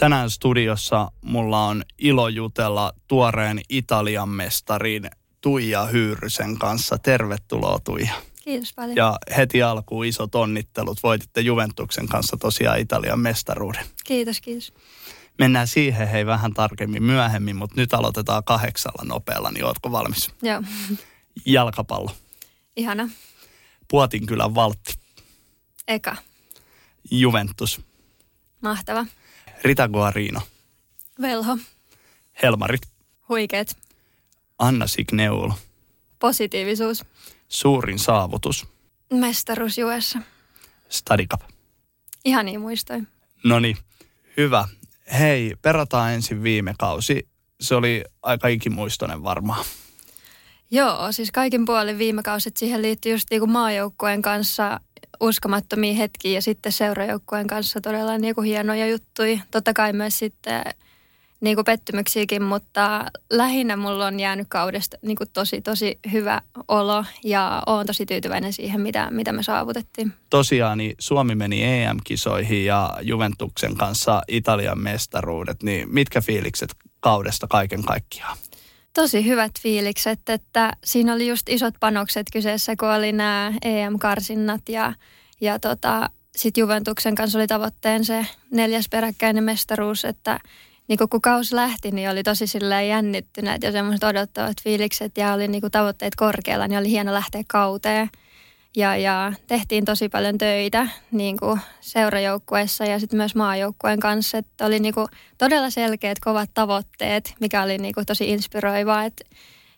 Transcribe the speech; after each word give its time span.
Tänään 0.00 0.30
studiossa 0.30 1.10
mulla 1.24 1.66
on 1.66 1.82
ilo 1.98 2.28
jutella 2.28 2.92
tuoreen 3.08 3.60
Italian 3.68 4.28
mestarin 4.28 5.10
Tuija 5.40 5.84
Hyyrysen 5.84 6.58
kanssa. 6.58 6.98
Tervetuloa 6.98 7.78
Tuija. 7.84 8.12
Kiitos 8.44 8.72
paljon. 8.74 8.96
Ja 8.96 9.18
heti 9.36 9.62
alkuun 9.62 10.06
isot 10.06 10.34
onnittelut. 10.34 11.02
Voititte 11.02 11.40
Juventuksen 11.40 12.08
kanssa 12.08 12.36
tosiaan 12.36 12.78
Italian 12.78 13.18
mestaruuden. 13.18 13.84
Kiitos, 14.04 14.40
kiitos. 14.40 14.72
Mennään 15.38 15.68
siihen 15.68 16.08
hei 16.08 16.26
vähän 16.26 16.54
tarkemmin 16.54 17.02
myöhemmin, 17.02 17.56
mutta 17.56 17.76
nyt 17.76 17.94
aloitetaan 17.94 18.44
kahdeksalla 18.44 19.04
nopealla, 19.04 19.50
niin 19.50 19.64
ootko 19.64 19.92
valmis? 19.92 20.30
Joo. 20.42 20.62
Jalkapallo. 21.46 22.10
Ihana. 22.76 23.08
Puotinkylän 23.88 24.54
valtti. 24.54 24.94
Eka. 25.88 26.16
Juventus. 27.10 27.80
Mahtava. 28.60 29.06
Rita 29.64 29.88
Guarino. 29.88 30.40
Velho. 31.20 31.58
Helmarit. 32.42 32.80
Huikeet. 33.28 33.76
Anna 34.58 34.86
Signeul. 34.86 35.50
Positiivisuus. 36.18 37.04
Suurin 37.48 37.98
saavutus. 37.98 38.66
Mestaruus 39.12 39.78
Juessa. 39.78 40.18
Stadikap. 40.88 41.40
Ihan 42.24 42.46
niin 42.46 42.60
muistoin. 42.60 43.08
No 43.44 43.60
niin, 43.60 43.76
hyvä. 44.36 44.68
Hei, 45.18 45.56
perataan 45.62 46.12
ensin 46.12 46.42
viime 46.42 46.74
kausi. 46.78 47.28
Se 47.60 47.74
oli 47.74 48.04
aika 48.22 48.48
ikimuistoinen 48.48 49.22
varmaan. 49.22 49.64
Joo, 50.70 51.12
siis 51.12 51.32
kaikin 51.32 51.64
puolin 51.64 51.98
viime 51.98 52.22
kausit 52.22 52.56
siihen 52.56 52.82
liittyy 52.82 53.12
just 53.12 53.26
niinku 53.30 53.46
maajoukkueen 53.46 54.22
kanssa 54.22 54.80
uskomattomia 55.20 55.94
hetkiä 55.94 56.32
ja 56.32 56.42
sitten 56.42 56.72
seurajoukkueen 56.72 57.46
kanssa 57.46 57.80
todella 57.80 58.18
niinku 58.18 58.40
hienoja 58.40 58.86
juttuja. 58.86 59.38
Totta 59.50 59.72
kai 59.72 59.92
myös 59.92 60.18
sitten 60.18 60.64
niinku 61.40 61.64
pettymyksiäkin, 61.64 62.42
mutta 62.42 63.04
lähinnä 63.30 63.76
mulla 63.76 64.06
on 64.06 64.20
jäänyt 64.20 64.46
kaudesta 64.50 64.96
niinku 65.02 65.24
tosi 65.32 65.60
tosi 65.60 65.98
hyvä 66.12 66.40
olo 66.68 67.04
ja 67.24 67.62
oon 67.66 67.86
tosi 67.86 68.06
tyytyväinen 68.06 68.52
siihen, 68.52 68.80
mitä, 68.80 69.08
mitä 69.10 69.32
me 69.32 69.42
saavutettiin. 69.42 70.12
Tosiaan 70.30 70.78
niin 70.78 70.94
Suomi 70.98 71.34
meni 71.34 71.64
EM-kisoihin 71.64 72.64
ja 72.64 72.98
Juventuksen 73.02 73.76
kanssa 73.76 74.22
Italian 74.28 74.78
mestaruudet, 74.78 75.62
niin 75.62 75.94
mitkä 75.94 76.20
fiilikset 76.20 76.74
kaudesta 77.00 77.46
kaiken 77.46 77.82
kaikkiaan? 77.82 78.36
Tosi 78.94 79.26
hyvät 79.26 79.52
fiilikset, 79.60 80.28
että 80.28 80.72
siinä 80.84 81.14
oli 81.14 81.28
just 81.28 81.48
isot 81.48 81.74
panokset 81.80 82.26
kyseessä, 82.32 82.76
kun 82.76 82.88
oli 82.88 83.12
nämä 83.12 83.52
EM-karsinnat 83.62 84.68
ja, 84.68 84.92
ja 85.40 85.58
tota, 85.58 86.10
sitten 86.36 86.62
Juventuksen 86.62 87.14
kanssa 87.14 87.38
oli 87.38 87.46
tavoitteen 87.46 88.04
se 88.04 88.26
neljäs 88.50 88.88
peräkkäinen 88.90 89.44
mestaruus, 89.44 90.04
että 90.04 90.38
niin 90.88 90.98
kun 91.10 91.20
kausi 91.20 91.54
lähti, 91.56 91.90
niin 91.90 92.10
oli 92.10 92.22
tosi 92.22 92.46
silleen 92.46 92.88
jännittyneet 92.88 93.62
ja 93.62 93.72
semmoiset 93.72 94.04
odottavat 94.04 94.62
fiilikset 94.62 95.16
ja 95.16 95.32
oli 95.32 95.48
niin 95.48 95.62
tavoitteet 95.72 96.14
korkealla, 96.14 96.68
niin 96.68 96.78
oli 96.78 96.90
hieno 96.90 97.14
lähteä 97.14 97.42
kauteen. 97.48 98.10
Ja, 98.76 98.96
ja 98.96 99.32
tehtiin 99.46 99.84
tosi 99.84 100.08
paljon 100.08 100.38
töitä 100.38 100.88
niin 101.12 101.36
kuin 101.36 101.60
seurajoukkueessa 101.80 102.84
ja 102.84 103.00
sitten 103.00 103.16
myös 103.16 103.34
maajoukkueen 103.34 104.00
kanssa. 104.00 104.38
Että 104.38 104.66
oli 104.66 104.78
niin 104.78 104.94
kuin 104.94 105.08
todella 105.38 105.70
selkeät, 105.70 106.18
kovat 106.18 106.50
tavoitteet, 106.54 107.34
mikä 107.40 107.62
oli 107.62 107.78
niin 107.78 107.94
kuin 107.94 108.06
tosi 108.06 108.30
inspiroivaa. 108.30 109.04
Että 109.04 109.24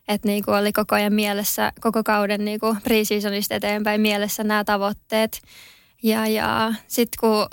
et 0.09 0.25
niin 0.25 0.45
kuin 0.45 0.57
oli 0.57 0.73
koko 0.73 0.95
ajan 0.95 1.13
mielessä, 1.13 1.73
koko 1.81 2.03
kauden 2.03 2.45
niin 2.45 2.61
kuin 2.61 2.77
pre-seasonista 2.77 3.55
eteenpäin 3.55 4.01
mielessä 4.01 4.45
nämä 4.45 4.65
tavoitteet. 4.65 5.43
Ja, 6.03 6.27
ja 6.27 6.75
sitten 6.87 7.19
kun 7.21 7.47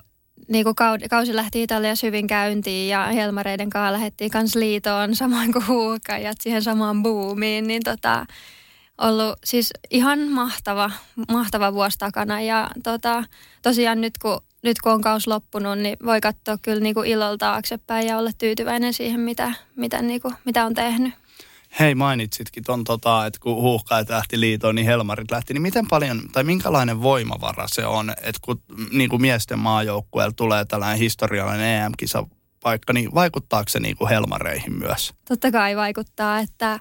niin 0.48 0.64
kuin 0.64 0.76
kausi 1.10 1.36
lähti 1.36 1.64
Italiassa 1.64 2.08
hyvin 2.08 2.28
käyntiin 2.28 2.90
ja 2.90 3.06
Helmareiden 3.06 3.70
kanssa 3.70 3.94
lähdettiin 3.94 4.32
kanssa 4.32 4.60
liitoon 4.60 5.16
samoin 5.16 5.54
kuin 5.54 5.68
huukajat 5.68 6.38
siihen 6.42 6.64
samaan 6.64 7.04
buumiin, 7.04 7.68
niin 7.68 7.84
tota, 7.84 8.26
ollut 9.00 9.40
siis 9.44 9.74
ihan 9.90 10.20
mahtava, 10.20 10.92
mahtava 11.32 11.74
vuosi 11.74 11.98
takana 11.98 12.42
ja 12.42 12.70
tota, 12.84 13.24
tosiaan 13.62 14.02
nyt 14.02 14.18
kun, 14.18 14.42
nyt 14.64 14.82
kun 14.82 14.92
on 14.92 15.02
kaus 15.02 15.28
loppunut, 15.28 15.78
niin 15.80 15.98
voi 16.06 16.22
katsoa 16.22 16.58
kyllä 16.58 16.80
niin 16.80 16.96
kuin 16.96 17.10
ilolla 17.10 17.38
taaksepäin 17.38 18.08
ja 18.08 18.18
olla 18.18 18.32
tyytyväinen 18.38 18.94
siihen, 18.94 19.20
mitä, 19.20 19.54
mitä, 19.76 20.02
niin 20.02 20.22
kuin, 20.22 20.34
mitä 20.46 20.66
on 20.66 20.74
tehnyt. 20.74 21.14
Hei, 21.80 21.96
mainitsitkin 21.96 22.64
ton, 22.64 22.84
tota, 22.84 23.26
että 23.26 23.40
kun 23.40 23.56
huuhkajat 23.56 24.10
lähti 24.10 24.40
liitoon, 24.40 24.76
niin 24.76 24.86
Helmarit 24.86 25.32
lähti. 25.32 25.54
Niin 25.54 25.62
miten 25.62 25.88
paljon, 25.88 26.22
tai 26.32 26.44
minkälainen 26.44 27.02
voimavara 27.02 27.68
se 27.68 27.86
on, 27.86 28.10
että 28.10 28.40
kun 28.42 28.62
niin 28.92 29.10
kuin 29.10 29.22
miesten 29.22 29.60
maajoukkueella 29.60 30.34
tulee 30.36 30.66
tällainen 30.66 30.98
historiallinen 30.98 31.84
EM-kisa 31.84 32.28
paikka, 32.64 32.94
niin 32.94 33.14
vaikuttaako 33.14 33.70
se 33.70 33.80
niin 33.80 33.98
kuin 33.98 34.10
Helmareihin 34.10 34.74
myös? 34.74 35.14
Totta 35.28 35.52
kai 35.52 35.76
vaikuttaa, 35.76 36.40
että 36.40 36.80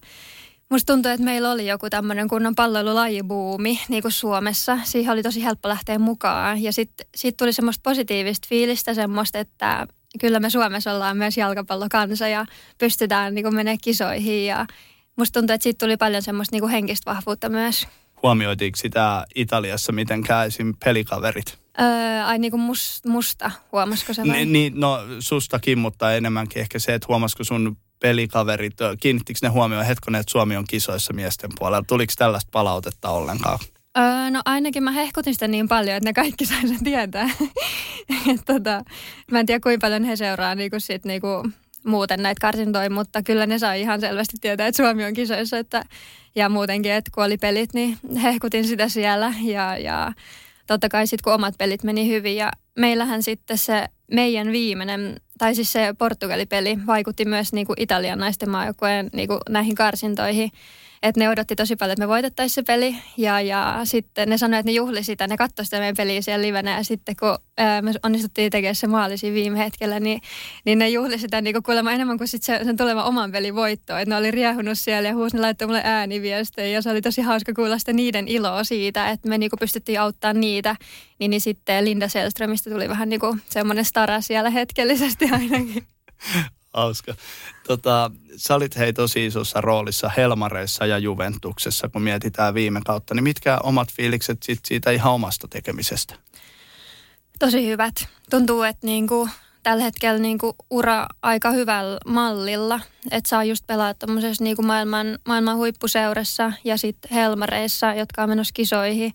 Musta 0.71 0.93
tuntuu, 0.93 1.13
että 1.13 1.25
meillä 1.25 1.51
oli 1.51 1.67
joku 1.67 1.91
tämmöinen 1.91 2.29
kunnon 2.29 2.55
palloilulajibuumi 2.55 3.81
niin 3.89 4.03
kuin 4.03 4.13
Suomessa. 4.13 4.79
Siihen 4.85 5.13
oli 5.13 5.23
tosi 5.23 5.45
helppo 5.45 5.69
lähteä 5.69 5.99
mukaan. 5.99 6.63
Ja 6.63 6.73
sitten 6.73 7.07
sit 7.15 7.37
tuli 7.37 7.53
semmoista 7.53 7.81
positiivista 7.83 8.47
fiilistä 8.49 8.95
semmoista, 8.95 9.39
että 9.39 9.87
kyllä 10.21 10.41
me 10.41 10.51
Suomessa 10.51 10.93
ollaan 10.93 11.17
myös 11.17 11.37
jalkapallokansa 11.37 12.29
ja 12.29 12.47
pystytään 12.79 13.35
niin 13.35 13.55
menemään 13.55 13.79
kisoihin. 13.83 14.47
Ja 14.47 14.67
musta 15.17 15.41
tuntuu, 15.41 15.55
että 15.55 15.63
siitä 15.63 15.87
tuli 15.87 15.97
paljon 15.97 16.23
semmoista 16.23 16.57
niin 16.57 16.69
henkistä 16.69 17.11
vahvuutta 17.11 17.49
myös. 17.49 17.87
Huomioitiinko 18.23 18.77
sitä 18.77 19.25
Italiassa 19.35 19.93
mitenkään 19.93 20.47
esim. 20.47 20.75
pelikaverit? 20.85 21.59
Öö, 21.81 22.25
ai 22.25 22.39
niin 22.39 22.51
kuin 22.51 22.61
must, 22.61 23.05
musta, 23.05 23.51
huomasiko 23.73 24.13
se 24.13 24.23
vai? 24.27 24.45
Niin, 24.45 24.73
no 24.81 24.99
sustakin, 25.21 25.79
mutta 25.79 26.15
enemmänkin 26.15 26.61
ehkä 26.61 26.79
se, 26.79 26.95
että 26.95 27.07
huomasiko 27.09 27.45
sun 27.45 27.77
pelikaverit, 28.01 28.77
kiinnittikö 29.01 29.39
ne 29.43 29.49
huomioon 29.49 29.85
hetkonen, 29.85 30.21
että 30.21 30.33
Suomi 30.33 30.57
on 30.57 30.65
kisoissa 30.69 31.13
miesten 31.13 31.51
puolella? 31.59 31.85
Tuliko 31.87 32.13
tällaista 32.17 32.49
palautetta 32.53 33.11
ollenkaan? 33.11 33.59
Öö, 33.99 34.31
no 34.31 34.43
ainakin 34.45 34.83
mä 34.83 34.91
hehkutin 34.91 35.35
sitä 35.35 35.49
niin 35.49 35.69
paljon, 35.69 35.97
että 35.97 36.09
ne 36.09 36.13
kaikki 36.13 36.47
sai 36.47 36.69
sen 36.69 36.85
tietää. 36.85 37.31
Et 38.33 38.41
tota, 38.47 38.83
mä 39.31 39.41
en 39.41 39.47
tiedä 39.47 39.61
kuinka 39.61 39.85
paljon 39.87 40.05
he 40.05 40.17
seuraa 40.17 40.55
niinku 40.55 40.81
sit 40.81 41.05
niinku 41.05 41.49
muuten 41.87 42.23
näitä 42.23 42.41
karsintoja, 42.41 42.91
mutta 42.91 43.23
kyllä 43.23 43.47
ne 43.47 43.59
sai 43.59 43.81
ihan 43.81 44.01
selvästi 44.01 44.37
tietää, 44.41 44.67
että 44.67 44.83
Suomi 44.83 45.05
on 45.05 45.15
kisoissa. 45.15 45.59
Että, 45.59 45.85
ja 46.39 46.49
muutenkin, 46.49 46.93
että 46.93 47.11
kun 47.15 47.25
oli 47.25 47.39
pelit, 47.39 47.75
niin 47.75 47.99
hehkutin 48.23 48.65
sitä 48.65 48.89
siellä. 48.89 49.35
Ja, 49.43 49.79
ja 49.79 50.13
totta 50.67 50.89
kai 50.89 51.07
sitten 51.07 51.25
kun 51.25 51.35
omat 51.35 51.55
pelit 51.59 51.83
meni 51.83 52.09
hyvin 52.09 52.37
ja 52.37 52.51
meillähän 52.79 53.23
sitten 53.23 53.59
se 53.59 53.87
meidän 54.13 54.53
viimeinen, 54.53 55.17
tai 55.39 55.55
siis 55.55 55.73
se 55.73 55.95
Portugali-peli 55.99 56.79
vaikutti 56.87 57.25
myös 57.25 57.53
niin 57.53 57.67
kuin 57.67 57.81
Italian 57.81 58.19
naisten 58.19 58.51
maajoukkueen 58.51 59.09
niin 59.13 59.29
näihin 59.49 59.75
karsintoihin. 59.75 60.51
Että 61.03 61.21
ne 61.21 61.29
odotti 61.29 61.57
tosi 61.57 61.77
paljon, 61.77 61.93
että 61.93 62.05
me 62.05 62.09
voitettaisiin 62.09 62.55
se 62.55 62.63
peli. 62.63 62.97
Ja, 63.17 63.41
ja 63.41 63.81
sitten 63.85 64.29
ne 64.29 64.39
sanoivat, 64.39 64.61
että 64.61 64.71
ne 64.71 64.75
juhli 64.75 65.05
sitä, 65.05 65.27
ne 65.27 65.37
katsoi 65.37 65.65
sitä 65.65 65.79
meidän 65.79 65.97
peliä 65.97 66.23
siellä 66.23 66.43
livenä. 66.43 66.77
Ja 66.77 66.85
sitten 66.85 67.17
kun 67.21 67.39
ää, 67.57 67.83
me 67.83 67.93
onnistuttiin 68.03 68.51
tekemään 68.51 68.75
se 68.75 68.87
maali 68.87 69.19
siinä 69.19 69.35
viime 69.35 69.59
hetkellä, 69.59 70.01
niin, 70.01 70.21
niin 70.65 70.79
ne 70.79 70.89
juhli 70.89 71.19
sitä 71.19 71.41
niin 71.41 71.63
kuulemma 71.63 71.93
enemmän 71.93 72.19
kuin 72.19 72.29
sit 72.29 72.43
se, 72.43 72.61
sen 72.65 72.77
tulevan 72.77 73.05
oman 73.05 73.33
pelin 73.33 73.55
voitto. 73.55 73.97
Että 73.97 74.15
ne 74.15 74.17
oli 74.17 74.31
riehunut 74.31 74.79
siellä 74.79 75.09
ja 75.09 75.15
huusi, 75.15 75.37
ne 75.37 75.43
laittoi 75.43 75.69
mulle 75.69 75.83
ääniviestejä. 75.85 76.69
Ja 76.69 76.83
se 76.83 76.91
oli 76.91 77.03
tosi 77.03 77.23
hauska 77.23 77.53
kuulla 77.55 77.79
sitä 77.79 77.93
niiden 77.93 78.29
iloa 78.29 78.65
siitä, 78.65 79.11
että 79.11 79.29
me 79.29 79.39
niin 79.39 79.51
pystyttiin 79.61 80.01
auttamaan 80.01 80.41
niitä. 80.41 80.77
Niin, 81.19 81.31
niin 81.31 81.41
sitten 81.41 81.85
Linda 81.85 82.09
Selströmistä 82.09 82.71
tuli 82.71 82.89
vähän 82.89 83.09
niin 83.09 83.21
semmoinen 83.49 83.85
stara 83.85 84.21
siellä 84.21 84.51
hetkellisesti 84.51 85.25
ainakin. 85.33 85.87
Hauska. 86.75 87.15
Tota, 87.67 88.11
sä 88.37 88.55
olit 88.55 88.77
hei 88.77 88.93
tosi 88.93 89.27
isossa 89.27 89.61
roolissa 89.61 90.11
Helmareissa 90.17 90.87
ja 90.87 90.99
Juventuksessa, 90.99 91.89
kun 91.89 92.03
mietitään 92.03 92.55
viime 92.55 92.81
kautta. 92.87 93.15
Niin 93.15 93.25
mitkä 93.25 93.59
omat 93.63 93.89
fiilikset 93.93 94.43
sit 94.43 94.61
siitä 94.65 94.91
ihan 94.91 95.13
omasta 95.13 95.49
tekemisestä? 95.49 96.15
Tosi 97.39 97.67
hyvät. 97.67 97.95
Tuntuu, 98.31 98.63
että 98.63 98.87
niinku, 98.87 99.29
tällä 99.63 99.83
hetkellä 99.83 100.19
niinku 100.19 100.57
ura 100.71 101.07
aika 101.23 101.51
hyvällä 101.51 101.99
mallilla. 102.07 102.81
Että 103.11 103.29
saa 103.29 103.45
just 103.45 103.67
pelaa 103.67 103.95
tuommoisessa 103.95 104.45
niinku 104.45 104.63
maailman, 104.63 105.19
maailman 105.29 105.57
huippuseurassa 105.57 106.53
ja 106.65 106.77
sitten 106.77 107.11
Helmareissa, 107.15 107.95
jotka 107.95 108.23
on 108.23 108.29
menossa 108.29 108.53
kisoihin. 108.55 109.13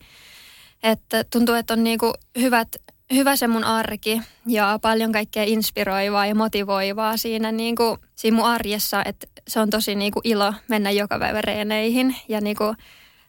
Että 0.83 1.23
tuntuu, 1.23 1.55
että 1.55 1.73
on 1.73 1.83
niinku 1.83 2.13
hyvät 2.39 2.67
hyvä 3.13 3.35
se 3.35 3.47
mun 3.47 3.63
arki 3.63 4.21
ja 4.47 4.79
paljon 4.81 5.11
kaikkea 5.11 5.43
inspiroivaa 5.43 6.25
ja 6.25 6.35
motivoivaa 6.35 7.17
siinä, 7.17 7.51
niin 7.51 7.75
kuin, 7.75 7.97
siinä 8.15 8.37
mun 8.37 8.45
arjessa, 8.45 9.03
että 9.05 9.27
se 9.47 9.59
on 9.59 9.69
tosi 9.69 9.95
niin 9.95 10.11
kuin 10.11 10.27
ilo 10.27 10.53
mennä 10.67 10.91
joka 10.91 11.19
päivä 11.19 11.41
reeneihin 11.41 12.15
ja 12.27 12.41
niin 12.41 12.55
kuin, 12.55 12.77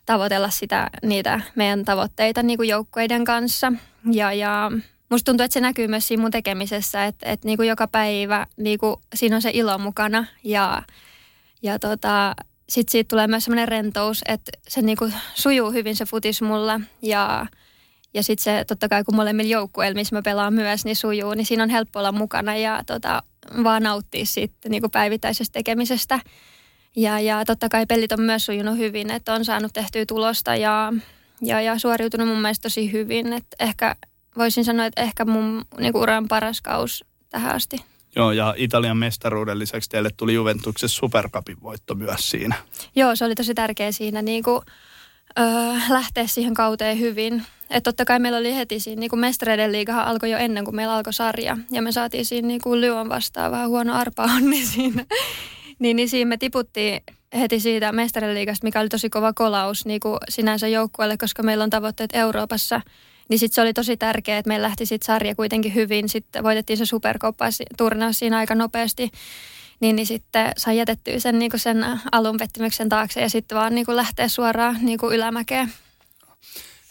tavoitella 0.07 0.51
sitä, 0.51 0.91
niitä 1.03 1.41
meidän 1.55 1.85
tavoitteita 1.85 2.43
niin 2.43 2.57
kuin 2.57 2.69
joukkueiden 2.69 3.25
kanssa. 3.25 3.73
Ja, 4.13 4.33
ja 4.33 4.73
musta 5.09 5.25
tuntuu, 5.25 5.45
että 5.45 5.53
se 5.53 5.61
näkyy 5.61 5.89
myös 5.89 6.09
siinä 6.09 6.21
mun 6.21 6.31
tekemisessä, 6.31 7.05
että, 7.05 7.31
että 7.31 7.47
niin 7.47 7.57
kuin 7.57 7.69
joka 7.69 7.89
päivä 7.89 8.47
niin 8.57 8.79
kuin, 8.79 8.97
siinä 9.15 9.37
on 9.37 9.43
se 9.43 9.51
ilo 9.55 9.79
mukana 9.79 10.27
ja, 10.45 10.83
ja 11.63 11.79
tota, 11.79 12.35
sitten 12.69 12.93
siitä 12.93 13.09
tulee 13.09 13.27
myös 13.27 13.45
semmoinen 13.45 13.69
rentous, 13.69 14.23
että 14.29 14.53
se 14.69 14.83
niin 14.83 14.99
kuin 14.99 15.15
sujuu 15.35 15.71
hyvin 15.71 15.97
se 15.97 16.05
futis 16.05 16.43
mulla 16.43 16.81
ja 17.03 17.47
ja 18.15 18.23
sitten 18.23 18.45
se 18.45 18.65
totta 18.65 18.89
kai, 18.89 19.05
kun 19.05 19.17
molemmilla 19.17 19.51
joukkueilla, 19.51 19.95
missä 19.95 20.17
mä 20.17 20.23
pelaan 20.23 20.55
myös, 20.55 20.85
niin 20.85 20.97
sujuu, 20.97 21.35
niin 21.35 21.47
siinä 21.47 21.63
on 21.63 21.71
helppo 21.71 21.99
olla 21.99 22.13
mukana. 22.13 22.57
Ja 22.57 22.83
tota, 22.87 23.23
vaan 23.65 23.83
nauttia 23.83 24.27
siitä 24.27 24.69
niin 24.69 24.91
päivittäisestä 24.93 25.53
tekemisestä. 25.53 26.21
Ja, 26.97 27.21
ja 27.21 27.45
totta 27.45 27.69
kai 27.69 27.87
pelit 27.87 28.13
on 28.13 28.21
myös 28.21 28.47
sujunut 28.47 28.79
hyvin, 28.79 29.11
että 29.11 29.35
on 29.35 29.45
saanut 29.45 29.73
tehtyä 29.73 30.07
tulosta 30.07 30.57
ja, 30.57 30.93
ja, 31.43 31.61
ja 31.61 31.79
suoriutunut 31.79 32.29
mun 32.29 32.41
mielestä 32.41 32.63
tosi 32.63 32.93
hyvin. 32.93 33.33
Että 33.33 33.57
ehkä 33.61 33.97
voisin 34.37 34.65
sanoa, 34.65 34.87
että 34.87 35.03
ehkä 35.03 35.25
mun 35.25 35.65
niin 35.79 35.97
uran 35.97 36.29
paras 36.29 36.61
kaus 36.61 37.05
tähän 37.31 37.55
asti. 37.55 37.77
Joo, 38.17 38.33
ja 38.33 38.55
Italian 38.57 38.97
mestaruuden 38.97 39.59
lisäksi 39.59 39.91
teille 39.91 40.11
tuli 40.17 40.35
Juventuksen 40.35 40.89
supercupin 40.89 41.63
voitto 41.63 41.95
myös 41.95 42.31
siinä. 42.31 42.55
Joo, 42.97 43.17
se 43.17 43.25
oli 43.25 43.35
tosi 43.35 43.55
tärkeä 43.55 43.93
siinä 43.93 44.23
niin 44.23 44.43
kuin, 44.43 44.61
öö, 45.39 45.47
lähteä 45.89 46.27
siihen 46.27 46.55
kauteen 46.55 47.01
hyvin. 47.01 47.43
Että 47.71 47.91
totta 47.91 48.05
kai 48.05 48.19
meillä 48.19 48.39
oli 48.39 48.55
heti 48.55 48.81
siinä, 48.81 49.01
niin 49.01 49.11
kuin 49.11 49.21
mestareiden 49.21 49.73
liigahan 49.73 50.07
alkoi 50.07 50.31
jo 50.31 50.39
ennen 50.39 50.65
kuin 50.65 50.77
meillä 50.77 50.95
alkoi 50.95 51.13
sarja. 51.13 51.59
Ja 51.71 51.83
me 51.83 51.93
saatiin 51.93 52.27
siinä 52.27 52.49
niin 52.49 52.61
kuin 52.61 52.81
Lyon 52.81 53.09
vastaan 53.09 53.53
vähän 53.53 53.69
huono 53.69 53.95
arpa 53.95 54.23
onni 54.23 54.67
siinä. 54.75 55.05
niin, 55.79 55.97
niin 55.97 56.09
siinä 56.09 56.29
me 56.29 56.37
tiputtiin 56.37 57.01
heti 57.39 57.61
siitä 57.61 57.93
mestareiden 57.93 58.35
liigasta, 58.35 58.65
mikä 58.65 58.81
oli 58.81 58.89
tosi 58.89 59.11
kova 59.11 59.33
kolaus 59.33 59.87
niin 59.87 60.01
kuin 60.01 60.19
sinänsä 60.29 60.69
joukkueelle, 60.69 61.17
koska 61.17 61.43
meillä 61.43 61.65
on 61.65 61.71
tavoitteet 61.71 62.11
Euroopassa– 62.15 62.81
niin 63.29 63.39
sitten 63.39 63.55
se 63.55 63.61
oli 63.61 63.73
tosi 63.73 63.97
tärkeää, 63.97 64.39
että 64.39 64.49
meillä 64.49 64.67
lähti 64.67 64.87
sitten 64.87 65.07
sarja 65.07 65.35
kuitenkin 65.35 65.75
hyvin. 65.75 66.09
Sitten 66.09 66.45
voitettiin 66.45 66.77
se 66.77 66.87
superkoppa-turnaus 66.87 68.19
siinä 68.19 68.39
aika 68.39 68.55
nopeasti. 68.55 69.11
Niin, 69.81 69.97
niin 69.97 70.07
sitten 70.07 70.53
sai 70.57 70.79
jätettyä 70.79 71.19
sen, 71.19 71.39
niin 71.39 71.51
sen 71.57 71.87
alun 72.13 72.37
pettymyksen 72.37 72.89
taakse 72.89 73.21
ja 73.21 73.31
sitten 73.31 73.59
vaan 73.59 73.75
niin 73.75 73.87
lähteä 73.89 74.29
suoraan 74.29 74.77
niin 74.83 74.99
ylämäkeen. 75.13 75.73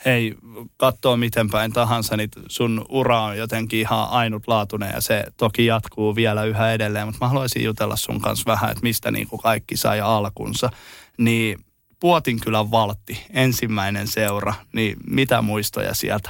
Hei, 0.05 0.35
katsoo 0.77 1.17
miten 1.17 1.49
päin 1.49 1.73
tahansa, 1.73 2.17
niin 2.17 2.29
sun 2.47 2.85
ura 2.89 3.21
on 3.21 3.37
jotenkin 3.37 3.79
ihan 3.79 4.09
ainutlaatuinen 4.09 4.91
ja 4.93 5.01
se 5.01 5.23
toki 5.37 5.65
jatkuu 5.65 6.15
vielä 6.15 6.43
yhä 6.43 6.73
edelleen, 6.73 7.07
mutta 7.07 7.25
mä 7.25 7.29
haluaisin 7.29 7.63
jutella 7.63 7.95
sun 7.95 8.21
kanssa 8.21 8.51
vähän, 8.51 8.71
että 8.71 8.83
mistä 8.83 9.11
niin 9.11 9.27
kuin 9.27 9.41
kaikki 9.41 9.77
sai 9.77 10.01
alkunsa. 10.01 10.69
Niin 11.17 11.65
Puotinkylän 11.99 12.71
Valtti, 12.71 13.25
ensimmäinen 13.29 14.07
seura, 14.07 14.53
niin 14.73 14.97
mitä 15.07 15.41
muistoja 15.41 15.93
sieltä? 15.93 16.29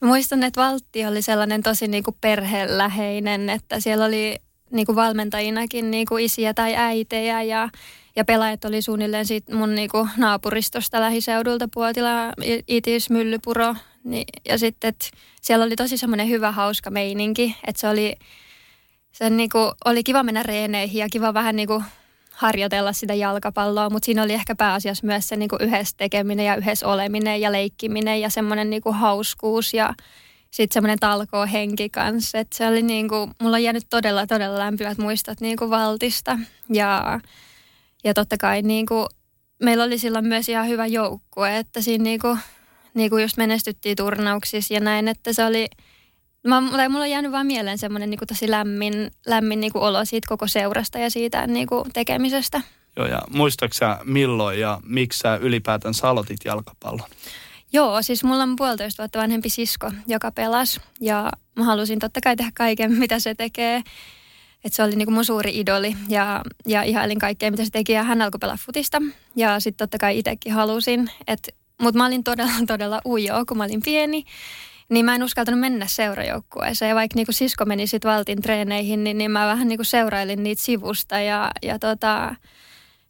Mä 0.00 0.08
muistan, 0.08 0.42
että 0.42 0.60
Valtti 0.60 1.06
oli 1.06 1.22
sellainen 1.22 1.62
tosi 1.62 1.88
niin 1.88 2.04
kuin 2.04 2.16
perheläheinen, 2.20 3.50
että 3.50 3.80
siellä 3.80 4.04
oli 4.04 4.36
niin 4.72 4.86
kuin 4.86 4.96
valmentajinakin 4.96 5.90
niin 5.90 6.06
kuin 6.06 6.24
isiä 6.24 6.54
tai 6.54 6.74
äitejä 6.76 7.42
ja, 7.42 7.68
ja 8.16 8.24
pelaajat 8.24 8.64
oli 8.64 8.82
suunnilleen 8.82 9.26
siitä 9.26 9.54
mun 9.54 9.74
niin 9.74 9.88
kuin 9.88 10.10
naapuristosta 10.16 11.00
lähiseudulta 11.00 11.68
Puotila, 11.74 12.32
Itis, 12.68 13.10
Myllypuro. 13.10 13.74
Niin, 14.04 14.26
ja 14.48 14.58
sitten, 14.58 14.94
siellä 15.40 15.64
oli 15.64 15.76
tosi 15.76 15.96
semmoinen 15.96 16.28
hyvä, 16.28 16.52
hauska 16.52 16.90
meininki, 16.90 17.56
että 17.66 17.80
se 17.80 17.88
oli, 17.88 18.16
se 19.12 19.30
niin 19.30 19.50
kuin, 19.50 19.72
oli 19.84 20.02
kiva 20.02 20.22
mennä 20.22 20.42
reeneihin 20.42 21.00
ja 21.00 21.08
kiva 21.10 21.34
vähän 21.34 21.56
niin 21.56 21.68
kuin 21.68 21.84
harjoitella 22.32 22.92
sitä 22.92 23.14
jalkapalloa, 23.14 23.90
mutta 23.90 24.06
siinä 24.06 24.22
oli 24.22 24.32
ehkä 24.32 24.54
pääasiassa 24.54 25.06
myös 25.06 25.28
se 25.28 25.36
niin 25.36 25.48
kuin 25.48 25.62
yhdessä 25.62 25.96
tekeminen 25.96 26.46
ja 26.46 26.56
yhdessä 26.56 26.88
oleminen 26.88 27.40
ja 27.40 27.52
leikkiminen 27.52 28.20
ja 28.20 28.30
semmoinen 28.30 28.70
niin 28.70 28.82
kuin 28.82 28.94
hauskuus 28.94 29.74
ja 29.74 29.94
sitten 30.52 30.74
semmoinen 30.74 30.98
talkoo 30.98 31.46
henki 31.52 31.90
kanssa. 31.90 32.38
Et 32.38 32.52
se 32.52 32.68
oli 32.68 32.82
niin 32.82 33.08
kuin, 33.08 33.30
mulla 33.42 33.56
on 33.56 33.62
jäänyt 33.62 33.86
todella, 33.90 34.26
todella 34.26 34.58
lämpimät 34.58 34.98
muistot 34.98 35.40
niin 35.40 35.56
kuin 35.56 35.70
Valtista 35.70 36.38
ja, 36.68 37.20
ja 38.04 38.14
totta 38.14 38.36
kai 38.36 38.62
niin 38.62 38.86
kuin, 38.86 39.06
meillä 39.62 39.84
oli 39.84 39.98
silloin 39.98 40.26
myös 40.26 40.48
ihan 40.48 40.68
hyvä 40.68 40.86
joukkue, 40.86 41.58
että 41.58 41.80
siinä 41.80 42.04
niin 42.04 42.20
kuin, 42.20 42.38
niin 42.94 43.10
kuin 43.10 43.22
just 43.22 43.36
menestyttiin 43.36 43.96
turnauksissa 43.96 44.74
ja 44.74 44.80
näin, 44.80 45.08
että 45.08 45.32
se 45.32 45.44
oli– 45.44 45.68
Mä, 46.46 46.62
tai 46.70 46.88
mulla 46.88 47.04
on 47.04 47.10
jäänyt 47.10 47.32
vaan 47.32 47.46
mieleen 47.46 47.78
semmoinen 47.78 48.10
niin 48.10 48.20
tosi 48.28 48.50
lämmin, 48.50 49.10
lämmin 49.26 49.60
niin 49.60 49.72
kuin 49.72 49.82
olo 49.82 50.04
siitä 50.04 50.28
koko 50.28 50.46
seurasta 50.46 50.98
ja 50.98 51.10
siitä 51.10 51.46
niin 51.46 51.66
kuin 51.66 51.92
tekemisestä. 51.92 52.62
Joo, 52.96 53.06
ja 53.06 53.18
muistaaksä 53.30 53.98
milloin 54.04 54.60
ja 54.60 54.80
miksi 54.84 55.18
sä 55.18 55.36
ylipäätään 55.36 55.94
aloitit 56.02 56.40
jalkapallon? 56.44 57.08
Joo, 57.72 58.02
siis 58.02 58.24
mulla 58.24 58.42
on 58.42 58.56
puolitoista 58.56 59.02
vuotta 59.02 59.18
vanhempi 59.18 59.48
sisko, 59.48 59.92
joka 60.06 60.30
pelasi. 60.30 60.80
Ja 61.00 61.30
mä 61.56 61.64
halusin 61.64 61.98
totta 61.98 62.20
kai 62.20 62.36
tehdä 62.36 62.50
kaiken, 62.54 62.92
mitä 63.02 63.18
se 63.18 63.34
tekee. 63.34 63.82
Että 64.64 64.76
se 64.76 64.82
oli 64.82 64.96
niinku 64.96 65.12
mun 65.12 65.24
suuri 65.24 65.60
idoli 65.60 65.96
ja, 66.08 66.42
ja 66.66 66.82
ihailin 66.82 67.18
kaikkea, 67.18 67.50
mitä 67.50 67.64
se 67.64 67.70
teki. 67.70 67.92
Ja 67.92 68.02
hän 68.02 68.22
alkoi 68.22 68.38
pelaa 68.38 68.58
futista. 68.66 69.02
Ja 69.36 69.60
sitten 69.60 69.78
totta 69.78 69.98
kai 69.98 70.18
itsekin 70.18 70.52
halusin. 70.52 71.10
Mutta 71.82 71.98
mä 71.98 72.06
olin 72.06 72.24
todella, 72.24 72.52
todella 72.66 73.00
ujo, 73.06 73.44
kun 73.48 73.56
mä 73.56 73.64
olin 73.64 73.82
pieni 73.82 74.24
niin 74.92 75.04
mä 75.04 75.14
en 75.14 75.22
uskaltanut 75.22 75.60
mennä 75.60 75.86
seurajoukkueeseen. 75.88 76.88
Ja 76.88 76.94
vaikka 76.94 77.16
niinku 77.16 77.32
sisko 77.32 77.64
meni 77.64 77.86
sitten 77.86 78.10
valtin 78.10 78.42
treeneihin, 78.42 79.04
niin, 79.04 79.18
niin 79.18 79.30
mä 79.30 79.46
vähän 79.46 79.68
niinku 79.68 79.84
seurailin 79.84 80.42
niitä 80.42 80.62
sivusta 80.62 81.20
ja, 81.20 81.50
ja 81.62 81.78
tota, 81.78 82.34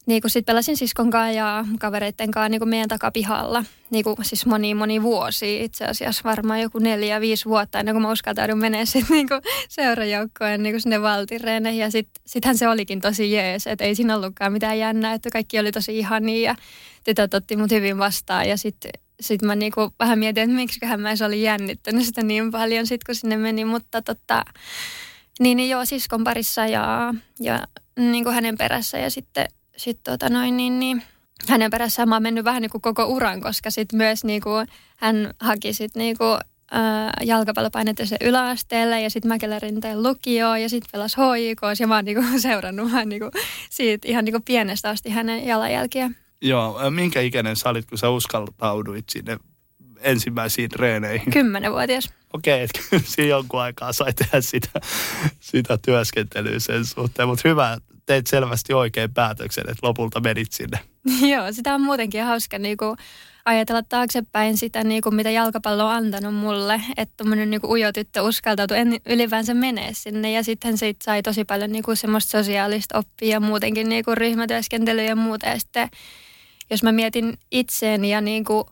niinku 0.05 0.29
sitten 0.29 0.53
pelasin 0.53 0.77
siskon 0.77 1.09
kanssa 1.09 1.31
ja 1.31 1.65
kavereiden 1.79 2.31
kanssa 2.31 2.49
niinku 2.49 2.65
meidän 2.65 2.89
takapihalla. 2.89 3.63
Niinku 3.89 4.15
siis 4.21 4.45
moni 4.45 4.75
moni 4.75 5.01
vuosi 5.01 5.63
itse 5.63 5.85
asiassa, 5.85 6.23
varmaan 6.23 6.61
joku 6.61 6.79
neljä, 6.79 7.21
viisi 7.21 7.45
vuotta 7.45 7.79
ennen 7.79 7.95
kuin 7.95 8.01
mä 8.01 8.11
uskaltaudun 8.11 8.57
menee 8.57 8.85
sitten 8.85 9.15
niinku 9.15 9.33
seurajoukkojen 9.69 10.63
niinku 10.63 10.79
sinne 10.79 11.01
valtireeneihin. 11.01 11.81
Ja 11.81 11.91
sitten 11.91 12.21
sittenhän 12.25 12.57
se 12.57 12.69
olikin 12.69 13.01
tosi 13.01 13.31
jees, 13.31 13.67
että 13.67 13.83
ei 13.83 13.95
siinä 13.95 14.15
ollutkaan 14.15 14.53
mitään 14.53 14.79
jännää, 14.79 15.13
että 15.13 15.29
kaikki 15.29 15.59
oli 15.59 15.71
tosi 15.71 15.99
ihania 15.99 16.49
ja 16.49 16.55
tytöt 17.03 17.33
otti 17.33 17.55
mut 17.55 17.71
hyvin 17.71 17.97
vastaan. 17.97 18.49
Ja 18.49 18.57
sitten 18.57 18.91
sitten 19.19 19.47
mä 19.47 19.55
niinku 19.55 19.93
vähän 19.99 20.19
mietin, 20.19 20.43
että 20.43 20.55
miksiköhän 20.55 21.01
mä 21.01 21.09
oli 21.25 21.43
jännittänyt 21.43 22.05
sitä 22.05 22.23
niin 22.23 22.51
paljon 22.51 22.87
sit 22.87 23.03
kun 23.03 23.15
sinne 23.15 23.37
meni, 23.37 23.65
mutta 23.65 24.01
tota, 24.01 24.43
niin, 25.39 25.57
niin 25.57 25.69
joo, 25.69 25.85
siskon 25.85 26.23
parissa 26.23 26.67
ja, 26.67 27.13
ja 27.39 27.67
niin 27.97 28.23
kuin 28.23 28.33
hänen 28.33 28.57
perässä 28.57 28.97
ja 28.97 29.09
sitten 29.09 29.47
sit 29.77 29.99
tota 30.03 30.29
noin, 30.29 30.57
niin, 30.57 30.79
niin, 30.79 31.03
hänen 31.49 31.71
perässään 31.71 32.09
mä 32.09 32.15
oon 32.15 32.23
mennyt 32.23 32.45
vähän 32.45 32.61
niin 32.61 32.69
kuin 32.69 32.81
koko 32.81 33.05
uran, 33.05 33.41
koska 33.41 33.71
sitten 33.71 33.97
myös 33.97 34.23
niin 34.23 34.41
kuin, 34.41 34.67
hän 34.97 35.33
haki 35.39 35.73
sitten 35.73 35.99
niin 35.99 36.17
kuin, 36.17 36.39
jalkapallopainetta 37.23 38.03
yläasteelle 38.21 39.01
ja 39.01 39.09
sitten 39.09 39.29
Mäkelärinteen 39.29 40.03
lukioon 40.03 40.61
ja 40.61 40.69
sitten 40.69 40.89
pelasi 40.91 41.17
HIK 41.17 41.61
ja 41.79 41.87
mä 41.87 41.95
oon 41.95 42.05
niinku 42.05 42.23
seurannut 42.39 42.91
vähän 42.91 43.09
niinku 43.09 43.31
siitä 43.69 44.07
ihan 44.07 44.25
niinku 44.25 44.41
pienestä 44.45 44.89
asti 44.89 45.09
hänen 45.09 45.45
jalanjälkiä. 45.45 46.11
Joo, 46.41 46.91
minkä 46.91 47.21
ikäinen 47.21 47.55
sä 47.55 47.69
olit, 47.69 47.85
kun 47.85 47.97
sä 47.97 48.09
uskaltauduit 48.09 49.09
sinne 49.09 49.37
ensimmäisiin 49.99 50.69
treeneihin? 50.69 51.33
Kymmenenvuotias. 51.33 52.09
Okei, 52.33 52.63
okay, 52.63 52.63
että 52.63 52.79
siinä 53.11 53.29
jonkun 53.29 53.61
aikaa 53.61 53.93
sai 53.93 54.13
tehdä 54.13 54.41
sitä, 54.41 54.81
sitä 55.39 55.77
työskentelyä 55.77 56.59
sen 56.59 56.85
suhteen, 56.85 57.27
mutta 57.27 57.49
hyvä, 57.49 57.77
teit 58.05 58.27
selvästi 58.27 58.73
oikein 58.73 59.13
päätöksen, 59.13 59.69
että 59.69 59.87
lopulta 59.87 60.19
menit 60.19 60.51
sinne. 60.51 60.79
Joo, 61.33 61.51
sitä 61.51 61.75
on 61.75 61.81
muutenkin 61.81 62.23
hauska 62.23 62.59
niin 62.59 62.77
kuin 62.77 62.97
ajatella 63.45 63.83
taaksepäin 63.89 64.57
sitä, 64.57 64.83
niin 64.83 65.01
kuin 65.01 65.15
mitä 65.15 65.29
jalkapallo 65.29 65.85
on 65.85 65.91
antanut 65.91 66.35
mulle, 66.35 66.81
että 66.97 67.13
tuommoinen 67.17 67.49
niin 67.49 67.65
ujo 67.65 67.91
tyttö 67.91 68.21
uskaltautui 68.21 68.77
en 68.77 69.01
ylipäänsä 69.05 69.53
menee 69.53 69.89
sinne 69.93 70.31
ja 70.31 70.43
sitten 70.43 70.77
siitä 70.77 71.03
sai 71.03 71.21
tosi 71.21 71.45
paljon 71.45 71.71
niin 71.71 71.83
kuin 71.83 71.97
semmoista 71.97 72.31
sosiaalista 72.31 72.97
oppia 72.97 73.29
ja 73.29 73.39
muutenkin 73.39 73.89
niin 73.89 74.05
kuin 74.05 74.17
ryhmätyöskentelyä 74.17 75.03
ja 75.03 75.15
muuta 75.15 75.47
ja 75.47 75.59
sitten 75.59 75.89
jos 76.69 76.83
mä 76.83 76.91
mietin 76.91 77.37
itseeni 77.51 78.11
ja 78.11 78.21
niin 78.21 78.45
kuin 78.45 78.63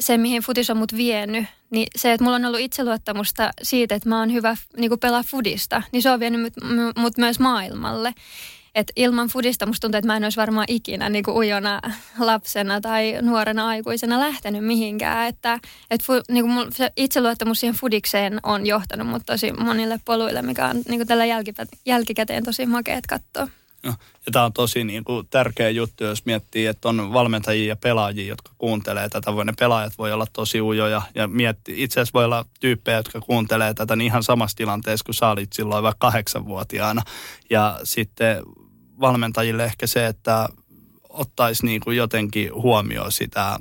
se, 0.00 0.18
mihin 0.18 0.42
futis 0.42 0.70
on 0.70 0.76
mut 0.76 0.96
vienyt, 0.96 1.44
niin 1.70 1.86
se, 1.96 2.12
että 2.12 2.24
mulla 2.24 2.36
on 2.36 2.44
ollut 2.44 2.60
itseluottamusta 2.60 3.50
siitä, 3.62 3.94
että 3.94 4.08
mä 4.08 4.18
oon 4.18 4.32
hyvä 4.32 4.56
niin 4.76 4.90
kuin 4.90 5.00
pelaa 5.00 5.22
fudista, 5.22 5.82
niin 5.92 6.02
se 6.02 6.10
on 6.10 6.20
vienyt 6.20 6.40
mut, 6.40 6.52
mut 6.96 7.18
myös 7.18 7.40
maailmalle. 7.40 8.14
Et 8.74 8.92
ilman 8.96 9.28
fudista 9.28 9.66
musta 9.66 9.80
tuntuu, 9.80 9.98
että 9.98 10.06
mä 10.06 10.16
en 10.16 10.24
olisi 10.24 10.36
varmaan 10.36 10.66
ikinä 10.68 11.08
niin 11.08 11.24
kuin 11.24 11.36
ujona 11.36 11.80
lapsena 12.18 12.80
tai 12.80 13.16
nuorena 13.22 13.68
aikuisena 13.68 14.20
lähtenyt 14.20 14.64
mihinkään. 14.64 15.28
Että 15.28 15.58
et 15.90 16.02
fu, 16.02 16.12
niin 16.28 16.44
kuin 16.44 16.52
mulla, 16.52 16.70
se 16.70 16.92
itseluottamus 16.96 17.60
siihen 17.60 17.76
fudikseen 17.76 18.40
on 18.42 18.66
johtanut 18.66 19.08
mut 19.08 19.22
tosi 19.26 19.52
monille 19.52 20.00
poluille, 20.04 20.42
mikä 20.42 20.66
on 20.66 20.76
niin 20.76 20.98
kuin 20.98 21.06
tällä 21.06 21.24
jälkikäteen 21.86 22.44
tosi 22.44 22.66
makeet 22.66 23.06
katsoa. 23.06 23.48
Ja, 23.82 23.90
ja 24.26 24.32
tämä 24.32 24.44
on 24.44 24.52
tosi 24.52 24.84
niin 24.84 25.04
kuin, 25.04 25.26
tärkeä 25.30 25.70
juttu, 25.70 26.04
jos 26.04 26.26
miettii, 26.26 26.66
että 26.66 26.88
on 26.88 27.12
valmentajia 27.12 27.68
ja 27.68 27.76
pelaajia, 27.76 28.28
jotka 28.28 28.52
kuuntelee 28.58 29.08
tätä. 29.08 29.30
Ne 29.44 29.52
pelaajat 29.58 29.98
voi 29.98 30.12
olla 30.12 30.26
tosi 30.32 30.60
ujoja 30.60 31.02
ja 31.14 31.28
miettii, 31.28 31.82
itse 31.82 32.00
asiassa 32.00 32.18
voi 32.18 32.24
olla 32.24 32.44
tyyppejä, 32.60 32.96
jotka 32.96 33.20
kuuntelee 33.20 33.74
tätä 33.74 33.96
niin 33.96 34.06
ihan 34.06 34.22
samassa 34.22 34.56
tilanteessa, 34.56 35.04
kun 35.04 35.14
sä 35.14 35.28
olit 35.28 35.52
silloin 35.52 35.82
vaikka 35.82 36.06
kahdeksanvuotiaana. 36.06 37.02
Ja 37.50 37.80
sitten 37.84 38.42
valmentajille 39.00 39.64
ehkä 39.64 39.86
se, 39.86 40.06
että 40.06 40.48
ottaisi 41.08 41.66
niin 41.66 41.80
kuin 41.80 41.96
jotenkin 41.96 42.54
huomioon 42.54 43.12
sitä, 43.12 43.58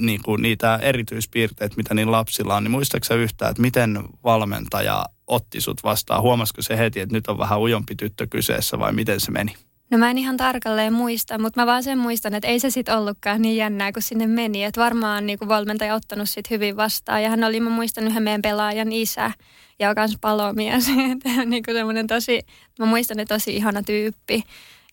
niin 0.00 0.22
kuin 0.22 0.42
niitä 0.42 0.78
erityispiirteitä, 0.82 1.76
mitä 1.76 1.94
niin 1.94 2.12
lapsilla 2.12 2.56
on, 2.56 2.64
niin 2.64 2.70
muistaaksä 2.70 3.14
yhtään, 3.14 3.50
että 3.50 3.62
miten 3.62 4.04
valmentaja 4.24 5.04
otti 5.26 5.60
sut 5.60 5.84
vastaan? 5.84 6.22
Huomasiko 6.22 6.62
se 6.62 6.78
heti, 6.78 7.00
että 7.00 7.14
nyt 7.14 7.28
on 7.28 7.38
vähän 7.38 7.60
ujompi 7.60 7.94
tyttö 7.94 8.26
kyseessä 8.26 8.78
vai 8.78 8.92
miten 8.92 9.20
se 9.20 9.30
meni? 9.30 9.54
No 9.90 9.98
mä 9.98 10.10
en 10.10 10.18
ihan 10.18 10.36
tarkalleen 10.36 10.92
muista, 10.92 11.38
mutta 11.38 11.60
mä 11.60 11.66
vaan 11.66 11.82
sen 11.82 11.98
muistan, 11.98 12.34
että 12.34 12.48
ei 12.48 12.60
se 12.60 12.70
sitten 12.70 12.96
ollutkaan 12.96 13.42
niin 13.42 13.56
jännää, 13.56 13.92
kun 13.92 14.02
sinne 14.02 14.26
meni. 14.26 14.64
Että 14.64 14.80
varmaan 14.80 15.26
niin 15.26 15.38
kuin 15.38 15.48
valmentaja 15.48 15.94
ottanut 15.94 16.28
sit 16.28 16.50
hyvin 16.50 16.76
vastaan. 16.76 17.22
Ja 17.22 17.30
hän 17.30 17.44
oli, 17.44 17.60
mä 17.60 17.70
muistan 17.70 18.06
yhden 18.06 18.22
meidän 18.22 18.42
pelaajan 18.42 18.92
isä 18.92 19.30
ja 19.78 19.90
on 19.90 19.94
myös 19.98 20.16
palomies. 20.20 20.86
niin 21.46 21.62
kuin 21.62 21.74
semmoinen 21.74 22.06
tosi, 22.06 22.40
mä 22.78 22.86
muistan, 22.86 23.20
että 23.20 23.34
tosi 23.34 23.56
ihana 23.56 23.82
tyyppi. 23.82 24.44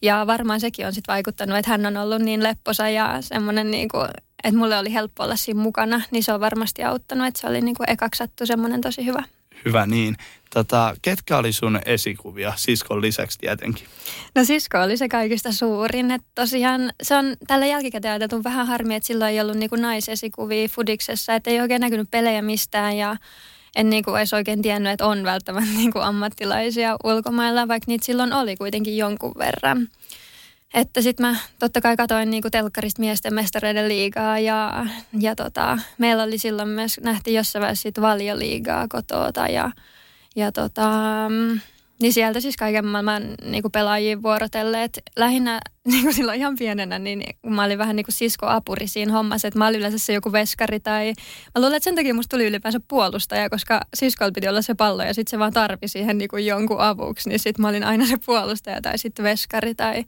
Ja 0.02 0.28
varmaan 0.28 0.60
sekin 0.60 0.88
on 0.88 0.94
sitten 0.94 1.14
vaikuttanut, 1.14 1.58
että 1.58 1.72
hän 1.72 1.86
on 1.86 1.98
ollut 1.98 2.22
niin 2.22 2.44
lepposa 2.44 2.90
ja 2.90 3.18
semmoinen, 3.22 3.72
niin 3.72 3.90
kuin, 3.90 4.08
että 4.44 4.58
mulle 4.60 4.78
oli 4.78 4.94
helppo 4.94 5.24
olla 5.24 5.36
siinä 5.36 5.62
mukana. 5.62 6.02
Niin 6.12 6.24
se 6.24 6.34
on 6.34 6.40
varmasti 6.40 6.84
auttanut, 6.84 7.28
että 7.28 7.40
se 7.40 7.48
oli 7.48 7.62
niin 7.62 7.76
kuin 7.76 7.90
ekaksi 7.90 8.18
sattu 8.18 8.46
semmoinen 8.46 8.82
tosi 8.82 9.06
hyvä. 9.06 9.24
Hyvä 9.66 9.86
niin. 9.86 10.18
Tota, 10.54 10.96
ketkä 11.02 11.38
oli 11.38 11.54
sun 11.54 11.80
esikuvia, 11.86 12.54
siskon 12.56 13.02
lisäksi 13.02 13.40
tietenkin? 13.40 13.86
No 14.36 14.44
sisko 14.44 14.78
oli 14.78 14.98
se 14.98 15.10
kaikista 15.10 15.52
suurin. 15.52 16.12
Että 16.12 16.28
tosiaan 16.36 16.94
se 17.04 17.16
on 17.16 17.36
tällä 17.48 17.66
jälkikäteen 17.66 18.12
ajateltu 18.12 18.44
vähän 18.44 18.68
harmi, 18.68 18.96
että 18.96 19.08
silloin 19.08 19.32
ei 19.32 19.42
ollut 19.42 19.58
niinku 19.58 19.76
naisesikuvia 19.76 20.68
Fudiksessa, 20.68 21.36
että 21.36 21.50
ei 21.50 21.62
oikein 21.62 21.82
näkynyt 21.82 22.12
pelejä 22.12 22.42
mistään 22.42 22.98
ja 22.98 23.18
en 23.76 23.90
niinku 23.90 24.16
edes 24.16 24.34
oikein 24.34 24.62
tiennyt, 24.62 24.92
että 24.92 25.06
on 25.06 25.24
välttämättä 25.24 25.72
niinku 25.72 26.00
ammattilaisia 26.00 26.98
ulkomailla, 27.04 27.68
vaikka 27.68 27.86
niitä 27.88 28.06
silloin 28.06 28.34
oli 28.34 28.56
kuitenkin 28.56 28.98
jonkun 28.98 29.34
verran. 29.38 29.88
Että 30.74 31.02
sitten 31.02 31.26
mä 31.26 31.36
totta 31.60 31.82
kai 31.82 31.98
katoin 31.98 32.30
niinku 32.30 32.50
telkkarista 32.50 33.00
miesten 33.00 33.34
mestareiden 33.34 33.88
liigaa 33.88 34.40
ja, 34.40 34.86
ja 35.20 35.36
tota, 35.36 35.78
meillä 35.98 36.24
oli 36.24 36.38
silloin 36.38 36.70
myös, 36.70 37.00
nähtiin 37.04 37.36
jossain 37.36 37.62
vaiheessa 37.62 37.84
sit 37.84 38.02
valioliigaa 38.02 38.88
kotoa 38.88 39.48
ja, 39.48 39.72
ja 40.36 40.52
tota, 40.52 40.90
niin 42.02 42.14
sieltä 42.14 42.40
siis 42.40 42.58
kaiken 42.58 42.86
maailman 42.86 43.24
niin 43.44 43.62
kuin 43.62 43.72
pelaajia 43.72 44.22
vuorotelleet. 44.22 45.02
Lähinnä 45.16 45.62
niin 45.88 46.04
kuin 46.04 46.14
silloin 46.14 46.40
ihan 46.40 46.56
pienenä, 46.56 47.00
niin 47.00 47.24
mä 47.48 47.64
olin 47.64 47.78
vähän 47.78 47.96
niin 47.96 48.06
kuin 48.06 48.16
sisko-apuri 48.16 48.88
siinä 48.88 49.14
hommassa, 49.14 49.48
että 49.48 49.58
mä 49.58 49.68
olin 49.68 49.80
yleensä 49.80 49.98
se 49.98 50.14
joku 50.14 50.32
veskari 50.32 50.80
tai 50.80 51.14
mä 51.56 51.62
luulen, 51.62 51.78
että 51.78 51.84
sen 51.84 51.96
takia 51.96 52.14
musta 52.14 52.38
tuli 52.38 52.48
ylipäänsä 52.48 52.80
puolustaja, 52.88 53.50
koska 53.50 53.82
siskolla 53.94 54.32
piti 54.32 54.48
olla 54.48 54.62
se 54.62 54.74
pallo 54.74 55.04
ja 55.04 55.14
sitten 55.14 55.32
se 55.32 55.40
vaan 55.40 55.54
tarvi 55.54 55.88
siihen 55.88 56.18
niin 56.18 56.28
kuin 56.28 56.46
jonkun 56.46 56.80
avuksi, 56.80 57.30
niin 57.30 57.40
sitten 57.40 57.62
mä 57.62 57.70
olin 57.70 57.84
aina 57.84 58.06
se 58.06 58.18
puolustaja 58.26 58.82
tai 58.82 58.98
sitten 58.98 59.24
veskari 59.24 59.76
tai 59.76 60.06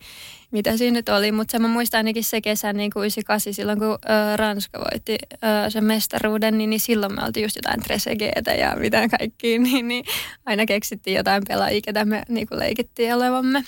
mitä 0.51 0.77
siinä 0.77 0.94
nyt 0.94 1.10
oli, 1.10 1.32
mutta 1.32 1.60
mä 1.60 1.68
muistan 1.68 2.00
ainakin 2.00 2.24
se 2.24 2.42
kesä 2.42 2.74
niin 2.74 2.92
kuin 2.92 3.01
98, 3.01 3.53
silloin 3.53 3.80
kun 3.80 3.88
ö, 3.89 3.98
Ranska 4.36 4.80
voitti 4.80 5.18
ö, 5.34 5.70
sen 5.70 5.84
mestaruuden, 5.84 6.58
niin, 6.58 6.70
niin 6.70 6.80
silloin 6.80 7.15
me 7.15 7.24
oltiin 7.24 7.44
just 7.44 7.56
jotain 7.56 7.82
Tresegeetä 7.82 8.51
ja 8.51 8.75
mitä 8.75 9.10
kaikkia, 9.10 9.60
niin, 9.70 9.88
niin 9.88 10.06
aina 10.46 10.65
keksittiin 10.65 11.18
jotain 11.18 11.44
pelaajia, 11.48 11.82
ketä 11.82 12.06
me 12.06 12.24
niin 12.30 12.48
kuin 12.48 12.60
leikittiin 12.60 13.15
olevamme. 13.15 13.63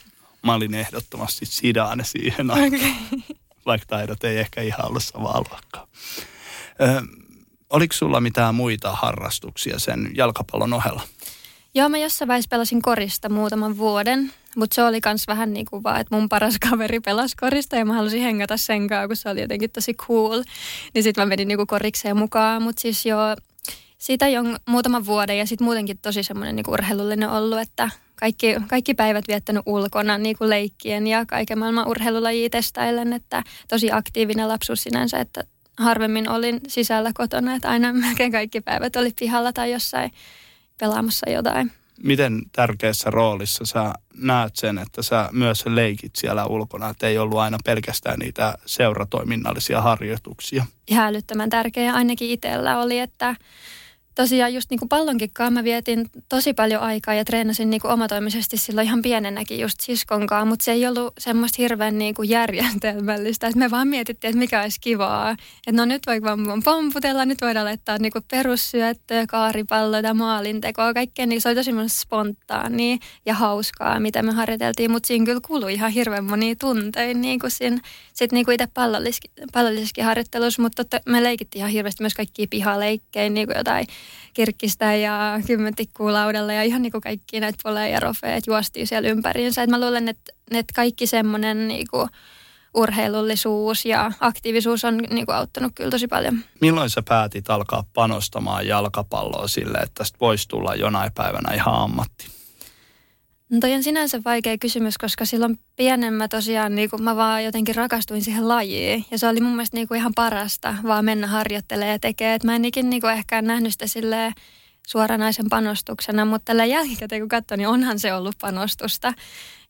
Mä 0.46 0.54
olin 0.54 0.74
ehdottomasti 0.74 1.46
Sidane 1.46 2.04
siihen 2.04 2.52
aikaan, 2.52 2.82
okay. 2.82 3.36
vaikka 3.66 3.88
taidot 3.88 4.24
ei 4.24 4.38
ehkä 4.38 4.62
ihan 4.62 4.88
ollut 4.88 5.04
samaa 5.04 5.44
luokkaa. 5.52 5.88
Ö, 6.82 7.02
oliko 7.70 7.94
sulla 7.94 8.22
mitään 8.22 8.56
muita 8.56 8.92
harrastuksia 8.92 9.80
sen 9.80 10.12
jalkapallon 10.14 10.74
ohella? 10.74 11.02
Joo, 11.76 11.90
mä 11.90 11.98
jossain 11.98 12.28
vaiheessa 12.28 12.50
pelasin 12.50 12.82
korista 12.82 13.30
muutaman 13.30 13.78
vuoden, 13.78 14.34
mutta 14.56 14.76
se 14.76 14.84
oli 14.84 15.02
kans 15.02 15.28
vähän 15.28 15.54
niin 15.54 15.66
kuin 15.66 15.84
vaan, 15.84 16.02
että 16.02 16.16
mun 16.16 16.30
paras 16.30 16.56
kaveri 16.70 17.00
pelasi 17.00 17.36
korista 17.38 17.76
ja 17.76 17.86
mä 17.86 17.94
halusin 17.94 18.22
hengata 18.22 18.58
sen 18.58 18.88
kanssa, 18.88 19.08
kun 19.08 19.16
se 19.16 19.30
oli 19.30 19.42
jotenkin 19.42 19.72
tosi 19.72 19.94
cool. 19.94 20.44
Niin 20.94 21.04
sitten 21.04 21.22
mä 21.22 21.26
menin 21.26 21.48
niin 21.48 21.58
kuin 21.58 21.68
korikseen 21.68 22.18
mukaan, 22.18 22.62
mutta 22.62 22.82
siis 22.82 23.06
joo, 23.06 23.36
siitä 23.98 24.28
jo 24.28 24.42
muutaman 24.66 25.06
vuoden 25.06 25.38
ja 25.38 25.46
sitten 25.46 25.66
muutenkin 25.66 25.98
tosi 25.98 26.24
semmoinen 26.24 26.56
niin 26.56 26.70
urheilullinen 26.70 27.30
ollut, 27.30 27.60
että 27.60 27.90
kaikki, 28.16 28.56
kaikki 28.68 28.94
päivät 28.94 29.28
viettänyt 29.28 29.64
ulkona 29.66 30.18
niin 30.18 30.38
kuin 30.38 30.50
leikkien 30.50 31.08
ja 31.08 31.26
kaiken 31.26 31.60
maailman 31.60 31.88
urheilulajia 31.88 32.50
testailen, 32.50 33.14
että 33.14 33.44
tosi 33.68 33.92
aktiivinen 33.92 34.48
lapsuus 34.48 34.84
sinänsä, 34.84 35.20
että 35.20 35.44
harvemmin 35.78 36.30
olin 36.30 36.60
sisällä 36.68 37.12
kotona, 37.14 37.56
että 37.56 37.70
aina 37.70 37.94
melkein 38.08 38.32
kaikki 38.32 38.62
päivät 38.62 38.96
oli 38.96 39.12
pihalla 39.20 39.54
tai 39.54 39.72
jossain 39.72 40.12
pelaamassa 40.78 41.30
jotain. 41.30 41.72
Miten 42.04 42.42
tärkeässä 42.52 43.10
roolissa 43.10 43.66
sä 43.66 43.94
näet 44.18 44.56
sen, 44.56 44.78
että 44.78 45.04
sä 45.04 45.30
myös 45.32 45.66
leikit 45.66 46.16
siellä 46.16 46.46
ulkona, 46.46 46.90
että 46.90 47.08
ei 47.08 47.18
ollut 47.18 47.40
aina 47.40 47.58
pelkästään 47.66 48.20
niitä 48.20 48.58
seuratoiminnallisia 48.66 49.82
harjoituksia? 49.82 50.66
Ihan 50.88 51.08
älyttömän 51.08 51.50
tärkeä 51.50 51.94
ainakin 51.94 52.30
itsellä 52.30 52.80
oli, 52.80 53.00
että 53.00 53.36
tosiaan 54.16 54.54
just 54.54 54.70
niin 54.70 54.80
kuin 54.80 54.90
pallonkin 54.90 55.30
mä 55.50 55.64
vietin 55.64 56.06
tosi 56.30 56.54
paljon 56.54 56.82
aikaa 56.82 57.14
ja 57.14 57.26
treenasin 57.26 57.70
niin 57.70 57.82
kuin 57.82 57.92
omatoimisesti 57.92 58.58
silloin 58.58 58.88
ihan 58.88 59.02
pienenäkin 59.02 59.60
just 59.60 59.80
siskonkaan, 59.80 60.48
mutta 60.48 60.66
se 60.66 60.72
ei 60.72 60.88
ollut 60.88 61.14
semmoista 61.18 61.56
hirveän 61.60 61.98
niin 61.98 62.16
kuin 62.16 62.30
järjestelmällistä, 62.30 63.48
että 63.48 63.60
me 63.60 63.72
vaan 63.72 63.88
mietittiin, 63.88 64.30
että 64.30 64.40
mikä 64.40 64.62
olisi 64.62 64.82
kivaa. 64.82 65.32
Että 65.32 65.82
no 65.82 65.86
nyt 65.86 66.02
voi 66.08 66.22
vaan 66.22 66.64
pomputella, 66.64 67.26
nyt 67.26 67.42
voidaan 67.42 67.66
laittaa 67.66 67.98
niin 67.98 68.12
kuin 68.12 68.26
perussyöttöä, 68.32 69.28
kaaripalloja, 69.28 70.14
maalintekoa, 70.14 70.94
kaikkea. 70.94 71.26
Niin 71.26 71.42
se 71.42 71.50
oli 71.50 71.56
tosi 71.56 71.72
spontaania 71.88 72.98
ja 73.26 73.34
hauskaa, 73.34 74.00
mitä 74.00 74.24
me 74.24 74.32
harjoiteltiin, 74.32 74.92
mutta 74.92 75.08
siinä 75.08 75.26
kyllä 75.26 75.42
kului 75.48 75.74
ihan 75.74 75.92
hirveän 75.92 76.24
monia 76.24 76.56
tunteja 76.56 77.14
niin 77.14 77.40
kuin 77.40 77.52
siinä, 77.52 77.80
sit 78.14 78.32
niin 78.32 78.46
kuin 78.46 78.56
itse 78.56 78.68
pallollisessakin 79.54 80.06
harjoittelussa, 80.06 80.62
mutta 80.62 80.84
totta, 80.84 81.12
me 81.12 81.24
leikittiin 81.24 81.60
ihan 81.60 81.72
hirveästi 81.72 82.04
myös 82.04 82.14
kaikkia 82.14 82.48
pihaleikkejä, 82.50 83.30
niin 83.30 83.48
kuin 83.48 83.58
jotain 83.58 83.88
kirkkistä 84.34 84.96
ja 84.96 85.40
kymmentikkuu 85.48 86.14
laudalla 86.14 86.54
ja 86.54 86.64
ihan 86.64 86.82
niin 86.82 86.92
kuin 86.92 87.02
kaikki 87.02 87.40
näitä 87.40 87.60
poleja 87.64 87.88
ja 87.88 88.00
rofeet 88.00 88.48
juostiin 88.48 88.88
siellä 88.88 89.10
ympäriinsä. 89.10 89.64
Et 89.64 89.70
mä 89.70 89.80
luulen, 89.80 90.08
että, 90.08 90.32
että 90.52 90.74
kaikki 90.76 91.08
semmoinen 91.08 91.68
niin 91.68 91.88
kuin 91.92 92.10
urheilullisuus 92.74 93.86
ja 93.86 94.12
aktiivisuus 94.20 94.86
on 94.86 94.98
niin 94.98 95.26
kuin 95.26 95.36
auttanut 95.36 95.72
kyllä 95.76 95.92
tosi 95.92 96.08
paljon. 96.08 96.40
Milloin 96.62 96.90
sä 96.90 97.02
päätit 97.02 97.50
alkaa 97.50 97.84
panostamaan 97.94 98.68
jalkapalloa 98.68 99.48
sille, 99.48 99.78
että 99.78 99.92
tästä 99.94 100.18
voisi 100.22 100.48
tulla 100.48 100.76
jonain 100.76 101.12
päivänä 101.16 101.54
ihan 101.54 101.76
ammatti? 101.76 102.35
No 103.50 103.60
toi 103.60 103.74
on 103.74 103.84
sinänsä 103.84 104.22
vaikea 104.26 104.58
kysymys, 104.58 104.98
koska 104.98 105.26
silloin 105.26 105.60
pienen 105.76 106.14
mä 106.14 106.28
tosiaan 106.28 106.76
niin 106.76 106.90
mä 107.00 107.16
vaan 107.16 107.44
jotenkin 107.44 107.76
rakastuin 107.76 108.22
siihen 108.22 108.48
lajiin. 108.48 109.06
Ja 109.12 109.18
se 109.18 109.28
oli 109.28 109.42
mun 109.42 109.52
mielestä 109.52 109.78
niin 109.78 109.88
kuin 109.88 109.98
ihan 109.98 110.14
parasta 110.16 110.76
vaan 110.84 111.06
mennä 111.06 111.28
harjoittelemaan 111.28 111.92
ja 111.92 112.00
tekemään. 112.00 112.40
mä 112.44 112.56
en 112.56 112.66
ikin 112.66 112.90
niin 112.90 113.02
kuin 113.02 113.14
ehkä 113.14 113.42
nähnyt 113.42 113.72
sitä 113.72 113.88
silleen 113.88 114.34
suoranaisen 114.88 115.46
panostuksena, 115.50 116.26
mutta 116.26 116.46
tällä 116.46 116.66
jälkikäteen 116.66 117.22
kun 117.22 117.30
katsoin, 117.30 117.58
niin 117.58 117.68
onhan 117.68 118.00
se 118.00 118.14
ollut 118.14 118.36
panostusta. 118.42 119.14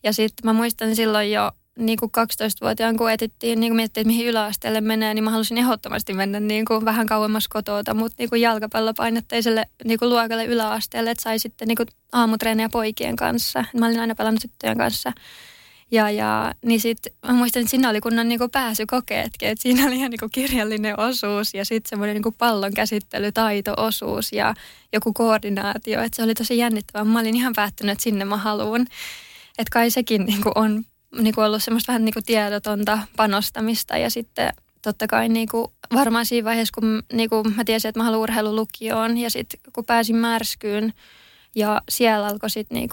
Ja 0.03 0.13
sitten 0.13 0.45
mä 0.45 0.53
muistan 0.53 0.95
silloin 0.95 1.31
jo 1.31 1.51
niin 1.79 1.99
kuin 1.99 2.11
12-vuotiaan, 2.17 2.97
kun 2.97 3.11
etittiin, 3.11 3.59
niin 3.59 3.71
kuin 3.71 3.75
miettii, 3.75 4.01
että 4.01 4.07
mihin 4.07 4.27
yläasteelle 4.27 4.81
menee, 4.81 5.13
niin 5.13 5.23
mä 5.23 5.31
halusin 5.31 5.57
ehdottomasti 5.57 6.13
mennä 6.13 6.39
niin 6.39 6.65
kuin 6.65 6.85
vähän 6.85 7.05
kauemmas 7.05 7.47
kotota, 7.47 7.93
mutta 7.93 8.15
niin 8.19 8.29
kuin 8.29 8.41
jalkapallopainotteiselle 8.41 9.65
niin 9.83 9.99
kuin 9.99 10.09
luokalle 10.09 10.45
yläasteelle, 10.45 11.11
että 11.11 11.23
sai 11.23 11.39
sitten 11.39 11.67
niin 11.67 11.75
kuin 11.75 11.87
aamutreenejä 12.11 12.69
poikien 12.69 13.15
kanssa. 13.15 13.65
Mä 13.73 13.85
olin 13.85 13.99
aina 13.99 14.15
pelannut 14.15 14.41
tyttöjen 14.41 14.77
kanssa. 14.77 15.11
Ja, 15.91 16.09
ja 16.09 16.53
niin 16.65 16.81
sitten 16.81 17.13
mä 17.27 17.33
muistan, 17.33 17.61
että 17.61 17.69
siinä 17.69 17.89
oli 17.89 18.01
kunnon 18.01 18.29
niin 18.29 18.39
pääsykokeetkin, 18.51 19.49
että 19.49 19.61
siinä 19.61 19.87
oli 19.87 19.95
ihan 19.95 20.11
niin 20.11 20.31
kirjallinen 20.31 20.99
osuus 20.99 21.53
ja 21.53 21.65
sitten 21.65 21.89
semmoinen 21.89 22.21
niin 22.21 22.33
pallon 22.37 22.73
käsittelytaito-osuus 22.73 24.33
ja 24.33 24.53
joku 24.93 25.13
koordinaatio, 25.13 26.01
että 26.01 26.15
se 26.15 26.23
oli 26.23 26.33
tosi 26.33 26.57
jännittävää. 26.57 27.03
Mä 27.03 27.19
olin 27.19 27.35
ihan 27.35 27.53
päättynyt, 27.55 27.91
että 27.91 28.03
sinne 28.03 28.25
mä 28.25 28.37
haluan. 28.37 28.81
Että 29.57 29.71
kai 29.71 29.91
sekin 29.91 30.25
niin 30.25 30.41
on 30.55 30.83
niin 31.17 31.39
ollut 31.39 31.63
semmoista 31.63 31.91
vähän 31.91 32.05
niin 32.05 32.23
tiedotonta 32.25 32.99
panostamista 33.15 33.97
ja 33.97 34.09
sitten 34.09 34.53
totta 34.81 35.07
kai 35.07 35.29
niin 35.29 35.47
kuin 35.51 35.67
varmaan 35.93 36.25
siinä 36.25 36.45
vaiheessa, 36.45 36.81
kun 36.81 37.03
niin 37.13 37.29
kuin 37.29 37.55
mä 37.55 37.63
tiesin, 37.63 37.89
että 37.89 37.99
mä 37.99 38.03
haluan 38.03 38.21
urheilulukioon 38.21 39.17
ja 39.17 39.29
sitten 39.29 39.59
kun 39.73 39.85
pääsin 39.85 40.15
märskyyn 40.15 40.93
ja 41.55 41.81
siellä 41.89 42.27
alkoi 42.27 42.49
sitten 42.49 42.75
niin 42.75 42.89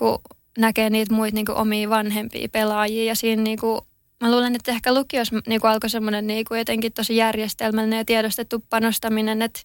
näkee 0.58 0.90
niitä 0.90 1.14
muita 1.14 1.34
niin 1.34 1.50
omia 1.50 1.88
vanhempia 1.88 2.48
pelaajia 2.48 3.04
ja 3.04 3.14
siinä 3.14 3.42
niin 3.42 3.58
kuin, 3.58 3.80
mä 4.20 4.30
luulen, 4.30 4.54
että 4.54 4.72
ehkä 4.72 4.94
lukiossa 4.94 5.36
niin 5.46 5.66
alkoi 5.66 5.90
semmoinen 5.90 6.26
niin 6.26 6.46
jotenkin 6.58 6.92
tosi 6.92 7.16
järjestelmällinen 7.16 7.96
ja 7.96 8.04
tiedostettu 8.04 8.64
panostaminen, 8.70 9.42
että 9.42 9.60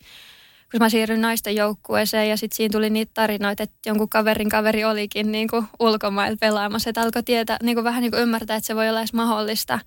kun 0.72 0.80
mä 0.80 0.90
siirryin 0.90 1.22
naisten 1.22 1.56
joukkueeseen 1.56 2.30
ja 2.30 2.38
sitten 2.38 2.56
siinä 2.56 2.72
tuli 2.72 2.90
niitä 2.90 3.12
tarinoita, 3.14 3.64
että 3.64 3.76
jonkun 3.86 4.10
kaverin 4.10 4.50
kaveri 4.50 4.86
olikin 4.86 5.32
niin 5.32 5.48
kuin 5.48 5.66
ulkomailla 5.80 6.38
pelaamassa, 6.40 6.90
että 6.90 7.02
alkoi 7.02 7.24
tietää, 7.24 7.58
niin 7.64 7.76
kuin 7.76 7.84
vähän 7.84 8.02
niin 8.02 8.12
kuin 8.12 8.22
ymmärtää, 8.22 8.58
että 8.58 8.68
se 8.68 8.76
voi 8.76 8.90
olla 8.90 9.00
edes 9.00 9.14
mahdollista. 9.14 9.80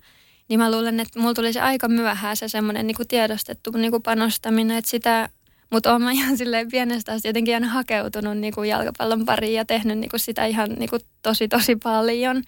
Niin 0.49 0.59
mä 0.59 0.71
luulen, 0.71 0.99
että 0.99 1.19
mulla 1.19 1.33
tuli 1.33 1.53
se 1.53 1.61
aika 1.61 1.87
myöhään 1.87 2.37
se 2.37 2.47
semmoinen 2.47 2.87
niin 2.87 3.07
tiedostettu 3.07 3.71
niin 3.71 3.91
kuin 3.91 4.03
panostaminen, 4.03 4.77
että 4.77 4.91
sitä, 4.91 5.29
mutta 5.69 5.91
oon 5.91 6.01
mä 6.01 6.11
ihan 6.11 6.37
silleen 6.37 6.71
pienestä 6.71 7.11
asti 7.11 7.27
jotenkin 7.27 7.53
aina 7.53 7.67
hakeutunut 7.67 8.37
niin 8.37 8.53
kuin 8.53 8.69
jalkapallon 8.69 9.25
pariin 9.25 9.53
ja 9.53 9.65
tehnyt 9.65 9.97
niin 9.97 10.09
kuin 10.09 10.19
sitä 10.19 10.45
ihan 10.45 10.69
niin 10.69 10.89
kuin 10.89 11.01
tosi 11.21 11.47
tosi 11.47 11.75
paljon. 11.75 12.43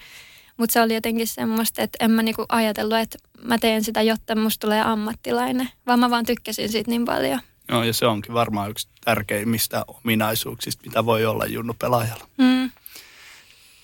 Mutta 0.58 0.74
se 0.74 0.82
oli 0.82 0.94
jotenkin 0.94 1.28
semmoista, 1.28 1.82
että 1.82 2.06
en 2.06 2.12
mä 2.12 2.24
niinku 2.24 2.46
ajatellut, 2.50 2.98
että 2.98 3.18
mä 3.44 3.58
teen 3.58 3.84
sitä, 3.84 4.02
jotta 4.02 4.36
musta 4.36 4.68
tulee 4.68 4.82
ammattilainen, 4.82 5.70
vaan 5.88 6.00
mä 6.00 6.10
vaan 6.10 6.25
tykkäsin 6.25 6.70
siitä 6.70 6.92
niin 6.92 7.06
paljon. 7.06 7.40
No 7.74 7.84
ja 7.84 7.94
se 7.94 8.06
onkin 8.06 8.34
varmaan 8.34 8.70
yksi 8.70 8.88
tärkeimmistä 9.06 9.86
ominaisuuksista, 9.88 10.84
mitä 10.86 11.06
voi 11.06 11.25
olla 11.25 11.46
junnu 11.46 11.74
pelaajalla. 11.80 12.27
Mm. 12.38 12.72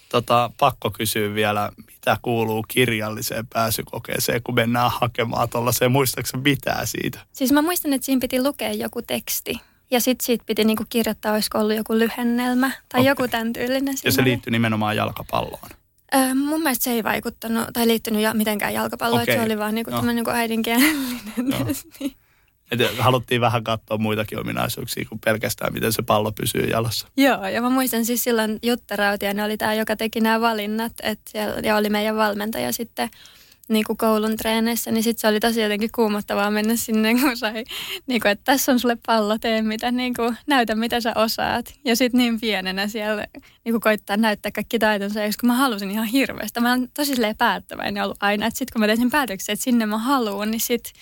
Tota, 0.10 0.52
pakko 0.58 0.92
kysyä 0.92 1.34
vielä, 1.34 1.72
mitä 1.88 2.18
kuuluu 2.22 2.66
kirjalliseen 2.68 3.48
pääsykokeeseen, 3.48 4.44
kun 4.44 4.56
mennään 4.56 4.92
hakemaan 4.92 5.50
tuollaiseen. 5.50 5.92
Muistaakseni 5.92 6.44
mitään 6.44 6.88
siitä? 6.88 7.20
Siis 7.32 7.52
mä 7.52 7.62
muistan, 7.62 7.94
että 7.94 8.06
siinä 8.06 8.20
piti 8.20 8.42
lukea 8.44 8.74
joku 8.74 9.02
teksti. 9.02 9.60
Ja 9.92 10.02
sitten 10.02 10.26
siitä 10.26 10.44
piti 10.48 10.66
niinku 10.66 10.84
kirjoittaa, 10.90 11.34
olisiko 11.34 11.60
ollut 11.60 11.78
joku 11.78 11.94
lyhennelmä 11.94 12.72
tai 12.90 13.02
okay. 13.02 13.12
joku 13.12 13.28
tämän 13.28 13.54
tyylinen. 13.54 13.96
Ja 14.04 14.12
se 14.12 14.24
liittyy 14.24 14.52
nimenomaan 14.52 14.96
jalkapalloon? 14.96 15.70
Öö, 16.16 16.36
mun 16.36 16.62
mielestä 16.62 16.84
se 16.84 16.92
ei 16.92 17.04
vaikuttanut 17.04 17.68
tai 17.74 17.88
liittynyt 17.88 18.22
ja 18.22 18.34
mitenkään 18.34 18.74
jalkapalloon, 18.74 19.22
okay. 19.22 19.34
että 19.34 19.44
se 19.44 19.46
oli 19.46 19.60
vaan 19.60 19.76
niinku 19.76 19.92
no. 19.92 20.02
niinku 20.02 20.32
äidinkielellinen. 20.32 21.22
No. 21.38 21.58
Et 22.72 22.98
haluttiin 22.98 23.42
vähän 23.42 23.64
katsoa 23.64 23.98
muitakin 23.98 24.40
ominaisuuksia 24.40 25.06
kuin 25.10 25.20
pelkästään, 25.20 25.74
miten 25.74 25.94
se 25.94 26.02
pallo 26.02 26.32
pysyy 26.32 26.64
jalassa. 26.64 27.08
Joo, 27.18 27.48
ja 27.48 27.62
mä 27.62 27.70
muistan 27.70 28.06
siis 28.06 28.24
silloin 28.24 28.60
Jutta 28.64 28.96
Rautiainen 28.96 29.46
oli 29.46 29.58
tämä, 29.58 29.74
joka 29.74 29.96
teki 29.96 30.22
nämä 30.22 30.42
valinnat, 30.42 30.94
et 31.04 31.20
siellä, 31.30 31.56
ja 31.64 31.76
oli 31.76 31.90
meidän 31.90 32.16
valmentaja 32.16 32.72
sitten 32.74 33.10
niin 33.70 33.84
kuin 33.84 33.98
koulun 33.98 34.36
treeneissä, 34.38 34.92
niin 34.92 35.04
sitten 35.04 35.22
se 35.22 35.28
oli 35.28 35.40
tosi 35.40 35.62
jotenkin 35.62 35.90
kuumottavaa 35.96 36.52
mennä 36.52 36.76
sinne, 36.76 37.16
kun 37.22 37.38
sai, 37.38 37.64
niin 38.08 38.22
kuin, 38.22 38.32
että 38.32 38.44
tässä 38.44 38.72
on 38.72 38.80
sulle 38.80 38.98
pallo, 39.06 39.38
tee 39.38 39.62
mitä, 39.62 39.92
niin 39.92 40.14
kuin, 40.14 40.38
näytä 40.48 40.76
mitä 40.76 41.02
sä 41.02 41.14
osaat. 41.16 41.74
Ja 41.86 41.96
sitten 41.96 42.18
niin 42.18 42.40
pienenä 42.40 42.88
siellä 42.88 43.26
niin 43.66 43.74
kuin 43.74 43.82
koittaa 43.82 44.18
näyttää 44.18 44.52
kaikki 44.52 44.80
taitonsa, 44.80 45.20
kun 45.40 45.48
mä 45.48 45.54
halusin 45.54 45.92
ihan 45.92 46.06
hirveästi. 46.06 46.60
Mä 46.60 46.70
olen 46.70 46.90
tosi 46.94 47.14
päättäväinen 47.38 48.04
ollut 48.04 48.18
aina, 48.20 48.46
että 48.46 48.58
sitten 48.58 48.74
kun 48.74 48.80
mä 48.80 48.88
tein 48.88 48.98
sen 48.98 49.12
päätöksen, 49.12 49.54
että 49.54 49.64
sinne 49.64 49.86
mä 49.86 49.98
haluan, 49.98 50.52
niin 50.52 50.62
sitten 50.62 50.94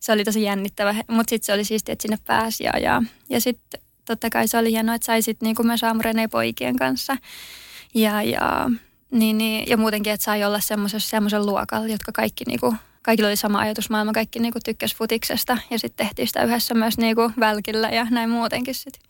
se 0.00 0.12
oli 0.12 0.24
tosi 0.24 0.42
jännittävä. 0.42 0.94
Mutta 1.08 1.30
sitten 1.30 1.46
se 1.46 1.52
oli 1.52 1.64
siistiä, 1.64 1.92
että 1.92 2.02
sinne 2.02 2.18
pääsi 2.26 2.64
ja, 2.64 2.78
ja, 2.78 3.02
ja 3.30 3.40
sitten 3.40 3.80
totta 4.04 4.30
kai 4.30 4.48
se 4.48 4.58
oli 4.58 4.70
hienoa, 4.70 4.94
että 4.94 5.06
sai 5.06 5.22
sitten 5.22 5.46
niin 5.46 5.56
kuin 5.56 5.66
myös 5.66 5.84
aamureneen 5.84 6.30
poikien 6.30 6.76
kanssa. 6.76 7.16
Ja, 7.94 8.22
ja 8.22 8.70
niin, 9.10 9.38
niin, 9.38 9.64
ja 9.68 9.76
muutenkin, 9.76 10.12
että 10.12 10.24
sai 10.24 10.44
olla 10.44 10.60
semmoisen 10.98 11.46
luokalla, 11.46 11.88
jotka 11.88 12.12
kaikki 12.12 12.44
niinku, 12.44 12.74
kaikilla 13.02 13.28
oli 13.28 13.36
sama 13.36 13.58
ajatusmaailma, 13.58 14.12
kaikki 14.12 14.38
niinku 14.38 14.58
tykkäs 14.64 14.94
futiksesta 14.94 15.58
ja 15.70 15.78
sitten 15.78 16.06
tehtiin 16.06 16.28
sitä 16.28 16.44
yhdessä 16.44 16.74
myös 16.74 16.98
niinku 16.98 17.32
välkillä 17.40 17.88
ja 17.88 18.06
näin 18.10 18.30
muutenkin 18.30 18.74
sitten. 18.74 19.05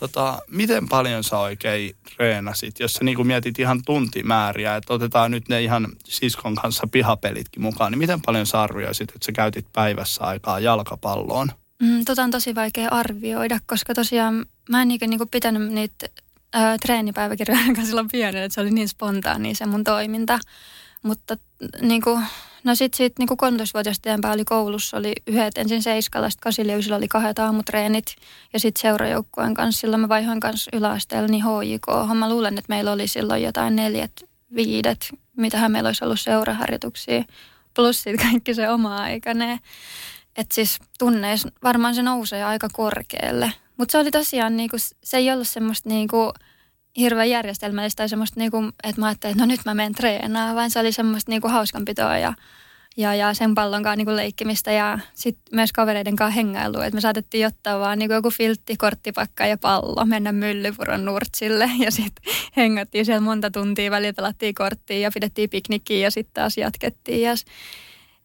Tota, 0.00 0.38
miten 0.50 0.88
paljon 0.88 1.24
sä 1.24 1.38
oikein 1.38 1.96
treenasit, 2.16 2.80
jos 2.80 2.94
sä 2.94 3.04
niinku 3.04 3.24
mietit 3.24 3.58
ihan 3.58 3.82
tuntimääriä, 3.86 4.76
että 4.76 4.94
otetaan 4.94 5.30
nyt 5.30 5.48
ne 5.48 5.62
ihan 5.62 5.88
siskon 6.04 6.54
kanssa 6.54 6.86
pihapelitkin 6.92 7.62
mukaan, 7.62 7.92
niin 7.92 7.98
miten 7.98 8.22
paljon 8.26 8.46
sä 8.46 8.62
arvioisit, 8.62 9.10
että 9.10 9.26
sä 9.26 9.32
käytit 9.32 9.66
päivässä 9.72 10.24
aikaa 10.24 10.60
jalkapalloon? 10.60 11.48
Mm, 11.82 12.04
tota 12.04 12.22
on 12.22 12.30
tosi 12.30 12.54
vaikea 12.54 12.88
arvioida, 12.90 13.58
koska 13.66 13.94
tosiaan 13.94 14.46
mä 14.68 14.82
en 14.82 14.88
niinku 14.88 15.26
pitänyt 15.30 15.72
niitä 15.72 16.06
ö, 16.54 16.58
treenipäiväkirjoja 16.80 17.86
silloin 17.86 18.08
pienen, 18.12 18.42
että 18.42 18.54
se 18.54 18.60
oli 18.60 18.70
niin 18.70 18.88
spontaani 18.88 19.54
se 19.54 19.66
mun 19.66 19.84
toiminta. 19.84 20.38
Mutta 21.02 21.36
niin 21.80 22.02
kuin, 22.02 22.24
no 22.64 22.74
sitten 22.74 22.96
sit, 22.96 23.18
niin 23.18 23.28
13-vuotiaasta 23.28 24.08
eteenpäin 24.08 24.34
oli 24.34 24.44
koulussa, 24.44 24.96
oli 24.96 25.12
yhdet 25.26 25.58
ensin 25.58 25.82
seiskalla, 25.82 26.30
sitten 26.30 26.42
kasiliusilla 26.42 26.96
oli 26.96 27.08
kahdet 27.08 27.38
aamutreenit 27.38 28.16
ja 28.52 28.60
sitten 28.60 28.80
seurajoukkueen 28.80 29.54
kanssa. 29.54 29.80
Silloin 29.80 30.00
mä 30.00 30.08
vaihoin 30.08 30.40
kanssa 30.40 30.70
yläasteella 30.72 31.28
niin 31.28 31.44
HJK. 31.44 32.14
Mä 32.14 32.28
luulen, 32.28 32.58
että 32.58 32.68
meillä 32.68 32.92
oli 32.92 33.08
silloin 33.08 33.42
jotain 33.42 33.76
neljät, 33.76 34.12
viidet, 34.54 35.08
mitähän 35.36 35.72
meillä 35.72 35.88
olisi 35.88 36.04
ollut 36.04 36.20
seuraharjoituksia. 36.20 37.24
Plus 37.74 38.02
sitten 38.02 38.26
kaikki 38.30 38.54
se 38.54 38.70
oma 38.70 38.96
aikainen. 38.96 39.58
Että 40.36 40.54
siis 40.54 40.78
tunneissa 40.98 41.48
varmaan 41.62 41.94
se 41.94 42.02
nousee 42.02 42.44
aika 42.44 42.68
korkealle. 42.72 43.52
Mutta 43.76 43.92
se 43.92 43.98
oli 43.98 44.10
tosiaan, 44.10 44.56
niinku, 44.56 44.76
se 45.04 45.16
ei 45.16 45.32
ollut 45.32 45.48
semmoista 45.48 45.88
niinku, 45.88 46.32
hirveän 46.96 47.30
järjestelmällistä 47.30 47.96
tai 47.96 48.08
semmoista, 48.08 48.40
niinku, 48.40 48.64
että 48.84 49.00
mä 49.00 49.06
ajattelin, 49.06 49.32
että 49.32 49.42
no 49.42 49.46
nyt 49.46 49.60
mä 49.64 49.74
menen 49.74 49.94
treenaamaan, 49.94 50.56
vaan 50.56 50.70
se 50.70 50.78
oli 50.78 50.92
semmoista 50.92 51.30
niinku, 51.30 51.48
hauskanpitoa 51.48 52.18
ja, 52.18 52.34
ja, 52.96 53.14
ja 53.14 53.34
sen 53.34 53.54
pallon 53.54 53.82
kanssa 53.82 53.96
niinku, 53.96 54.16
leikkimistä 54.16 54.72
ja 54.72 54.98
sitten 55.14 55.56
myös 55.56 55.72
kavereiden 55.72 56.16
kanssa 56.16 56.34
hengailua. 56.34 56.84
Että 56.84 56.94
me 56.94 57.00
saatettiin 57.00 57.46
ottaa 57.46 57.80
vaan 57.80 57.98
niinku, 57.98 58.14
joku 58.14 58.30
filtti, 58.30 58.76
korttipakka 58.76 59.46
ja 59.46 59.58
pallo, 59.58 60.04
mennä 60.04 60.32
Myllypuron 60.32 61.04
nurtsille 61.04 61.70
ja 61.78 61.90
sitten 61.90 62.34
hengattiin 62.56 63.06
siellä 63.06 63.20
monta 63.20 63.50
tuntia, 63.50 63.90
välillä 63.90 64.12
pelattiin 64.12 64.54
korttia 64.54 64.98
ja 64.98 65.10
pidettiin 65.14 65.50
piknikkiä 65.50 65.98
ja 65.98 66.10
sitten 66.10 66.34
taas 66.34 66.58
jatkettiin. 66.58 67.22
Ja, 67.22 67.34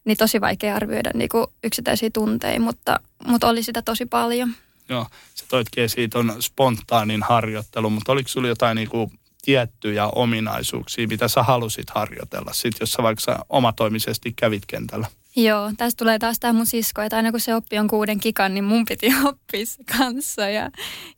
niin 0.04 0.16
tosi 0.16 0.40
vaikea 0.40 0.76
arvioida 0.76 1.10
niinku, 1.14 1.52
yksittäisiä 1.64 2.10
tunteja, 2.12 2.60
mutta, 2.60 3.00
mutta 3.26 3.48
oli 3.48 3.62
sitä 3.62 3.82
tosi 3.82 4.06
paljon. 4.06 4.54
Joo, 4.88 5.06
sä 5.34 5.44
toitkin 5.48 5.84
esiin 5.84 6.10
tuon 6.10 6.36
spontaanin 6.40 7.22
harjoittelun, 7.22 7.92
mutta 7.92 8.12
oliko 8.12 8.28
sulla 8.28 8.48
jotain 8.48 8.76
niin 8.76 8.88
kuin 8.88 9.10
tiettyjä 9.42 10.06
ominaisuuksia, 10.06 11.08
mitä 11.08 11.28
sä 11.28 11.42
halusit 11.42 11.90
harjoitella, 11.90 12.52
sit, 12.52 12.74
jos 12.80 12.92
sä 12.92 13.02
vaikka 13.02 13.44
omatoimisesti 13.48 14.32
kävit 14.32 14.66
kentällä? 14.66 15.06
Joo, 15.36 15.72
tästä 15.76 15.98
tulee 15.98 16.18
taas 16.18 16.40
tämä 16.40 16.52
mun 16.52 16.66
sisko, 16.66 17.02
että 17.02 17.16
aina 17.16 17.30
kun 17.30 17.40
se 17.40 17.54
oppi 17.54 17.78
on 17.78 17.88
kuuden 17.88 18.20
kikan, 18.20 18.54
niin 18.54 18.64
mun 18.64 18.84
piti 18.84 19.06
oppia 19.24 19.66
se 19.66 19.84
kanssa. 19.98 20.48
Ja, 20.48 20.70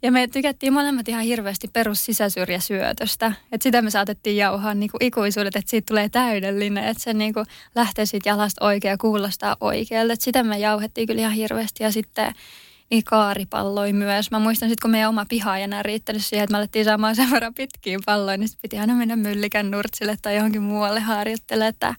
ja 0.03 0.13
me 0.13 0.29
tykättiin 0.29 0.73
molemmat 0.73 1.09
ihan 1.09 1.25
hirveästi 1.25 1.69
perus 1.69 2.05
sisäsyrjäsyötöstä. 2.05 3.33
Että 3.53 3.63
sitä 3.63 3.83
me 3.83 3.91
saatettiin 3.91 4.37
jauhaa 4.37 4.75
niin 4.75 4.91
kuin 4.91 5.05
ikuisuudet, 5.05 5.57
että 5.57 5.71
siitä 5.71 5.87
tulee 5.89 6.09
täydellinen, 6.09 6.85
että 6.85 7.03
se 7.03 7.15
niin 7.15 7.35
kuin 7.35 7.47
lähtee 7.75 8.07
siitä 8.07 8.29
jalasta 8.29 8.65
oikein 8.65 8.93
ja 8.93 8.99
kuulostaa 8.99 9.57
oikealle. 9.61 10.13
Että 10.13 10.25
sitä 10.25 10.43
me 10.43 10.59
jauhettiin 10.59 11.07
kyllä 11.07 11.21
ihan 11.21 11.33
hirveästi 11.33 11.85
ja 11.85 11.93
sitten 11.93 12.35
niin 12.91 13.05
kaaripalloi 13.05 13.93
myös. 13.93 14.31
Mä 14.31 14.39
muistan 14.39 14.69
sitten, 14.69 14.83
kun 14.83 14.91
meidän 14.91 15.09
oma 15.09 15.27
piha 15.29 15.57
ei 15.57 15.63
enää 15.63 15.83
riittänyt 15.83 16.25
siihen, 16.25 16.45
että 16.45 16.53
me 16.53 16.59
alettiin 16.59 16.85
saamaan 16.85 17.17
sen 17.17 17.31
verran 17.31 17.55
pitkiä 17.55 17.99
palloja, 18.07 18.37
niin 18.37 18.49
sitten 18.49 18.63
piti 18.63 18.79
aina 18.79 18.95
mennä 18.95 19.17
myllikän 19.17 19.71
nurtsille 19.71 20.17
tai 20.23 20.37
johonkin 20.37 20.63
muualle 20.63 21.01
harjoittelemaan. 21.01 21.69
Että, 21.69 21.95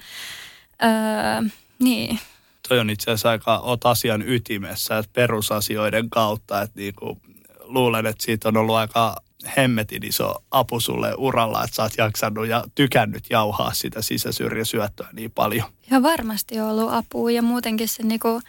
öö, 0.83 1.49
niin. 1.79 2.19
Toi 2.67 2.79
on 2.79 2.89
itse 2.89 3.11
asiassa 3.11 3.29
aika, 3.29 3.59
oot 3.59 3.85
asian 3.85 4.21
ytimessä, 4.29 4.97
että 4.97 5.11
perusasioiden 5.13 6.09
kautta, 6.09 6.61
että 6.61 6.79
niinku, 6.79 7.21
luulen, 7.63 8.05
että 8.05 8.25
siitä 8.25 8.49
on 8.49 8.57
ollut 8.57 8.75
aika 8.75 9.15
hemmetin 9.57 10.05
iso 10.05 10.43
apu 10.51 10.79
sulle 10.79 11.13
uralla, 11.17 11.63
että 11.63 11.75
sä 11.75 11.83
oot 11.83 11.97
jaksanut 11.97 12.47
ja 12.47 12.63
tykännyt 12.75 13.23
jauhaa 13.29 13.73
sitä 13.73 14.01
sisäsyrjäsyöttöä 14.01 15.07
niin 15.13 15.31
paljon. 15.31 15.65
Ja 15.91 16.03
varmasti 16.03 16.59
on 16.59 16.69
ollut 16.69 16.93
apua 16.93 17.31
ja 17.31 17.41
muutenkin 17.41 17.87
se 17.87 18.03
niinku, 18.03 18.41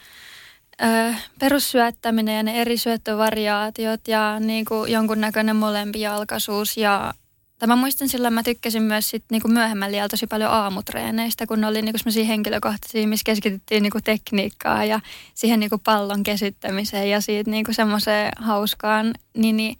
perussyöttäminen 1.38 2.36
ja 2.36 2.42
ne 2.42 2.60
eri 2.60 2.76
syöttövariaatiot 2.76 4.08
ja 4.08 4.40
niin 4.40 4.64
kuin 4.64 4.92
jonkunnäköinen 4.92 5.56
molempijalkaisuus. 5.56 6.76
Ja 6.76 7.14
Tämä 7.62 7.76
muistan 7.76 8.08
silloin, 8.08 8.34
mä 8.34 8.42
tykkäsin 8.42 8.82
myös 8.82 9.10
sit 9.10 9.24
niinku 9.30 9.48
myöhemmällä 9.48 9.92
liian 9.92 10.10
tosi 10.10 10.26
paljon 10.26 10.50
aamutreeneistä, 10.50 11.46
kun 11.46 11.60
ne 11.60 11.66
oli 11.66 11.82
niinku 11.82 11.98
sellaisia 11.98 12.24
henkilökohtaisia, 12.24 13.08
missä 13.08 13.24
keskityttiin 13.24 13.82
niinku 13.82 13.98
tekniikkaa 14.04 14.84
ja 14.84 15.00
siihen 15.34 15.60
niinku 15.60 15.78
pallon 15.78 16.22
kesyttämiseen 16.22 17.10
ja 17.10 17.20
siitä 17.20 17.50
niinku 17.50 17.72
semmoiseen 17.72 18.32
hauskaan. 18.36 19.14
Niin, 19.36 19.56
niin 19.56 19.76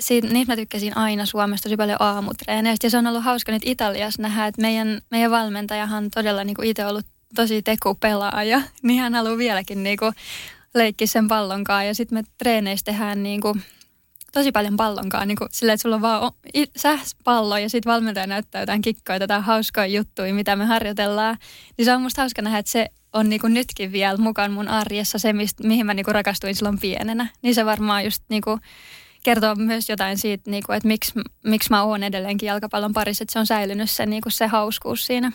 siitä, 0.00 0.28
niitä 0.28 0.52
mä 0.52 0.56
tykkäsin 0.56 0.96
aina 0.96 1.26
Suomessa 1.26 1.62
tosi 1.62 1.76
paljon 1.76 2.02
aamutreeneistä. 2.02 2.86
Ja 2.86 2.90
se 2.90 2.98
on 2.98 3.06
ollut 3.06 3.24
hauska 3.24 3.52
nyt 3.52 3.62
Italiassa 3.66 4.22
nähdä, 4.22 4.46
että 4.46 4.62
meidän, 4.62 5.00
meidän 5.10 5.30
valmentajahan 5.30 6.04
on 6.04 6.10
todella 6.10 6.44
niinku 6.44 6.62
itse 6.62 6.86
ollut 6.86 7.06
tosi 7.34 7.62
tekupelaaja, 7.62 8.62
niin 8.82 9.00
hän 9.00 9.14
haluaa 9.14 9.38
vieläkin 9.38 9.82
niinku 9.82 10.12
leikkiä 10.74 11.06
sen 11.06 11.28
pallonkaan. 11.28 11.86
Ja 11.86 11.94
sitten 11.94 12.18
me 12.18 12.22
treeneissä 12.38 12.84
tehdään 12.84 13.22
niinku 13.22 13.56
tosi 14.32 14.52
paljon 14.52 14.76
pallonkaan, 14.76 15.28
niinku 15.28 15.46
sillä 15.50 15.72
että 15.72 15.82
sulla 15.82 15.96
on 15.96 16.02
vaan 16.02 16.32
pallo 17.24 17.56
ja 17.56 17.70
sitten 17.70 17.92
valmentaja 17.92 18.26
näyttää 18.26 18.62
jotain 18.62 18.82
kikkoja, 18.82 19.26
tai 19.26 19.40
hauskoja 19.42 19.86
juttuja, 19.86 20.34
mitä 20.34 20.56
me 20.56 20.64
harjoitellaan. 20.64 21.36
Niin 21.76 21.84
se 21.84 21.94
on 21.94 22.02
musta 22.02 22.22
hauska 22.22 22.42
nähdä, 22.42 22.58
että 22.58 22.72
se 22.72 22.86
on 23.12 23.28
niinku 23.28 23.48
nytkin 23.48 23.92
vielä 23.92 24.16
mukaan 24.16 24.52
mun 24.52 24.68
arjessa 24.68 25.18
se, 25.18 25.32
mist, 25.32 25.60
mihin 25.60 25.86
mä 25.86 25.94
niinku 25.94 26.12
rakastuin 26.12 26.54
silloin 26.54 26.80
pienenä. 26.80 27.26
Niin 27.42 27.54
se 27.54 27.66
varmaan 27.66 28.04
just 28.04 28.22
niinku 28.28 28.58
kertoo 29.22 29.54
myös 29.54 29.88
jotain 29.88 30.18
siitä, 30.18 30.50
niinku, 30.50 30.72
että 30.72 30.88
miksi, 30.88 31.12
miksi 31.44 31.70
mä 31.70 31.82
oon 31.82 32.02
edelleenkin 32.02 32.46
jalkapallon 32.46 32.92
parissa, 32.92 33.22
että 33.22 33.32
se 33.32 33.38
on 33.38 33.46
säilynyt 33.46 33.90
se, 33.90 34.06
niinku 34.06 34.30
se 34.30 34.46
hauskuus 34.46 35.06
siinä 35.06 35.32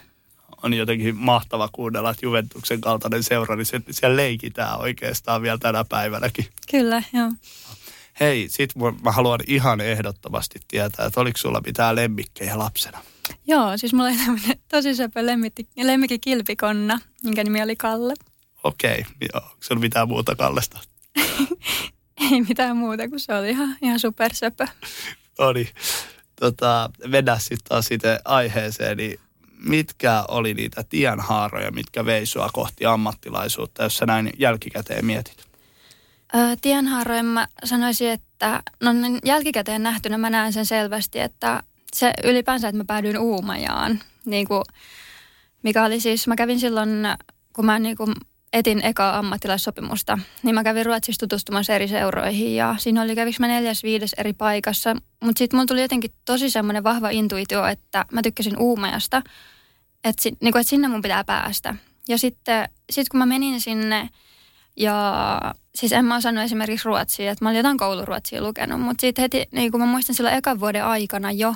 on 0.64 0.74
jotenkin 0.74 1.16
mahtava 1.16 1.70
kuunnella, 1.72 2.10
että 2.10 2.26
Juventuksen 2.26 2.82
kaltainen 2.82 3.24
seura, 3.24 3.56
niin 3.56 3.66
se, 3.66 3.82
siellä 3.92 4.16
leikitään 4.16 4.80
oikeastaan 4.80 5.42
vielä 5.42 5.58
tänä 5.58 5.86
päivänäkin. 5.90 6.46
Kyllä, 6.72 7.04
joo. 7.14 7.32
Hei, 8.20 8.46
sit 8.50 8.76
mä 8.76 9.12
haluan 9.12 9.40
ihan 9.48 9.82
ehdottomasti 9.82 10.60
tietää, 10.68 11.06
että 11.06 11.22
oliko 11.22 11.38
sulla 11.38 11.62
mitään 11.66 11.96
lemmikkejä 11.96 12.58
lapsena? 12.58 13.04
Joo, 13.48 13.78
siis 13.78 13.94
mulla 13.94 14.10
oli 14.10 14.18
tämmöinen 14.18 14.60
tosi 14.70 14.96
söpö 14.96 15.26
lemmikki, 15.26 15.68
lemmikki 15.76 16.20
kilpikonna, 16.20 17.00
minkä 17.24 17.44
nimi 17.44 17.62
oli 17.62 17.76
Kalle. 17.76 18.14
Okei, 18.64 18.92
okay, 18.92 19.04
joo. 19.34 19.44
Onko 19.44 19.58
sulla 19.60 19.82
mitään 19.82 20.08
muuta 20.08 20.36
Kallesta? 20.36 20.80
Ei 22.32 22.42
mitään 22.42 22.78
muuta, 22.78 23.10
kun 23.10 23.20
se 23.20 23.34
oli 23.34 23.50
ihan, 23.50 23.78
ihan 23.82 24.00
supersöpö. 24.00 24.68
no 25.40 25.54
niin, 25.54 25.70
tota, 26.40 26.90
mennään 27.08 27.40
sitten 27.40 27.60
taas 27.70 27.86
siitä 27.86 28.20
aiheeseen, 28.26 28.98
niin 28.98 29.20
mitkä 29.66 30.24
oli 30.28 30.54
niitä 30.54 30.84
tienhaaroja, 30.90 31.72
mitkä 31.72 32.06
vei 32.06 32.26
sua 32.26 32.50
kohti 32.54 32.86
ammattilaisuutta, 32.86 33.84
jos 33.84 33.98
sä 33.98 34.06
näin 34.06 34.30
jälkikäteen 34.40 35.06
mietit? 35.06 35.46
Öö, 36.36 36.56
tienhaaroja 36.62 37.24
mä 37.24 37.48
sanoisin, 37.64 38.10
että 38.10 38.64
no 38.80 38.94
niin 38.94 39.20
jälkikäteen 39.26 39.84
nähtynä 39.84 40.18
mä 40.18 40.30
näen 40.30 40.54
sen 40.54 40.66
selvästi, 40.66 41.20
että 41.20 41.64
se 41.96 42.14
ylipäänsä, 42.24 42.68
että 42.68 42.78
mä 42.78 42.86
päädyin 42.88 43.20
Uumajaan, 43.20 44.00
niin 44.26 44.48
kuin, 44.48 44.64
mikä 45.64 45.86
oli 45.86 46.00
siis, 46.00 46.28
mä 46.28 46.36
kävin 46.36 46.60
silloin, 46.60 46.90
kun 47.54 47.66
mä 47.66 47.80
niin 47.80 47.98
kuin 47.98 48.14
etin 48.54 48.86
eka 48.86 49.18
ammattilaissopimusta, 49.18 50.20
niin 50.44 50.56
mä 50.56 50.64
kävin 50.64 50.86
Ruotsissa 50.86 51.20
tutustumassa 51.20 51.74
eri 51.74 51.88
seuroihin 51.88 52.56
ja 52.56 52.76
siinä 52.78 53.02
oli 53.02 53.16
käviks 53.16 53.40
mä 53.40 53.48
neljäs, 53.48 53.84
viides 53.84 54.14
eri 54.14 54.34
paikassa. 54.34 54.96
Mutta 55.24 55.40
sitten 55.40 55.58
mulla 55.58 55.66
tuli 55.66 55.82
jotenkin 55.82 56.12
tosi 56.26 56.50
semmoinen 56.50 56.84
vahva 56.84 57.10
intuitio, 57.10 57.66
että 57.66 58.06
mä 58.12 58.22
tykkäsin 58.22 58.58
Uumajasta, 58.58 59.22
että, 60.04 60.30
niin 60.42 60.52
kuin, 60.52 60.60
että 60.62 60.70
sinne 60.70 60.88
mun 60.88 61.02
pitää 61.02 61.24
päästä. 61.24 61.76
Ja 62.08 62.18
sitten 62.18 62.70
sit 62.90 63.10
kun 63.10 63.18
mä 63.18 63.26
menin 63.26 63.62
sinne 63.62 64.10
ja 64.78 65.40
siis 65.76 65.92
en 65.92 66.06
mä 66.06 66.16
osannut 66.16 66.44
esimerkiksi 66.44 66.86
ruotsia, 66.86 67.32
että 67.32 67.46
mä 67.46 67.50
olin 67.50 67.58
jotain 67.58 67.78
kouluruotsia 67.78 68.44
lukenut, 68.44 68.82
mutta 68.82 69.02
sitten 69.02 69.22
heti, 69.22 69.48
niin 69.52 69.72
kuin 69.72 69.82
mä 69.82 69.88
muistan 69.88 70.16
silloin 70.16 70.36
ekan 70.36 70.60
vuoden 70.60 70.86
aikana 70.86 71.32
jo, 71.32 71.56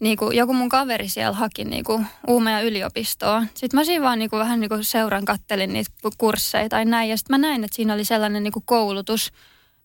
niin 0.00 0.16
kuin 0.16 0.36
joku 0.36 0.52
mun 0.52 0.68
kaveri 0.68 1.08
siellä 1.08 1.36
haki 1.36 1.64
niin 1.64 1.84
kuin 1.84 2.06
Uumeja 2.28 2.60
yliopistoa. 2.60 3.42
Sitten 3.54 3.80
mä 3.80 3.84
siinä 3.84 4.04
vaan 4.04 4.18
niin 4.18 4.30
kuin 4.30 4.40
vähän 4.40 4.60
niin 4.60 4.68
kuin 4.68 4.84
seuran 4.84 5.24
kattelin 5.24 5.72
niitä 5.72 5.90
kursseja 6.18 6.68
tai 6.68 6.84
näin. 6.84 7.10
Ja 7.10 7.16
sitten 7.16 7.40
mä 7.40 7.46
näin, 7.48 7.64
että 7.64 7.76
siinä 7.76 7.94
oli 7.94 8.04
sellainen 8.04 8.42
niin 8.42 8.52
kuin 8.52 8.64
koulutus, 8.66 9.32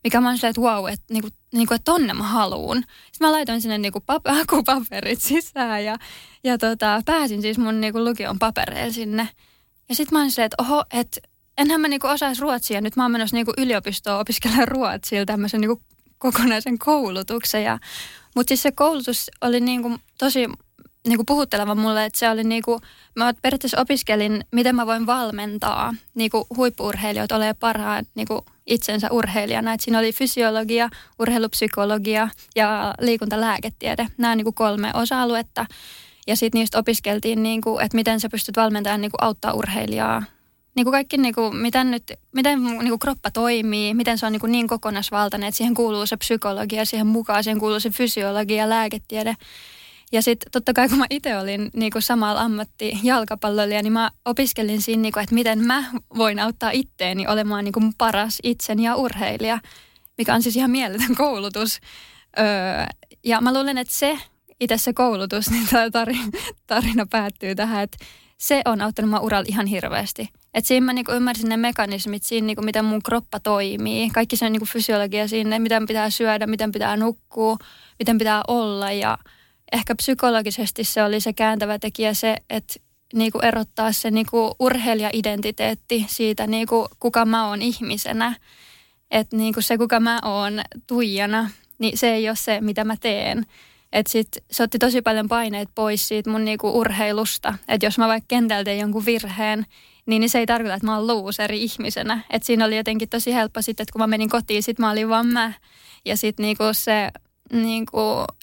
mikä 0.04 0.22
mä 0.22 0.28
olin 0.28 0.38
silleen, 0.38 0.50
että 0.50 0.62
wow, 0.62 0.90
että, 0.90 1.14
niin 1.14 1.22
kuin, 1.22 1.34
niin 1.54 1.68
kuin, 1.68 1.76
että 1.76 1.92
tonne 1.92 2.14
mä 2.14 2.24
haluun. 2.24 2.78
Sitten 2.78 3.28
mä 3.28 3.32
laitoin 3.32 3.62
sinne 3.62 3.78
niin 3.78 3.92
kuin 3.92 4.04
pap- 4.12 4.36
hakupaperit 4.40 5.22
sisään 5.22 5.86
ja, 5.86 5.98
ja 6.44 6.58
tota, 6.58 7.02
pääsin 7.06 7.42
siis 7.42 7.58
mun 7.58 7.82
niin 7.82 7.94
kuin 7.94 8.06
lukion 8.06 8.40
papereille 8.40 8.94
sinne. 8.94 9.30
Ja 9.90 9.96
sitten 9.96 10.18
mä 10.18 10.22
olin 10.22 10.32
silleen, 10.32 10.46
että 10.46 10.64
oho, 10.64 10.84
että 10.94 11.22
enhän 11.58 11.82
mä 11.82 11.88
niinku 11.88 12.08
osaisi 12.08 12.42
ruotsia. 12.42 12.82
Nyt 12.82 12.96
mä 12.96 13.04
oon 13.04 13.12
menossa 13.12 13.36
niinku 13.36 13.54
yliopistoon 13.58 14.20
opiskelemaan 14.20 14.68
ruotsia 14.78 15.26
tämmöisen 15.26 15.62
niinku 15.62 15.82
kokonaisen 16.18 16.80
koulutuksen. 16.80 17.80
Mutta 18.36 18.50
siis 18.50 18.62
se 18.62 18.72
koulutus 18.72 19.32
oli 19.42 19.60
niinku 19.60 19.98
tosi 20.18 20.48
niinku 21.08 21.24
puhutteleva 21.24 21.76
mulle, 21.76 22.06
että 22.06 22.20
se 22.20 22.30
oli 22.30 22.44
niinku, 22.44 22.80
mä 23.16 23.34
periaatteessa 23.42 23.82
opiskelin, 23.82 24.44
miten 24.52 24.76
mä 24.76 24.86
voin 24.86 25.06
valmentaa 25.06 25.94
niinku 26.16 26.48
huippuurheilijoita 26.58 27.36
olemaan 27.36 27.56
parhaan 27.60 28.06
niinku 28.16 28.46
itsensä 28.68 29.08
urheilijana. 29.12 29.74
Et 29.74 29.80
siinä 29.82 30.00
oli 30.00 30.14
fysiologia, 30.14 30.90
urheilupsykologia 31.20 32.30
ja 32.56 32.94
liikuntalääketiede. 33.02 34.08
Nämä 34.18 34.36
niinku 34.36 34.52
kolme 34.52 34.92
osa-aluetta. 34.94 35.66
Ja 36.28 36.36
sitten 36.36 36.60
niistä 36.60 36.80
opiskeltiin, 36.80 37.44
niinku, 37.44 37.80
että 37.80 37.96
miten 37.96 38.20
sä 38.20 38.30
pystyt 38.30 38.58
valmentamaan 38.58 39.02
niinku 39.02 39.18
auttaa 39.22 39.54
urheilijaa 39.54 40.24
niin 40.76 40.86
kuin 40.86 40.92
kaikki, 40.92 41.18
niin 41.18 41.36
kuin, 41.36 41.56
miten, 41.56 41.92
nyt, 41.92 42.14
miten 42.32 42.64
niin 42.64 42.90
kuin 42.90 43.00
kroppa 43.00 43.32
toimii, 43.32 43.94
miten 43.94 44.18
se 44.18 44.26
on 44.26 44.32
niin, 44.32 44.52
niin 44.52 44.68
kokonaisvaltainen, 44.68 45.48
että 45.48 45.58
siihen 45.58 45.74
kuuluu 45.74 46.06
se 46.06 46.18
psykologia, 46.18 46.86
siihen 46.86 47.08
mukaan 47.08 47.44
siihen 47.44 47.60
kuuluu 47.60 47.80
se 47.80 47.90
fysiologia, 47.90 48.70
lääketiede. 48.70 49.36
Ja 50.12 50.22
sitten 50.22 50.52
totta 50.52 50.74
kai 50.74 50.90
kun 50.90 50.98
mä 50.98 51.06
itse 51.10 51.38
olin 51.38 51.70
niin 51.74 51.92
kuin 51.92 52.02
samalla 52.02 52.42
ammatti 52.42 53.00
jalkapalloilija, 53.04 53.84
niin 53.84 53.94
mä 53.94 54.12
opiskelin 54.26 54.82
siinä, 54.82 55.02
niin 55.02 55.14
kuin, 55.14 55.24
että 55.24 55.36
miten 55.36 55.60
mä 55.60 55.84
voin 56.18 56.40
auttaa 56.40 56.72
itteeni 56.72 57.28
olemaan 57.28 57.64
niin 57.64 57.74
kuin 57.74 57.94
paras 57.98 58.40
itsen 58.44 58.80
ja 58.80 58.96
urheilija, 58.96 59.60
mikä 60.18 60.34
on 60.34 60.42
siis 60.42 60.56
ihan 60.56 60.72
mieletön 60.72 61.16
koulutus. 61.16 61.80
Öö, 62.40 62.46
ja 63.24 63.42
mä 63.42 63.54
luulen, 63.54 63.78
että 63.78 63.94
se 63.94 64.20
itse 64.60 64.78
se 64.78 64.94
koulutus, 64.94 65.50
niin 65.50 65.68
tämä 65.72 65.90
tarina, 65.90 66.24
tarina 66.68 67.06
päättyy 67.10 67.56
tähän, 67.56 67.84
että 67.84 67.98
se 68.38 68.62
on 68.66 68.82
auttanut 68.82 69.10
mua 69.10 69.20
uralla 69.20 69.46
ihan 69.48 69.66
hirveästi. 69.66 70.30
Et 70.54 70.66
siinä 70.66 70.86
mä 70.86 70.94
niinku 70.94 71.12
ymmärsin 71.12 71.50
ne 71.50 71.58
mekanismit 71.58 72.24
siinä, 72.24 72.48
niinku, 72.48 72.62
miten 72.62 72.86
mun 72.86 73.04
kroppa 73.04 73.40
toimii. 73.40 74.10
Kaikki 74.10 74.36
se 74.36 74.50
niinku 74.50 74.66
fysiologia 74.66 75.28
siinä, 75.28 75.60
miten 75.60 75.86
pitää 75.86 76.10
syödä, 76.10 76.48
miten 76.48 76.72
pitää 76.72 76.98
nukkua, 76.98 77.58
miten 78.00 78.18
pitää 78.18 78.42
olla. 78.48 78.92
Ja 78.92 79.18
ehkä 79.72 79.96
psykologisesti 79.96 80.84
se 80.84 81.04
oli 81.04 81.20
se 81.20 81.34
kääntävä 81.34 81.80
tekijä 81.80 82.14
se, 82.14 82.38
että 82.50 82.74
niinku 83.14 83.40
erottaa 83.40 83.92
se 83.92 84.12
niinku 84.12 84.56
urheilija-identiteetti 84.60 86.06
siitä, 86.08 86.48
niinku, 86.48 86.88
kuka 87.00 87.26
mä 87.26 87.48
oon 87.48 87.62
ihmisenä. 87.62 88.36
Että 89.12 89.38
niinku 89.38 89.62
se, 89.62 89.78
kuka 89.78 90.00
mä 90.00 90.20
oon 90.26 90.62
tuijana, 90.88 91.50
niin 91.80 91.98
se 91.98 92.14
ei 92.14 92.30
ole 92.30 92.36
se, 92.36 92.62
mitä 92.62 92.84
mä 92.84 92.96
teen. 92.98 93.46
Että 93.94 94.12
sit 94.12 94.28
se 94.52 94.64
otti 94.64 94.80
tosi 94.80 95.02
paljon 95.02 95.28
paineet 95.28 95.70
pois 95.76 96.08
siitä 96.08 96.30
mun 96.30 96.46
niinku 96.46 96.80
urheilusta. 96.80 97.54
Että 97.68 97.86
jos 97.86 97.98
mä 97.98 98.08
vaikka 98.08 98.26
kentältä 98.28 98.72
jonkun 98.72 99.06
virheen, 99.06 99.66
niin, 100.06 100.20
niin 100.20 100.30
se 100.30 100.40
ei 100.40 100.46
tarkoita, 100.46 100.76
että 100.76 100.86
mä 100.86 100.96
oon 100.96 101.08
luuseri 101.08 101.64
ihmisenä. 101.64 102.24
Että 102.30 102.46
siinä 102.46 102.66
oli 102.66 102.78
jotenkin 102.78 103.10
tosi 103.10 103.34
helppo 103.34 103.62
sitten, 103.62 103.84
että 103.84 103.94
kun 103.94 104.02
mä 104.02 104.08
menin 104.08 104.30
kotiin, 104.30 104.64
sit 104.64 104.80
mä 104.80 104.92
olin 104.92 105.10
vaan 105.10 105.28
mä. 105.28 105.54
Ja 106.06 106.18
sitten 106.18 106.44
niinku 106.44 106.64
se, 106.72 107.12
niinku, 107.52 108.00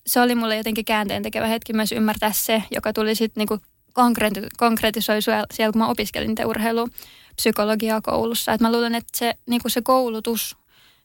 se 0.07 0.21
oli 0.21 0.35
mulle 0.35 0.57
jotenkin 0.57 0.85
käänteen 0.85 1.23
tekevä 1.23 1.47
hetki 1.47 1.73
myös 1.73 1.93
ymmärtää 1.93 2.33
se, 2.33 2.63
joka 2.71 2.93
tuli 2.93 3.15
sitten 3.15 3.41
niinku 3.41 3.59
konkreeti- 3.93 4.49
konkretisoi 4.57 5.23
siellä, 5.23 5.73
kun 5.73 5.79
mä 5.79 5.89
opiskelin 5.89 6.35
te 6.35 6.45
urheilupsykologiaa 6.45 8.01
koulussa. 8.01 8.53
Et 8.53 8.61
mä 8.61 8.73
luulen, 8.73 8.95
että 8.95 9.19
se, 9.19 9.35
niinku 9.47 9.69
se 9.69 9.83
koulutus 9.83 10.57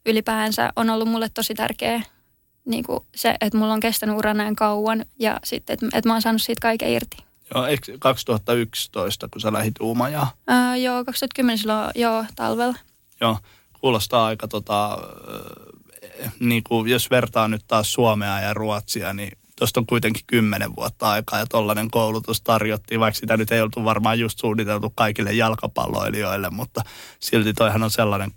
ylipäänsä 0.06 0.70
on 0.76 0.90
ollut 0.90 1.10
mulle 1.10 1.30
tosi 1.30 1.54
tärkeä 1.54 2.02
niin 2.66 2.84
kuin 2.84 3.00
se, 3.16 3.36
että 3.42 3.58
mulla 3.58 3.74
on 3.74 3.80
kestänyt 3.80 4.18
ura 4.18 4.34
näin 4.34 4.56
kauan 4.56 5.06
ja 5.20 5.40
sitten, 5.44 5.74
että, 5.74 5.86
että 5.94 6.10
mä 6.10 6.14
oon 6.14 6.22
saanut 6.22 6.42
siitä 6.42 6.62
kaiken 6.62 6.90
irti. 6.90 7.18
Joo, 7.56 7.64
2011, 8.00 9.28
kun 9.32 9.42
sä 9.42 9.54
lähit 9.54 9.80
Uumajaan? 9.80 10.28
Ää, 10.48 10.78
joo, 10.78 11.06
2010 11.06 11.58
silloin, 11.58 11.92
joo, 11.96 12.26
talvella. 12.36 12.76
Joo, 13.22 13.38
kuulostaa 13.82 14.26
aika 14.26 14.48
tota, 14.48 14.98
niin 16.40 16.64
kuin 16.64 16.92
jos 16.92 17.10
vertaa 17.10 17.48
nyt 17.48 17.62
taas 17.68 17.94
Suomea 17.94 18.40
ja 18.40 18.54
Ruotsia, 18.54 19.14
niin 19.14 19.38
tuosta 19.60 19.80
on 19.80 19.86
kuitenkin 19.86 20.24
kymmenen 20.28 20.76
vuotta 20.76 21.10
aikaa 21.10 21.40
ja 21.40 21.46
tollainen 21.46 21.92
koulutus 21.92 22.42
tarjottiin, 22.42 23.00
vaikka 23.00 23.20
sitä 23.20 23.38
nyt 23.38 23.52
ei 23.52 23.62
oltu 23.62 23.84
varmaan 23.84 24.20
just 24.20 24.40
suunniteltu 24.40 24.90
kaikille 24.96 25.34
jalkapalloilijoille, 25.34 26.50
mutta 26.50 26.82
silti 27.20 27.54
toihan 27.54 27.84
on 27.84 27.92
sellainen 27.92 28.32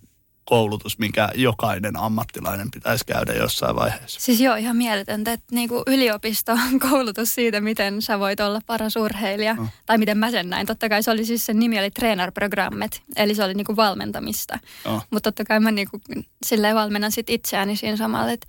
koulutus, 0.44 0.98
mikä 0.98 1.28
jokainen 1.35 1.96
ammattilainen 1.96 2.70
pitäisi 2.70 3.07
käydä 3.07 3.33
jossain 3.33 3.76
vaiheessa. 3.76 4.20
Siis 4.20 4.40
joo, 4.40 4.54
ihan 4.54 4.76
mieletöntä, 4.76 5.33
että 5.33 5.54
niinku 5.54 5.83
yliopisto 5.87 6.52
on 6.52 6.78
koulutus 6.90 7.35
siitä, 7.35 7.61
miten 7.61 8.02
sä 8.02 8.18
voit 8.18 8.40
olla 8.40 8.61
paras 8.66 8.96
urheilija, 8.96 9.54
no. 9.54 9.68
tai 9.87 9.98
miten 9.98 10.18
mä 10.18 10.30
sen 10.30 10.50
näin. 10.50 10.66
Totta 10.66 10.88
kai 10.88 11.02
se 11.02 11.11
oli 11.11 11.24
siis, 11.24 11.46
sen 11.46 11.59
nimi 11.59 11.78
oli 11.78 11.90
treenarprogrammet, 11.90 13.02
eli 13.16 13.35
se 13.35 13.44
oli 13.44 13.54
niinku 13.54 13.76
valmentamista. 13.76 14.59
No. 14.85 15.02
Mutta 15.11 15.33
totta 15.33 15.44
kai 15.44 15.61
mä 15.61 15.70
niinku, 15.70 16.00
silleen 16.46 16.76
valmennan 16.76 17.12
sit 17.12 17.30
itseäni 17.30 17.76
siinä 17.76 17.96
samalla, 17.96 18.33
että 18.33 18.46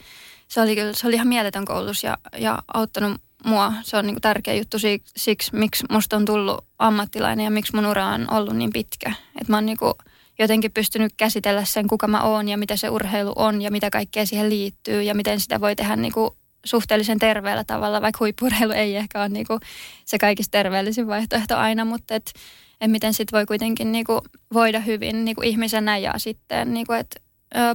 se 0.48 0.62
oli, 0.62 0.76
kyllä, 0.76 0.94
se 0.94 1.08
oli 1.08 1.16
ihan 1.16 1.28
mieletön 1.28 1.66
koulutus 1.66 2.04
ja, 2.04 2.18
ja 2.38 2.64
auttanut 2.74 3.22
mua. 3.46 3.74
Se 3.84 3.98
on 3.98 4.06
niinku 4.06 4.20
tärkeä 4.20 4.54
juttu 4.54 4.80
siksi, 4.80 5.14
siksi, 5.18 5.56
miksi 5.56 5.86
musta 5.90 6.16
on 6.16 6.26
tullut 6.26 6.66
ammattilainen 6.80 7.44
ja 7.44 7.52
miksi 7.52 7.76
mun 7.76 7.86
ura 7.86 8.06
on 8.06 8.34
ollut 8.34 8.56
niin 8.56 8.74
pitkä. 8.74 9.10
Että 9.10 9.54
mä 9.54 9.58
oon 9.58 9.66
niinku, 9.66 9.94
jotenkin 10.40 10.72
pystynyt 10.72 11.14
käsitellä 11.18 11.66
sen, 11.66 11.88
kuka 11.88 12.08
mä 12.08 12.24
oon 12.24 12.48
ja 12.48 12.58
mitä 12.58 12.78
se 12.78 12.90
urheilu 12.90 13.34
on 13.36 13.62
ja 13.62 13.72
mitä 13.72 13.90
kaikkea 13.90 14.26
siihen 14.26 14.50
liittyy 14.50 15.04
ja 15.04 15.16
miten 15.16 15.40
sitä 15.40 15.62
voi 15.62 15.76
tehdä 15.76 15.96
niin 15.96 16.14
kuin 16.14 16.32
suhteellisen 16.66 17.20
terveellä 17.20 17.64
tavalla, 17.64 18.02
vaikka 18.02 18.20
huippurheilu 18.20 18.72
ei 18.72 18.96
ehkä 18.96 19.20
ole 19.20 19.30
niin 19.30 19.48
kuin 19.48 19.60
se 20.06 20.18
kaikista 20.18 20.52
terveellisin 20.52 21.08
vaihtoehto 21.08 21.58
aina, 21.58 21.86
mutta 21.86 22.16
et, 22.16 22.34
et 22.82 22.92
miten 22.92 23.14
sitten 23.14 23.38
voi 23.38 23.46
kuitenkin 23.46 23.92
niin 23.92 24.06
kuin 24.06 24.22
voida 24.54 24.80
hyvin 24.80 25.26
niin 25.26 25.36
kuin 25.36 25.48
ihmisenä 25.48 25.98
ja 25.98 26.14
sitten 26.18 26.74
niin 26.74 26.86
kuin, 26.86 27.00
et, 27.00 27.24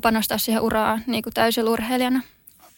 panostaa 0.02 0.38
siihen 0.38 0.62
uraan 0.62 1.02
niin 1.06 1.22
kuin 1.22 1.34
täysillä 1.34 1.70
urheilijana. 1.70 2.22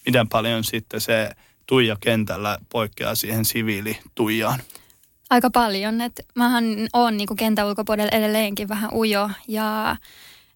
Miten 0.06 0.28
paljon 0.28 0.64
sitten 0.64 1.00
se 1.00 1.30
Tuija 1.66 1.96
kentällä 2.00 2.58
poikkeaa 2.68 3.14
siihen 3.14 3.44
siviilituijaan? 3.44 4.60
Aika 5.32 5.50
paljon. 5.50 6.00
Et 6.00 6.26
mähän 6.34 6.64
oon 6.92 7.16
niinku 7.16 7.34
kentän 7.34 7.66
ulkopuolella 7.66 8.18
edelleenkin 8.18 8.68
vähän 8.68 8.94
ujo 8.94 9.30
ja 9.48 9.96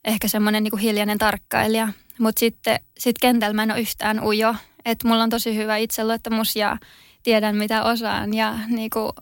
ehkä 0.05 0.29
semmoinen 0.29 0.63
niinku 0.63 0.77
hiljainen 0.77 1.19
tarkkailija. 1.19 1.89
Mutta 2.19 2.41
sitten 2.41 2.81
sit 2.99 3.19
kentällä 3.19 3.55
mä 3.55 3.63
en 3.63 3.71
ole 3.71 3.81
yhtään 3.81 4.25
ujo. 4.25 4.55
Että 4.85 5.09
mulla 5.09 5.23
on 5.23 5.31
tosi 5.31 5.57
hyvä 5.57 5.77
itseluottamus 5.77 6.57
ja 6.57 6.77
tiedän 7.23 7.57
mitä 7.57 7.85
osaan 7.85 8.35
ja 8.35 8.59
niinku 8.69 9.13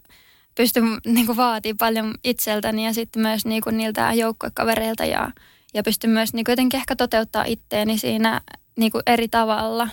pystyn 0.55 0.85
niinku 1.07 1.37
vaatimaan 1.37 1.77
paljon 1.79 2.15
itseltäni 2.25 2.87
ja 2.87 2.95
sitten 2.95 3.23
myös 3.23 3.45
niinku 3.45 3.71
niiltä 3.71 4.13
joukkuekavereilta 4.13 5.05
ja, 5.05 5.31
ja 5.75 5.83
pystyn 5.83 6.11
myös 6.11 6.33
niinku 6.33 6.51
jotenkin 6.51 6.81
ehkä 6.81 6.97
toteuttaa 6.97 7.45
itteeni 7.45 7.99
siinä 7.99 8.41
niinku 8.77 9.01
eri 9.07 9.29
tavalla, 9.29 9.89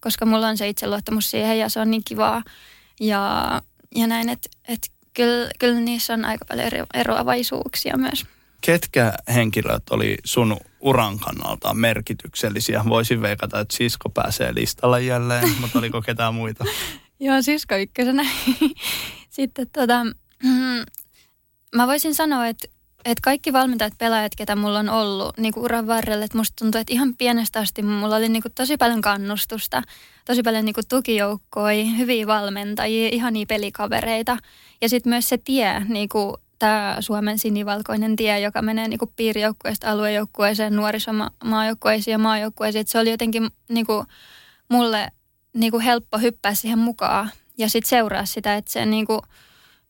koska 0.00 0.26
mulla 0.26 0.48
on 0.48 0.56
se 0.56 0.68
itseluottamus 0.68 1.30
siihen 1.30 1.58
ja 1.58 1.68
se 1.68 1.80
on 1.80 1.90
niin 1.90 2.04
kivaa. 2.04 2.42
Ja, 3.00 3.62
ja 3.94 4.06
näin, 4.06 4.28
että 4.28 4.48
et 4.68 4.95
kyllä, 5.16 5.50
kyllä 5.58 5.80
niissä 5.80 6.14
on 6.14 6.24
aika 6.24 6.44
paljon 6.44 6.66
ero, 6.66 6.86
eroavaisuuksia 6.94 7.96
myös. 7.96 8.26
Ketkä 8.60 9.12
henkilöt 9.34 9.82
oli 9.90 10.18
sun 10.24 10.56
uran 10.80 11.18
kannalta 11.18 11.74
merkityksellisiä? 11.74 12.84
Voisin 12.88 13.22
veikata, 13.22 13.60
että 13.60 13.76
sisko 13.76 14.10
pääsee 14.10 14.54
listalla 14.54 14.98
jälleen, 14.98 15.48
mutta 15.60 15.78
oliko 15.78 16.02
ketään 16.02 16.34
muita? 16.34 16.64
Joo, 17.20 17.42
sisko 17.42 17.76
ykkösenä. 17.76 18.26
Sitten 19.36 19.70
tota, 19.72 20.04
mm, 20.42 20.84
mä 21.76 21.86
voisin 21.86 22.14
sanoa, 22.14 22.46
että, 22.46 22.68
että 23.04 23.20
kaikki 23.22 23.52
valmentajat, 23.52 23.98
pelaajat, 23.98 24.32
ketä 24.36 24.56
mulla 24.56 24.78
on 24.78 24.88
ollut 24.88 25.38
niin 25.38 25.54
kuin 25.54 25.64
uran 25.64 25.86
varrella, 25.86 26.24
että 26.24 26.38
musta 26.38 26.54
tuntuu, 26.58 26.80
että 26.80 26.92
ihan 26.92 27.14
pienestä 27.16 27.58
asti 27.58 27.82
mulla 27.82 28.16
oli 28.16 28.28
niin 28.28 28.42
kuin 28.42 28.52
tosi 28.54 28.76
paljon 28.76 29.00
kannustusta, 29.00 29.82
tosi 30.24 30.42
paljon 30.42 30.64
niin 30.64 30.74
kuin 30.74 30.88
tukijoukkoja, 30.88 31.84
hyviä 31.84 32.26
valmentajia, 32.26 33.08
ihania 33.12 33.46
pelikavereita. 33.46 34.36
Ja 34.80 34.88
sitten 34.88 35.10
myös 35.10 35.28
se 35.28 35.38
tie, 35.38 35.82
niin 35.88 36.08
kuin 36.08 36.34
tämä 36.58 36.96
Suomen 37.00 37.38
sinivalkoinen 37.38 38.16
tie, 38.16 38.40
joka 38.40 38.62
menee 38.62 38.88
niin 38.88 38.98
piirijoukkueesta 39.16 39.90
aluejoukkueeseen, 39.90 40.76
nuorisomaajoukkueisiin 40.76 42.12
ja 42.12 42.18
maajoukkueisiin. 42.18 42.86
Se 42.86 42.98
oli 42.98 43.10
jotenkin 43.10 43.48
niin 43.68 43.86
kuin 43.86 44.06
mulle 44.68 45.08
niin 45.52 45.70
kuin 45.70 45.82
helppo 45.82 46.18
hyppää 46.18 46.54
siihen 46.54 46.78
mukaan 46.78 47.30
ja 47.58 47.68
sitten 47.68 47.88
seuraa 47.88 48.26
sitä, 48.26 48.56
että 48.56 48.72
se 48.72 48.86
niin 48.86 49.06
kuin, 49.06 49.20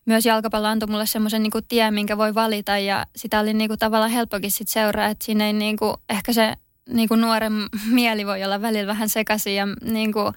myös 0.07 0.27
jalkapallo 0.27 0.68
antoi 0.68 0.88
mulle 0.88 1.07
semmoisen 1.07 1.42
niin 1.42 1.53
tien, 1.68 1.94
minkä 1.94 2.18
voi 2.18 2.35
valita 2.35 2.79
ja 2.79 3.07
sitä 3.16 3.40
oli 3.40 3.55
niin 3.55 3.68
kuin, 3.68 3.79
tavallaan 3.79 4.11
helppokin 4.11 4.51
sit 4.51 4.68
seuraa, 4.68 5.07
että 5.07 5.25
siinä 5.25 5.46
ei 5.46 5.53
niin 5.53 5.77
kuin, 5.77 5.94
ehkä 6.09 6.33
se 6.33 6.55
niin 6.88 7.09
kuin 7.09 7.20
nuoren 7.20 7.53
mieli 7.90 8.27
voi 8.27 8.44
olla 8.44 8.62
välillä 8.62 8.87
vähän 8.87 9.09
sekaisin 9.09 9.55
ja 9.55 9.66
niin 9.83 10.12
kuin, 10.12 10.33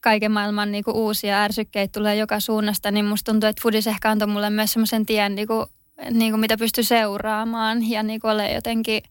kaiken 0.00 0.32
maailman 0.32 0.72
niin 0.72 0.84
kuin, 0.84 0.96
uusia 0.96 1.42
ärsykkeitä 1.42 1.92
tulee 1.92 2.16
joka 2.16 2.40
suunnasta, 2.40 2.90
niin 2.90 3.04
musta 3.04 3.32
tuntuu, 3.32 3.48
että 3.48 3.62
Fudis 3.62 3.86
ehkä 3.86 4.10
antoi 4.10 4.28
mulle 4.28 4.50
myös 4.50 4.72
semmoisen 4.72 5.06
tien, 5.06 5.34
niin 5.34 5.48
kuin, 5.48 5.66
niin 6.10 6.32
kuin, 6.32 6.40
mitä 6.40 6.56
pystyi 6.56 6.84
seuraamaan 6.84 7.90
ja 7.90 8.02
niin 8.02 8.20
kuin, 8.20 8.30
ole 8.30 8.52
jotenkin 8.52 9.02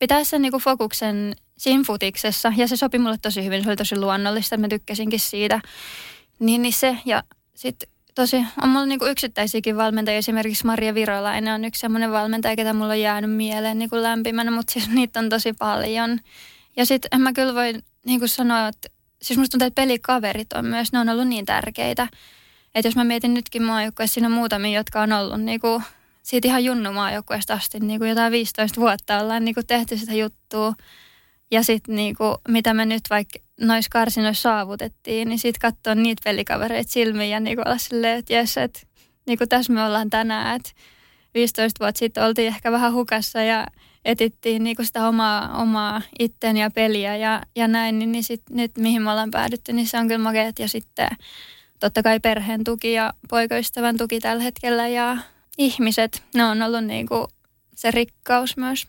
pitää 0.00 0.24
sen 0.24 0.42
niin 0.42 0.52
kuin, 0.52 0.62
fokuksen 0.62 1.36
siinä 1.58 1.84
futiksessa 1.86 2.52
ja 2.56 2.68
se 2.68 2.76
sopi 2.76 2.98
mulle 2.98 3.18
tosi 3.22 3.44
hyvin, 3.44 3.62
se 3.62 3.68
oli 3.68 3.76
tosi 3.76 3.96
luonnollista, 3.96 4.56
mä 4.56 4.68
tykkäsinkin 4.68 5.20
siitä. 5.20 5.60
Niin, 6.38 6.62
niin 6.62 6.72
se 6.72 6.98
ja 7.04 7.22
sitten 7.54 7.88
tosi, 8.14 8.44
on 8.62 8.68
mulla 8.68 8.86
niinku 8.86 9.06
yksittäisiäkin 9.06 9.76
valmentajia, 9.76 10.18
esimerkiksi 10.18 10.66
Maria 10.66 10.94
Virolainen 10.94 11.54
on 11.54 11.64
yksi 11.64 11.80
semmoinen 11.80 12.12
valmentaja, 12.12 12.56
ketä 12.56 12.72
mulla 12.72 12.92
on 12.92 13.00
jäänyt 13.00 13.30
mieleen 13.30 13.78
niinku 13.78 14.02
lämpimänä, 14.02 14.50
mutta 14.50 14.72
siis 14.72 14.88
niitä 14.88 15.18
on 15.18 15.28
tosi 15.28 15.52
paljon. 15.52 16.18
Ja 16.76 16.86
sitten 16.86 17.08
en 17.12 17.20
mä 17.20 17.32
kyllä 17.32 17.54
voi 17.54 17.74
niinku 18.06 18.28
sanoa, 18.28 18.68
että 18.68 18.88
siis 19.22 19.38
musta 19.38 19.50
tuntuu, 19.50 19.66
että 19.66 19.82
pelikaverit 19.82 20.52
on 20.52 20.66
myös, 20.66 20.92
ne 20.92 20.98
on 20.98 21.08
ollut 21.08 21.28
niin 21.28 21.46
tärkeitä. 21.46 22.08
Että 22.74 22.88
jos 22.88 22.96
mä 22.96 23.04
mietin 23.04 23.34
nytkin 23.34 23.62
maajoukkueessa, 23.62 24.14
siinä 24.14 24.26
on 24.26 24.32
muutamia, 24.32 24.78
jotka 24.78 25.02
on 25.02 25.12
ollut 25.12 25.40
niinku, 25.40 25.82
siitä 26.22 26.48
ihan 26.48 26.64
junnumaajoukkueesta 26.64 27.54
asti, 27.54 27.80
niinku 27.80 28.04
jotain 28.04 28.32
15 28.32 28.80
vuotta 28.80 29.20
ollaan 29.20 29.44
niinku 29.44 29.60
tehty 29.66 29.96
sitä 29.96 30.14
juttua. 30.14 30.74
Ja 31.50 31.62
sitten 31.62 31.94
niinku, 31.94 32.24
mitä 32.48 32.74
me 32.74 32.86
nyt 32.86 33.02
vaikka 33.10 33.38
noissa 33.60 33.88
karsinoissa 33.92 34.42
saavutettiin, 34.42 35.28
niin 35.28 35.38
sitten 35.38 35.72
katsoa 35.72 35.94
niitä 35.94 36.20
pelikavereita 36.24 36.92
silmiin 36.92 37.30
ja 37.30 37.40
niinku 37.40 37.62
olla 37.66 37.78
silleen, 37.78 38.18
että 38.18 38.32
jes, 38.32 38.56
että 38.56 38.80
niinku 39.26 39.46
tässä 39.46 39.72
me 39.72 39.84
ollaan 39.84 40.10
tänään. 40.10 40.56
Että 40.56 40.70
15 41.34 41.84
vuotta 41.84 41.98
sitten 41.98 42.24
oltiin 42.24 42.48
ehkä 42.48 42.72
vähän 42.72 42.92
hukassa 42.92 43.42
ja 43.42 43.66
etittiin 44.04 44.64
niinku 44.64 44.84
sitä 44.84 45.08
omaa, 45.08 45.62
omaa 45.62 46.02
itten 46.18 46.56
ja 46.56 46.70
peliä 46.70 47.16
ja, 47.16 47.42
ja 47.56 47.68
näin, 47.68 47.98
niin, 47.98 48.12
niin 48.12 48.24
sit 48.24 48.42
nyt 48.50 48.72
mihin 48.78 49.02
me 49.02 49.10
ollaan 49.10 49.30
päädytty, 49.30 49.72
niin 49.72 49.86
se 49.86 49.98
on 49.98 50.08
kyllä 50.08 50.22
makeet. 50.22 50.58
Ja 50.58 50.68
sitten 50.68 51.08
totta 51.80 52.02
kai 52.02 52.20
perheen 52.20 52.64
tuki 52.64 52.92
ja 52.92 53.12
poikaystävän 53.28 53.96
tuki 53.96 54.20
tällä 54.20 54.42
hetkellä 54.42 54.88
ja 54.88 55.18
ihmiset, 55.58 56.22
ne 56.34 56.44
on 56.44 56.62
ollut 56.62 56.84
niinku 56.84 57.28
se 57.74 57.90
rikkaus 57.90 58.56
myös. 58.56 58.86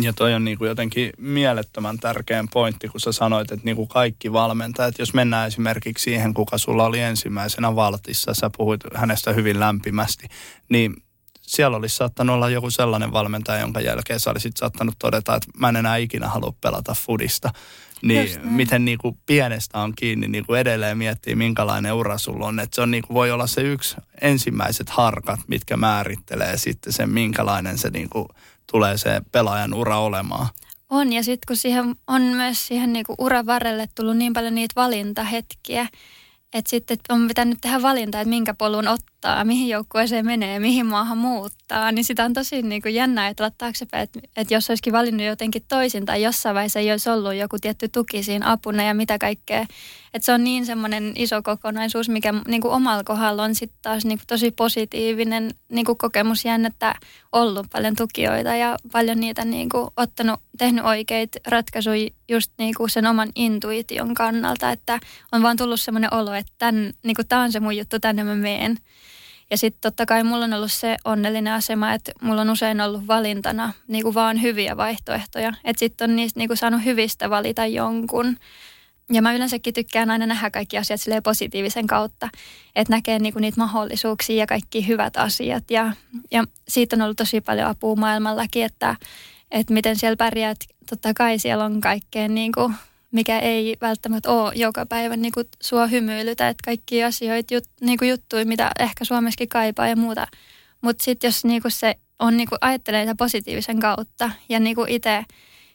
Ja 0.00 0.12
toi 0.12 0.34
on 0.34 0.44
niinku 0.44 0.64
jotenkin 0.64 1.10
mielettömän 1.18 1.98
tärkeä 1.98 2.44
pointti, 2.52 2.88
kun 2.88 3.00
sä 3.00 3.12
sanoit, 3.12 3.52
että 3.52 3.64
niinku 3.64 3.86
kaikki 3.86 4.32
valmentajat, 4.32 4.98
jos 4.98 5.14
mennään 5.14 5.48
esimerkiksi 5.48 6.02
siihen, 6.02 6.34
kuka 6.34 6.58
sulla 6.58 6.84
oli 6.84 7.00
ensimmäisenä 7.00 7.76
valtissa, 7.76 8.34
sä 8.34 8.50
puhuit 8.56 8.80
hänestä 8.94 9.32
hyvin 9.32 9.60
lämpimästi, 9.60 10.26
niin 10.68 11.02
siellä 11.50 11.76
olisi 11.76 11.96
saattanut 11.96 12.34
olla 12.34 12.50
joku 12.50 12.70
sellainen 12.70 13.12
valmentaja, 13.12 13.60
jonka 13.60 13.80
jälkeen 13.80 14.20
sä 14.20 14.30
olisit 14.30 14.56
saattanut 14.56 14.94
todeta, 14.98 15.34
että 15.34 15.48
mä 15.58 15.68
en 15.68 15.76
enää 15.76 15.96
ikinä 15.96 16.28
halua 16.28 16.54
pelata 16.60 16.94
fudista. 16.94 17.50
Niin 18.02 18.40
miten 18.44 18.84
niin 18.84 18.98
kuin 18.98 19.18
pienestä 19.26 19.78
on 19.78 19.92
kiinni 19.96 20.28
niin 20.28 20.46
kuin 20.46 20.60
edelleen 20.60 20.98
miettii, 20.98 21.34
minkälainen 21.34 21.92
ura 21.92 22.18
sulla 22.18 22.46
on. 22.46 22.60
Että 22.60 22.74
se 22.74 22.82
on, 22.82 22.90
niin 22.90 23.04
kuin, 23.06 23.14
voi 23.14 23.30
olla 23.30 23.46
se 23.46 23.60
yksi 23.60 23.96
ensimmäiset 24.20 24.90
harkat, 24.90 25.40
mitkä 25.46 25.76
määrittelee 25.76 26.56
sitten 26.56 26.92
sen, 26.92 27.10
minkälainen 27.10 27.78
se 27.78 27.90
niin 27.90 28.08
kuin, 28.08 28.28
tulee 28.70 28.98
se 28.98 29.22
pelaajan 29.32 29.74
ura 29.74 29.98
olemaan. 29.98 30.48
On, 30.90 31.12
ja 31.12 31.24
sitten 31.24 31.46
kun 31.46 31.56
siihen 31.56 31.94
on 32.06 32.22
myös 32.22 32.66
siihen 32.66 32.92
niinku 32.92 33.14
uran 33.18 33.46
varrelle 33.46 33.88
tullut 33.94 34.16
niin 34.16 34.32
paljon 34.32 34.54
niitä 34.54 34.72
valintahetkiä, 34.76 35.88
että 36.52 36.70
sitten 36.70 36.98
on 37.08 37.28
pitänyt 37.28 37.58
tehdä 37.60 37.82
valinta, 37.82 38.20
että 38.20 38.28
minkä 38.28 38.54
polun 38.54 38.88
ottaa, 39.20 39.44
mihin 39.44 39.68
joukkueeseen 39.68 40.26
menee, 40.26 40.58
mihin 40.58 40.86
maahan 40.86 41.18
muuttaa. 41.18 41.92
Niin 41.92 42.04
sitä 42.04 42.24
on 42.24 42.32
tosi 42.32 42.62
niin 42.62 42.82
kuin 42.82 42.94
jännä 42.94 43.22
ajatella 43.22 43.50
taaksepäin, 43.58 44.02
että, 44.02 44.20
että 44.36 44.54
jos 44.54 44.70
olisikin 44.70 44.92
valinnut 44.92 45.26
jotenkin 45.26 45.62
toisin 45.68 46.06
tai 46.06 46.22
jossain 46.22 46.54
vaiheessa 46.54 46.78
ei 46.78 46.90
olisi 46.90 47.10
ollut 47.10 47.34
joku 47.34 47.56
tietty 47.60 47.88
tuki 47.88 48.22
siinä 48.22 48.52
apuna 48.52 48.82
ja 48.82 48.94
mitä 48.94 49.18
kaikkea. 49.18 49.66
Että 50.14 50.26
se 50.26 50.32
on 50.32 50.44
niin 50.44 50.66
semmoinen 50.66 51.12
iso 51.16 51.42
kokonaisuus, 51.42 52.08
mikä 52.08 52.34
niin 52.48 52.60
kuin 52.60 52.74
omalla 52.74 53.04
kohdalla 53.04 53.42
on 53.42 53.54
sitten 53.54 53.78
taas 53.82 54.04
niin 54.04 54.18
kuin 54.18 54.26
tosi 54.26 54.50
positiivinen 54.50 55.50
niin 55.68 55.86
kuin 55.86 55.98
kokemus 55.98 56.44
jännettä 56.44 56.94
ollut 57.32 57.66
paljon 57.72 57.96
tukijoita 57.96 58.56
ja 58.56 58.76
paljon 58.92 59.20
niitä 59.20 59.44
niin 59.44 59.68
kuin 59.68 59.90
ottanut, 59.96 60.40
tehnyt 60.58 60.84
oikeita 60.84 61.38
ratkaisuja 61.46 62.08
just 62.28 62.52
niin 62.58 62.74
kuin 62.74 62.90
sen 62.90 63.06
oman 63.06 63.28
intuition 63.34 64.14
kannalta, 64.14 64.70
että 64.70 65.00
on 65.32 65.42
vaan 65.42 65.56
tullut 65.56 65.80
semmoinen 65.80 66.14
olo, 66.14 66.34
että 66.34 66.52
tämän, 66.58 66.92
niin 67.04 67.16
tämä 67.28 67.42
on 67.42 67.52
se 67.52 67.60
mun 67.60 67.76
juttu, 67.76 67.98
tänne 67.98 68.24
mä 68.24 68.34
meen. 68.34 68.78
Ja 69.50 69.58
sitten 69.58 69.80
totta 69.80 70.06
kai 70.06 70.24
mulla 70.24 70.44
on 70.44 70.52
ollut 70.52 70.72
se 70.72 70.96
onnellinen 71.04 71.52
asema, 71.52 71.92
että 71.92 72.12
mulla 72.22 72.40
on 72.40 72.50
usein 72.50 72.80
ollut 72.80 73.06
valintana 73.06 73.72
niin 73.88 74.02
kuin 74.02 74.14
vaan 74.14 74.42
hyviä 74.42 74.76
vaihtoehtoja. 74.76 75.52
Että 75.64 75.80
sitten 75.80 76.10
on 76.10 76.16
niistä 76.16 76.40
niin 76.40 76.48
kuin 76.48 76.56
saanut 76.56 76.84
hyvistä 76.84 77.30
valita 77.30 77.66
jonkun. 77.66 78.36
Ja 79.12 79.22
mä 79.22 79.32
yleensäkin 79.34 79.74
tykkään 79.74 80.10
aina 80.10 80.26
nähdä 80.26 80.50
kaikki 80.50 80.78
asiat 80.78 81.00
positiivisen 81.24 81.86
kautta, 81.86 82.28
että 82.76 82.92
näkee 82.92 83.18
niinku 83.18 83.38
niitä 83.38 83.60
mahdollisuuksia 83.60 84.36
ja 84.36 84.46
kaikki 84.46 84.86
hyvät 84.86 85.16
asiat. 85.16 85.70
Ja, 85.70 85.92
ja 86.30 86.44
siitä 86.68 86.96
on 86.96 87.02
ollut 87.02 87.16
tosi 87.16 87.40
paljon 87.40 87.68
apua 87.68 87.96
maailmallakin, 87.96 88.64
että, 88.64 88.96
että 89.50 89.74
miten 89.74 89.96
siellä 89.96 90.16
pärjäät. 90.16 90.58
Totta 90.90 91.14
kai 91.14 91.38
siellä 91.38 91.64
on 91.64 91.80
kaikkea, 91.80 92.28
niinku, 92.28 92.72
mikä 93.12 93.38
ei 93.38 93.76
välttämättä 93.80 94.30
ole 94.30 94.52
joka 94.54 94.86
päivä 94.86 95.16
niinku 95.16 95.42
sua 95.62 95.86
hymyilytä, 95.86 96.48
että 96.48 96.62
kaikki 96.64 97.04
asioita, 97.04 97.54
jut, 97.54 97.64
niinku 97.80 98.04
juttuja, 98.04 98.46
mitä 98.46 98.70
ehkä 98.78 99.04
Suomessakin 99.04 99.48
kaipaa 99.48 99.88
ja 99.88 99.96
muuta. 99.96 100.26
Mutta 100.80 101.04
sitten 101.04 101.28
jos 101.28 101.44
niinku 101.44 101.70
se 101.70 101.94
on, 102.18 102.36
niinku, 102.36 102.56
ajattelee 102.60 103.02
sitä 103.02 103.14
positiivisen 103.14 103.80
kautta 103.80 104.30
ja 104.48 104.60
niinku 104.60 104.84
itse 104.88 105.24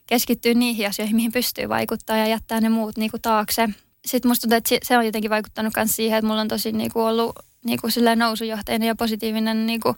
keskittyä 0.08 0.54
niihin 0.54 0.88
asioihin, 0.88 1.16
mihin 1.16 1.32
pystyy 1.32 1.70
vaikuttaa 1.70 2.18
ja 2.18 2.28
jättää 2.28 2.62
ne 2.62 2.70
muut 2.70 2.98
niin 2.98 3.12
kuin 3.12 3.22
taakse. 3.22 3.70
Sitten 4.06 4.30
musta 4.30 4.42
tuntuu, 4.42 4.58
että 4.58 4.76
se 4.84 4.98
on 4.98 5.06
jotenkin 5.06 5.32
vaikuttanut 5.32 5.74
myös 5.76 5.96
siihen, 5.96 6.18
että 6.18 6.28
mulla 6.28 6.42
on 6.42 6.48
tosi 6.48 6.72
niin 6.72 6.92
kuin 6.94 7.06
ollut 7.06 7.36
niin 7.66 7.80
kuin 7.82 7.92
nousujohteinen 8.16 8.88
ja 8.88 8.96
positiivinen 8.96 9.66
niin 9.66 9.80
kuin 9.80 9.96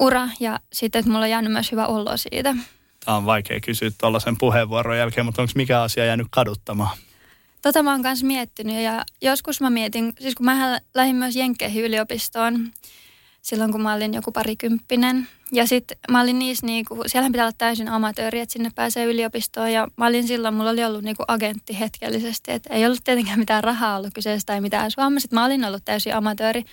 ura 0.00 0.28
ja 0.40 0.60
sitten, 0.72 0.98
että 0.98 1.10
mulla 1.10 1.24
on 1.24 1.30
jäänyt 1.30 1.52
myös 1.52 1.72
hyvä 1.72 1.86
olo 1.86 2.16
siitä. 2.16 2.54
Tämä 3.06 3.16
on 3.16 3.26
vaikea 3.26 3.60
kysyä 3.60 3.90
tuollaisen 4.00 4.36
puheenvuoron 4.38 4.98
jälkeen, 4.98 5.26
mutta 5.26 5.42
onko 5.42 5.52
mikä 5.54 5.82
asia 5.82 6.04
jäänyt 6.04 6.26
kaduttamaan? 6.30 6.96
Tota 7.62 7.82
mä 7.82 7.90
oon 7.90 8.02
kanssa 8.02 8.26
miettinyt 8.26 8.82
ja 8.82 9.04
joskus 9.22 9.60
mä 9.60 9.70
mietin, 9.70 10.12
siis 10.20 10.34
kun 10.34 10.46
mä 10.46 10.80
lähdin 10.94 11.16
myös 11.16 11.36
Jenkkeihin 11.36 11.84
yliopistoon, 11.84 12.72
silloin, 13.42 13.72
kun 13.72 13.80
mä 13.80 13.94
olin 13.94 14.14
joku 14.14 14.32
parikymppinen. 14.32 15.28
Ja 15.52 15.66
sitten 15.66 15.98
mä 16.10 16.20
olin 16.20 16.38
niissä, 16.38 16.66
niinku, 16.66 17.02
siellähän 17.06 17.32
pitää 17.32 17.44
olla 17.44 17.56
täysin 17.58 17.88
amatööri, 17.88 18.40
että 18.40 18.52
sinne 18.52 18.70
pääsee 18.74 19.04
yliopistoon. 19.04 19.72
Ja 19.72 19.88
mä 19.96 20.06
olin 20.06 20.28
silloin, 20.28 20.54
mulla 20.54 20.70
oli 20.70 20.84
ollut 20.84 21.02
niinku 21.02 21.24
agentti 21.28 21.78
hetkellisesti, 21.78 22.52
että 22.52 22.74
ei 22.74 22.86
ollut 22.86 23.04
tietenkään 23.04 23.38
mitään 23.38 23.64
rahaa 23.64 23.96
ollut 23.96 24.14
kyseessä 24.14 24.46
tai 24.46 24.60
mitään 24.60 24.90
Suomessa. 24.90 25.28
Mä 25.32 25.44
olin 25.44 25.64
ollut 25.64 25.84
täysin 25.84 26.14
amatööri. 26.14 26.64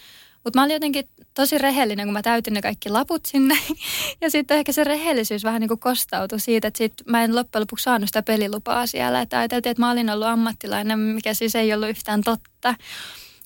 Mutta 0.43 0.59
mä 0.59 0.63
olin 0.63 0.73
jotenkin 0.73 1.09
tosi 1.33 1.57
rehellinen, 1.57 2.05
kun 2.07 2.13
mä 2.13 2.21
täytin 2.21 2.53
ne 2.53 2.61
kaikki 2.61 2.89
laput 2.89 3.25
sinne. 3.25 3.57
Ja 4.21 4.29
sitten 4.29 4.57
ehkä 4.57 4.71
se 4.71 4.83
rehellisyys 4.83 5.43
vähän 5.43 5.59
niin 5.59 5.67
kuin 5.67 5.79
kostautui 5.79 6.39
siitä, 6.39 6.67
että 6.67 6.77
sit 6.77 6.93
mä 7.05 7.23
en 7.23 7.35
loppujen 7.35 7.61
lopuksi 7.61 7.83
saanut 7.83 8.09
sitä 8.09 8.23
pelilupaa 8.23 8.87
siellä. 8.87 9.21
Että 9.21 9.39
ajateltiin, 9.39 9.71
että 9.71 9.81
mä 9.81 9.91
olin 9.91 10.09
ollut 10.09 10.27
ammattilainen, 10.27 10.99
mikä 10.99 11.33
siis 11.33 11.55
ei 11.55 11.73
ollut 11.73 11.89
yhtään 11.89 12.21
totta. 12.21 12.75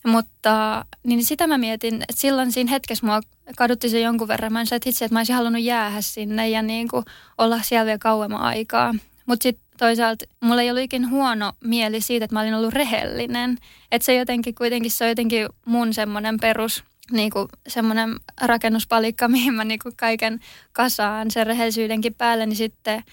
Mutta 0.05 0.85
niin 1.03 1.25
sitä 1.25 1.47
mä 1.47 1.57
mietin, 1.57 1.95
että 1.95 2.15
silloin 2.15 2.51
siinä 2.51 2.71
hetkessä 2.71 3.05
mua 3.05 3.21
kadutti 3.55 3.89
se 3.89 3.99
jonkun 3.99 4.27
verran. 4.27 4.53
Mä 4.53 4.61
että 4.61 4.89
itse, 4.89 5.05
että 5.05 5.15
mä 5.15 5.19
olisin 5.19 5.35
halunnut 5.35 5.61
jäädä 5.61 6.01
sinne 6.01 6.49
ja 6.49 6.61
niin 6.61 6.87
kuin 6.87 7.05
olla 7.37 7.61
siellä 7.61 7.85
vielä 7.85 7.97
kauemman 7.97 8.41
aikaa. 8.41 8.95
Mutta 9.25 9.43
sitten 9.43 9.67
toisaalta 9.77 10.25
mulla 10.39 10.61
ei 10.61 10.69
ollut 10.69 10.83
ikin 10.83 11.09
huono 11.09 11.53
mieli 11.63 12.01
siitä, 12.01 12.25
että 12.25 12.35
mä 12.35 12.41
olin 12.41 12.53
ollut 12.53 12.73
rehellinen. 12.73 13.57
Että 13.91 14.05
se 14.05 14.15
jotenkin 14.15 14.55
kuitenkin, 14.55 14.91
se 14.91 15.03
on 15.03 15.09
jotenkin 15.09 15.47
mun 15.65 15.93
semmoinen 15.93 16.37
perus, 16.39 16.83
niin 17.11 17.29
kuin 17.29 17.47
semmoinen 17.67 18.15
rakennuspalikka, 18.41 19.27
mihin 19.37 19.53
mä 19.53 19.63
niin 19.63 19.79
kuin 19.83 19.95
kaiken 19.95 20.39
kasaan 20.71 21.31
sen 21.31 21.47
rehellisyydenkin 21.47 22.13
päälle, 22.13 22.45
niin 22.45 22.57
sitten 22.57 23.03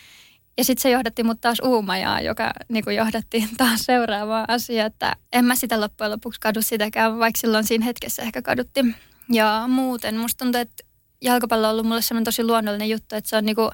ja 0.58 0.64
sitten 0.64 0.82
se 0.82 0.90
johdatti 0.90 1.22
mut 1.22 1.40
taas 1.40 1.58
Uumajaa, 1.64 2.20
joka 2.20 2.50
niin 2.68 2.84
kuin 2.84 2.96
johdatti 2.96 3.48
taas 3.56 3.80
seuraavaa 3.84 4.44
asiaa, 4.48 4.86
että 4.86 5.16
en 5.32 5.44
mä 5.44 5.54
sitä 5.56 5.80
loppujen 5.80 6.10
lopuksi 6.10 6.40
kadu 6.40 6.62
sitäkään, 6.62 7.18
vaikka 7.18 7.40
silloin 7.40 7.64
siinä 7.64 7.84
hetkessä 7.84 8.22
ehkä 8.22 8.42
kadutti. 8.42 8.80
Ja 9.32 9.64
muuten 9.68 10.16
musta 10.16 10.44
tuntuu, 10.44 10.60
että 10.60 10.84
jalkapallo 11.22 11.66
on 11.66 11.72
ollut 11.72 11.86
mulle 11.86 12.02
semmoinen 12.02 12.24
tosi 12.24 12.44
luonnollinen 12.44 12.90
juttu, 12.90 13.16
että 13.16 13.30
se 13.30 13.36
on 13.36 13.44
niinku, 13.44 13.70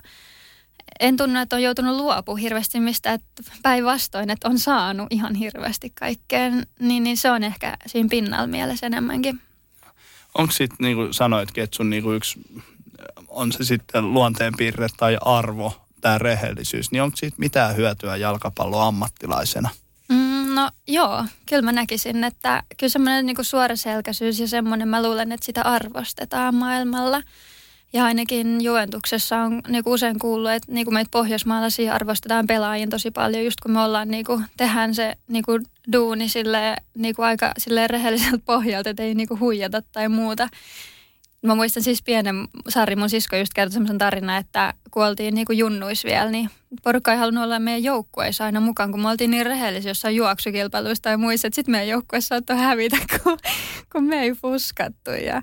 en 1.00 1.16
tunne, 1.16 1.42
että 1.42 1.56
on 1.56 1.62
joutunut 1.62 1.96
luopu 1.96 2.36
hirveästi 2.36 2.80
mistä, 2.80 3.12
että 3.12 3.42
päinvastoin, 3.62 4.30
että 4.30 4.48
on 4.48 4.58
saanut 4.58 5.06
ihan 5.10 5.34
hirveästi 5.34 5.90
kaikkeen, 5.90 6.66
niin, 6.80 7.04
niin 7.04 7.16
se 7.16 7.30
on 7.30 7.44
ehkä 7.44 7.76
siinä 7.86 8.08
pinnalla 8.08 8.46
mielessä 8.46 8.86
enemmänkin. 8.86 9.40
Onko 10.38 10.52
sitten, 10.52 10.76
niin 10.80 10.96
kuin 10.96 11.14
sanoitkin, 11.14 11.64
että 11.64 11.76
sun 11.76 11.90
niin 11.90 12.02
kuin 12.02 12.16
yksi, 12.16 12.40
on 13.28 13.52
se 13.52 13.64
sitten 13.64 14.12
luonteenpiirre 14.14 14.86
tai 14.96 15.18
arvo, 15.20 15.86
tämä 16.00 16.18
rehellisyys, 16.18 16.92
niin 16.92 17.02
onko 17.02 17.16
siitä 17.16 17.36
mitään 17.38 17.76
hyötyä 17.76 18.16
jalkapallon 18.16 18.86
ammattilaisena? 18.86 19.68
Mm, 20.08 20.54
no 20.54 20.70
joo, 20.86 21.24
kyllä 21.48 21.62
mä 21.62 21.72
näkisin, 21.72 22.24
että 22.24 22.62
kyllä 22.76 22.90
semmoinen 22.90 23.26
niin 23.26 23.36
suoraselkäisyys 23.44 24.40
ja 24.40 24.48
semmoinen, 24.48 24.88
mä 24.88 25.02
luulen, 25.02 25.32
että 25.32 25.46
sitä 25.46 25.62
arvostetaan 25.62 26.54
maailmalla. 26.54 27.22
Ja 27.92 28.04
ainakin 28.04 28.60
Juventuksessa 28.60 29.36
on 29.36 29.60
niin 29.68 29.84
kuin 29.84 29.94
usein 29.94 30.18
kuullut, 30.18 30.50
että 30.50 30.72
niin 30.72 30.86
kuin 30.86 30.94
meitä 30.94 31.08
pohjoismaalaisia 31.10 31.94
arvostetaan 31.94 32.46
pelaajien 32.46 32.90
tosi 32.90 33.10
paljon, 33.10 33.44
just 33.44 33.60
kun 33.60 33.72
me 33.72 33.80
ollaan, 33.80 34.08
niin 34.08 34.24
kuin, 34.24 34.44
tehdään 34.56 34.94
se 34.94 35.16
niin 35.28 35.44
kuin 35.44 35.64
duuni 35.92 36.28
sille, 36.28 36.76
niin 36.96 37.14
kuin 37.14 37.26
aika 37.26 37.52
sille 37.58 37.86
rehelliseltä 37.86 38.38
pohjalta, 38.44 38.90
että 38.90 39.02
ei 39.02 39.14
niin 39.14 39.28
kuin 39.28 39.40
huijata 39.40 39.82
tai 39.82 40.08
muuta. 40.08 40.48
Mä 41.42 41.54
muistan 41.54 41.82
siis 41.82 42.02
pienen, 42.02 42.48
Sari 42.68 42.96
mun 42.96 43.10
sisko 43.10 43.36
just 43.36 43.52
kertoi 43.54 43.72
semmoisen 43.72 43.98
tarinan, 43.98 44.38
että 44.38 44.74
kun 44.90 45.06
oltiin 45.06 45.34
niin 45.34 45.46
kuin 45.46 45.58
junnuis 45.58 46.04
vielä, 46.04 46.30
niin 46.30 46.50
porukka 46.82 47.12
ei 47.12 47.18
halunnut 47.18 47.44
olla 47.44 47.58
meidän 47.58 47.82
joukkueessa 47.82 48.44
aina 48.44 48.60
mukaan, 48.60 48.90
kun 48.90 49.00
me 49.00 49.08
oltiin 49.08 49.30
niin 49.30 49.46
rehellisiä 49.46 49.90
jossain 49.90 50.16
juoksukilpailuissa 50.16 51.02
tai 51.02 51.16
muissa, 51.16 51.46
että 51.48 51.54
sitten 51.54 51.72
meidän 51.72 51.88
joukkueessa 51.88 52.28
saattoi 52.28 52.56
hävitä, 52.56 52.96
kun, 53.22 53.38
kun 53.92 54.04
me 54.04 54.20
ei 54.22 54.32
fuskattu. 54.32 55.10
Ja, 55.10 55.42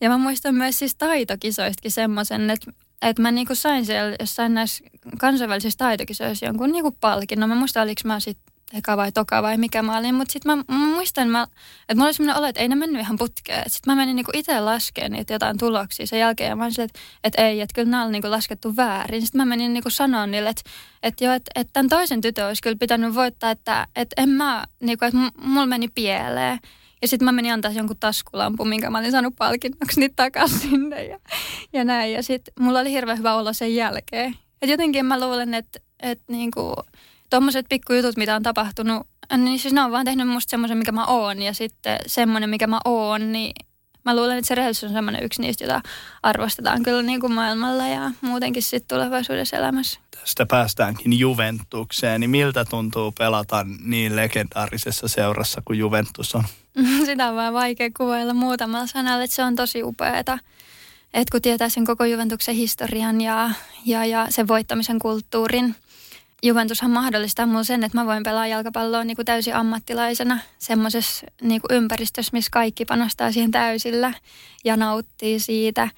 ja 0.00 0.08
mä 0.08 0.18
muistan 0.18 0.54
myös 0.54 0.78
siis 0.78 0.94
taitokisoistakin 0.94 1.90
semmoisen, 1.90 2.50
että, 2.50 2.72
että 3.02 3.22
mä 3.22 3.30
niinku 3.30 3.54
sain 3.54 3.86
siellä 3.86 4.16
jossain 4.20 4.54
näissä 4.54 4.84
kansainvälisissä 5.18 5.78
taitokisoissa 5.78 6.46
jonkun 6.46 6.72
niinku 6.72 6.96
palkinnon. 7.00 7.48
Mä 7.48 7.54
muistan, 7.54 7.82
oliko 7.82 8.00
mä 8.04 8.20
sitten 8.20 8.58
eka 8.74 8.96
vai 8.96 9.12
toka 9.12 9.42
vai 9.42 9.56
mikä 9.56 9.82
mä 9.82 9.98
olin. 9.98 10.14
Mutta 10.14 10.32
sitten 10.32 10.56
mä, 10.56 10.64
mä, 10.68 10.86
muistan, 10.86 11.28
mä, 11.28 11.42
että 11.80 11.94
mulla 11.94 12.06
oli 12.06 12.14
sellainen 12.14 12.38
olo, 12.38 12.46
että 12.46 12.60
ei 12.60 12.68
ne 12.68 12.74
mennyt 12.74 13.00
ihan 13.00 13.18
putkeen. 13.18 13.70
Sitten 13.70 13.92
mä 13.92 13.96
menin 13.96 14.16
niinku 14.16 14.30
itse 14.34 14.60
laskemaan 14.60 15.12
niitä 15.12 15.32
jotain 15.32 15.58
tuloksia 15.58 16.06
sen 16.06 16.18
jälkeen. 16.18 16.48
Ja 16.48 16.56
mä 16.56 16.64
olin 16.64 16.80
että, 16.80 16.98
että 17.24 17.42
ei, 17.42 17.60
että 17.60 17.74
kyllä 17.74 17.90
nämä 17.90 18.02
oli 18.02 18.12
niinku 18.12 18.30
laskettu 18.30 18.76
väärin. 18.76 19.22
Sitten 19.22 19.40
mä 19.40 19.44
menin 19.44 19.72
niinku 19.72 19.90
sanoa 19.90 20.26
niille, 20.26 20.48
että, 20.48 20.62
että 21.02 21.24
joo, 21.24 21.34
että, 21.34 21.50
että 21.54 21.72
tämän 21.72 21.88
toisen 21.88 22.20
tytön 22.20 22.46
olisi 22.46 22.62
kyllä 22.62 22.76
pitänyt 22.76 23.14
voittaa, 23.14 23.50
että, 23.50 23.86
että 23.96 24.22
en 24.22 24.28
mä, 24.28 24.64
niinku, 24.80 25.04
että 25.04 25.18
mulla 25.42 25.66
meni 25.66 25.88
pieleen. 25.88 26.58
Ja 27.02 27.08
sitten 27.08 27.24
mä 27.24 27.32
menin 27.32 27.52
antaa 27.52 27.70
jonkun 27.70 27.96
taskulampun, 28.00 28.68
minkä 28.68 28.90
mä 28.90 28.98
olin 28.98 29.10
saanut 29.10 29.36
palkinnoksi 29.36 30.00
niitä 30.00 30.16
takaisin 30.16 30.58
sinne 30.58 31.04
ja, 31.04 31.18
ja 31.72 31.84
näin. 31.84 32.12
Ja 32.12 32.22
sitten 32.22 32.54
mulla 32.60 32.80
oli 32.80 32.92
hirveän 32.92 33.18
hyvä 33.18 33.34
olla 33.34 33.52
sen 33.52 33.74
jälkeen. 33.74 34.34
Et 34.62 34.70
jotenkin 34.70 35.06
mä 35.06 35.20
luulen, 35.20 35.54
että, 35.54 35.80
että 36.02 36.24
niinku, 36.28 36.74
tuommoiset 37.30 37.66
pikkujutut, 37.68 38.16
mitä 38.16 38.36
on 38.36 38.42
tapahtunut, 38.42 39.06
niin 39.36 39.58
siis 39.58 39.74
ne 39.74 39.82
on 39.82 39.92
vaan 39.92 40.04
tehnyt 40.04 40.28
musta 40.28 40.50
semmoisen, 40.50 40.78
mikä 40.78 40.92
mä 40.92 41.06
oon. 41.06 41.42
Ja 41.42 41.54
sitten 41.54 41.98
semmoinen, 42.06 42.50
mikä 42.50 42.66
mä 42.66 42.80
oon, 42.84 43.32
niin 43.32 43.52
mä 44.08 44.16
luulen, 44.16 44.38
että 44.38 44.48
se 44.48 44.54
rehellisyys 44.54 44.90
on 44.90 44.96
semmoinen 44.96 45.24
yksi 45.24 45.42
niistä, 45.42 45.64
jota 45.64 45.80
arvostetaan 46.22 46.82
kyllä 46.82 47.02
niin 47.02 47.20
kuin 47.20 47.32
maailmalla 47.32 47.86
ja 47.86 48.10
muutenkin 48.20 48.62
sitten 48.62 48.96
tulevaisuudessa 48.96 49.56
elämässä. 49.56 50.00
Tästä 50.20 50.46
päästäänkin 50.46 51.18
Juventukseen, 51.18 52.20
niin 52.20 52.30
miltä 52.30 52.64
tuntuu 52.64 53.12
pelata 53.12 53.66
niin 53.84 54.16
legendaarisessa 54.16 55.08
seurassa 55.08 55.62
kuin 55.64 55.78
Juventus 55.78 56.34
on? 56.34 56.44
Sitä 57.06 57.28
on 57.28 57.36
vaan 57.36 57.54
vaikea 57.54 57.90
kuvailla 57.96 58.34
muutamalla 58.34 58.86
sanalla, 58.86 59.24
että 59.24 59.36
se 59.36 59.42
on 59.42 59.56
tosi 59.56 59.82
upeeta. 59.82 60.38
Että 61.14 61.32
kun 61.32 61.42
tietää 61.42 61.68
sen 61.68 61.84
koko 61.84 62.04
Juventuksen 62.04 62.54
historian 62.54 63.20
ja, 63.20 63.50
ja, 63.86 64.04
ja 64.04 64.26
sen 64.30 64.48
voittamisen 64.48 64.98
kulttuurin– 64.98 65.74
Juventushan 66.42 66.90
mahdollistaa 66.90 67.46
mulle 67.46 67.64
sen, 67.64 67.84
että 67.84 67.98
mä 67.98 68.06
voin 68.06 68.22
pelaa 68.22 68.46
jalkapalloa 68.46 69.04
niin 69.04 69.16
kuin 69.16 69.26
täysin 69.26 69.54
ammattilaisena 69.54 70.38
semmoisessa 70.58 71.26
niin 71.42 71.60
kuin 71.60 71.76
ympäristössä, 71.76 72.30
missä 72.32 72.50
kaikki 72.52 72.84
panostaa 72.84 73.32
siihen 73.32 73.50
täysillä 73.50 74.12
ja 74.64 74.76
nauttii 74.76 75.40
siitä. 75.40 75.88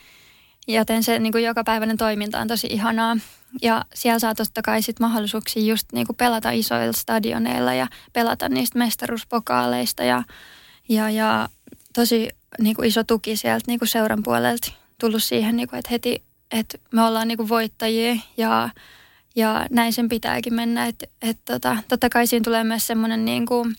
Joten 0.68 1.02
se 1.02 1.18
niin 1.18 1.32
kuin 1.32 1.44
jokapäiväinen 1.44 1.96
toiminta 1.96 2.40
on 2.40 2.48
tosi 2.48 2.66
ihanaa. 2.70 3.16
Ja 3.62 3.84
siellä 3.94 4.18
saa 4.18 4.34
totta 4.34 4.62
kai 4.62 4.82
sit 4.82 5.00
mahdollisuuksia 5.00 5.62
just 5.62 5.86
niin 5.92 6.06
kuin 6.06 6.16
pelata 6.16 6.50
isoilla 6.50 6.92
stadioneilla 6.92 7.74
ja 7.74 7.86
pelata 8.12 8.48
niistä 8.48 8.78
mestaruuspokaaleista 8.78 10.04
ja, 10.04 10.22
ja, 10.88 11.10
ja 11.10 11.48
tosi 11.94 12.28
niin 12.58 12.76
kuin 12.76 12.88
iso 12.88 13.04
tuki 13.04 13.36
sieltä 13.36 13.64
niin 13.66 13.78
kuin 13.78 13.88
seuran 13.88 14.22
puolelta 14.22 14.72
tullut 15.00 15.22
siihen, 15.22 15.56
niin 15.56 15.68
kuin, 15.68 15.78
että 15.78 15.90
heti 15.90 16.22
että 16.50 16.78
me 16.92 17.02
ollaan 17.02 17.28
niin 17.28 17.36
kuin 17.36 17.48
voittajia 17.48 18.16
ja 18.36 18.70
ja 19.36 19.66
näin 19.70 19.92
sen 19.92 20.08
pitääkin 20.08 20.54
mennä. 20.54 20.86
Että 20.86 21.06
et 21.22 21.38
tota, 21.44 21.76
totta 21.88 22.08
kai 22.08 22.26
siinä 22.26 22.44
tulee 22.44 22.64
myös 22.64 22.86
semmoinen 22.86 23.24
niin 23.24 23.46
kuin, 23.46 23.76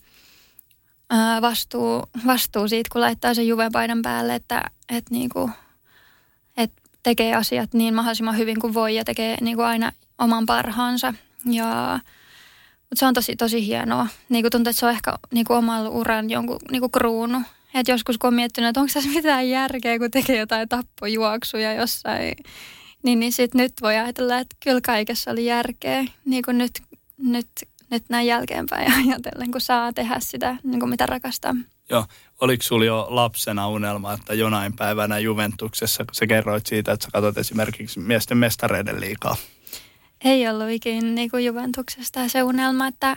ää, 1.09 1.41
vastuu, 1.41 2.03
vastuu 2.25 2.67
siitä, 2.67 2.89
kun 2.91 3.01
laittaa 3.01 3.33
sen 3.33 3.47
juvepaidan 3.47 4.01
päälle, 4.01 4.35
että 4.35 4.63
et 4.89 5.09
niin 5.09 5.29
kuin, 5.29 5.51
et 6.57 6.71
tekee 7.03 7.35
asiat 7.35 7.73
niin 7.73 7.93
mahdollisimman 7.93 8.37
hyvin 8.37 8.59
kuin 8.59 8.73
voi 8.73 8.95
ja 8.95 9.05
tekee 9.05 9.37
niin 9.41 9.57
kuin 9.57 9.67
aina 9.67 9.91
oman 10.17 10.45
parhaansa. 10.45 11.13
Ja, 11.45 11.99
mutta 12.79 12.99
se 12.99 13.05
on 13.05 13.13
tosi, 13.13 13.35
tosi 13.35 13.65
hienoa. 13.65 14.07
Niin 14.29 14.43
kuin 14.43 14.51
tuntuu, 14.51 14.69
että 14.69 14.79
se 14.79 14.85
on 14.85 14.91
ehkä 14.91 15.13
niin 15.31 15.45
kuin 15.45 15.57
omalla 15.57 15.89
uran 15.89 16.29
jonkun 16.29 16.59
niin 16.71 16.79
kuin 16.79 16.91
kruunu. 16.91 17.41
Et 17.73 17.87
joskus 17.87 18.17
kun 18.17 18.27
on 18.27 18.33
miettinyt, 18.33 18.67
että 18.67 18.79
onko 18.79 18.93
tässä 18.93 19.09
mitään 19.09 19.49
järkeä, 19.49 19.99
kun 19.99 20.11
tekee 20.11 20.37
jotain 20.37 20.69
tappojuoksuja 20.69 21.73
jossain 21.73 22.35
niin, 23.03 23.19
niin 23.19 23.31
sitten 23.31 23.61
nyt 23.61 23.73
voi 23.81 23.97
ajatella, 23.97 24.37
että 24.37 24.55
kyllä 24.63 24.81
kaikessa 24.81 25.31
oli 25.31 25.45
järkeä, 25.45 26.05
niin 26.25 26.43
kuin 26.43 26.57
nyt, 26.57 26.71
nyt, 27.17 27.47
nyt 27.91 28.03
näin 28.09 28.27
jälkeenpäin 28.27 28.93
ajatellen, 29.07 29.51
kun 29.51 29.61
saa 29.61 29.93
tehdä 29.93 30.15
sitä, 30.19 30.57
niin 30.63 30.79
kuin 30.79 30.89
mitä 30.89 31.05
rakastaa. 31.05 31.55
Joo, 31.89 32.05
oliko 32.41 32.63
sinulla 32.63 32.85
jo 32.85 33.07
lapsena 33.09 33.69
unelma, 33.69 34.13
että 34.13 34.33
jonain 34.33 34.75
päivänä 34.75 35.19
Juventuksessa, 35.19 36.05
kun 36.05 36.15
sä 36.15 36.27
kerroit 36.27 36.67
siitä, 36.67 36.91
että 36.91 37.03
sä 37.03 37.09
katsot 37.11 37.37
esimerkiksi 37.37 37.99
miesten 37.99 38.37
mestareiden 38.37 39.01
liikaa? 39.01 39.35
Ei 40.23 40.47
ollut 40.47 40.69
ikinä 40.69 41.07
niin 41.07 41.31
kuin 41.31 41.45
Juventuksesta 41.45 42.27
se 42.27 42.43
unelma, 42.43 42.87
että 42.87 43.15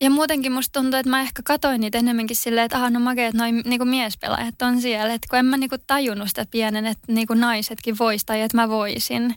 ja 0.00 0.10
muutenkin 0.10 0.52
musta 0.52 0.80
tuntuu, 0.80 1.00
että 1.00 1.10
mä 1.10 1.20
ehkä 1.20 1.42
katoin 1.44 1.80
niitä 1.80 1.98
enemmänkin 1.98 2.36
silleen, 2.36 2.64
että 2.64 2.76
aha, 2.76 2.90
no 2.90 3.00
makea, 3.00 3.26
että 3.26 3.38
noin 3.38 3.62
niinku 3.64 3.84
miespelaajat 3.84 4.62
on 4.62 4.80
siellä. 4.80 5.14
Että 5.14 5.26
kun 5.30 5.38
en 5.38 5.46
mä 5.46 5.56
niinku 5.56 5.76
tajunnut 5.86 6.28
sitä 6.28 6.46
pienen, 6.50 6.86
että 6.86 7.12
niinku 7.12 7.34
naisetkin 7.34 7.98
vois 7.98 8.24
tai 8.24 8.40
että 8.40 8.56
mä 8.56 8.68
voisin, 8.68 9.34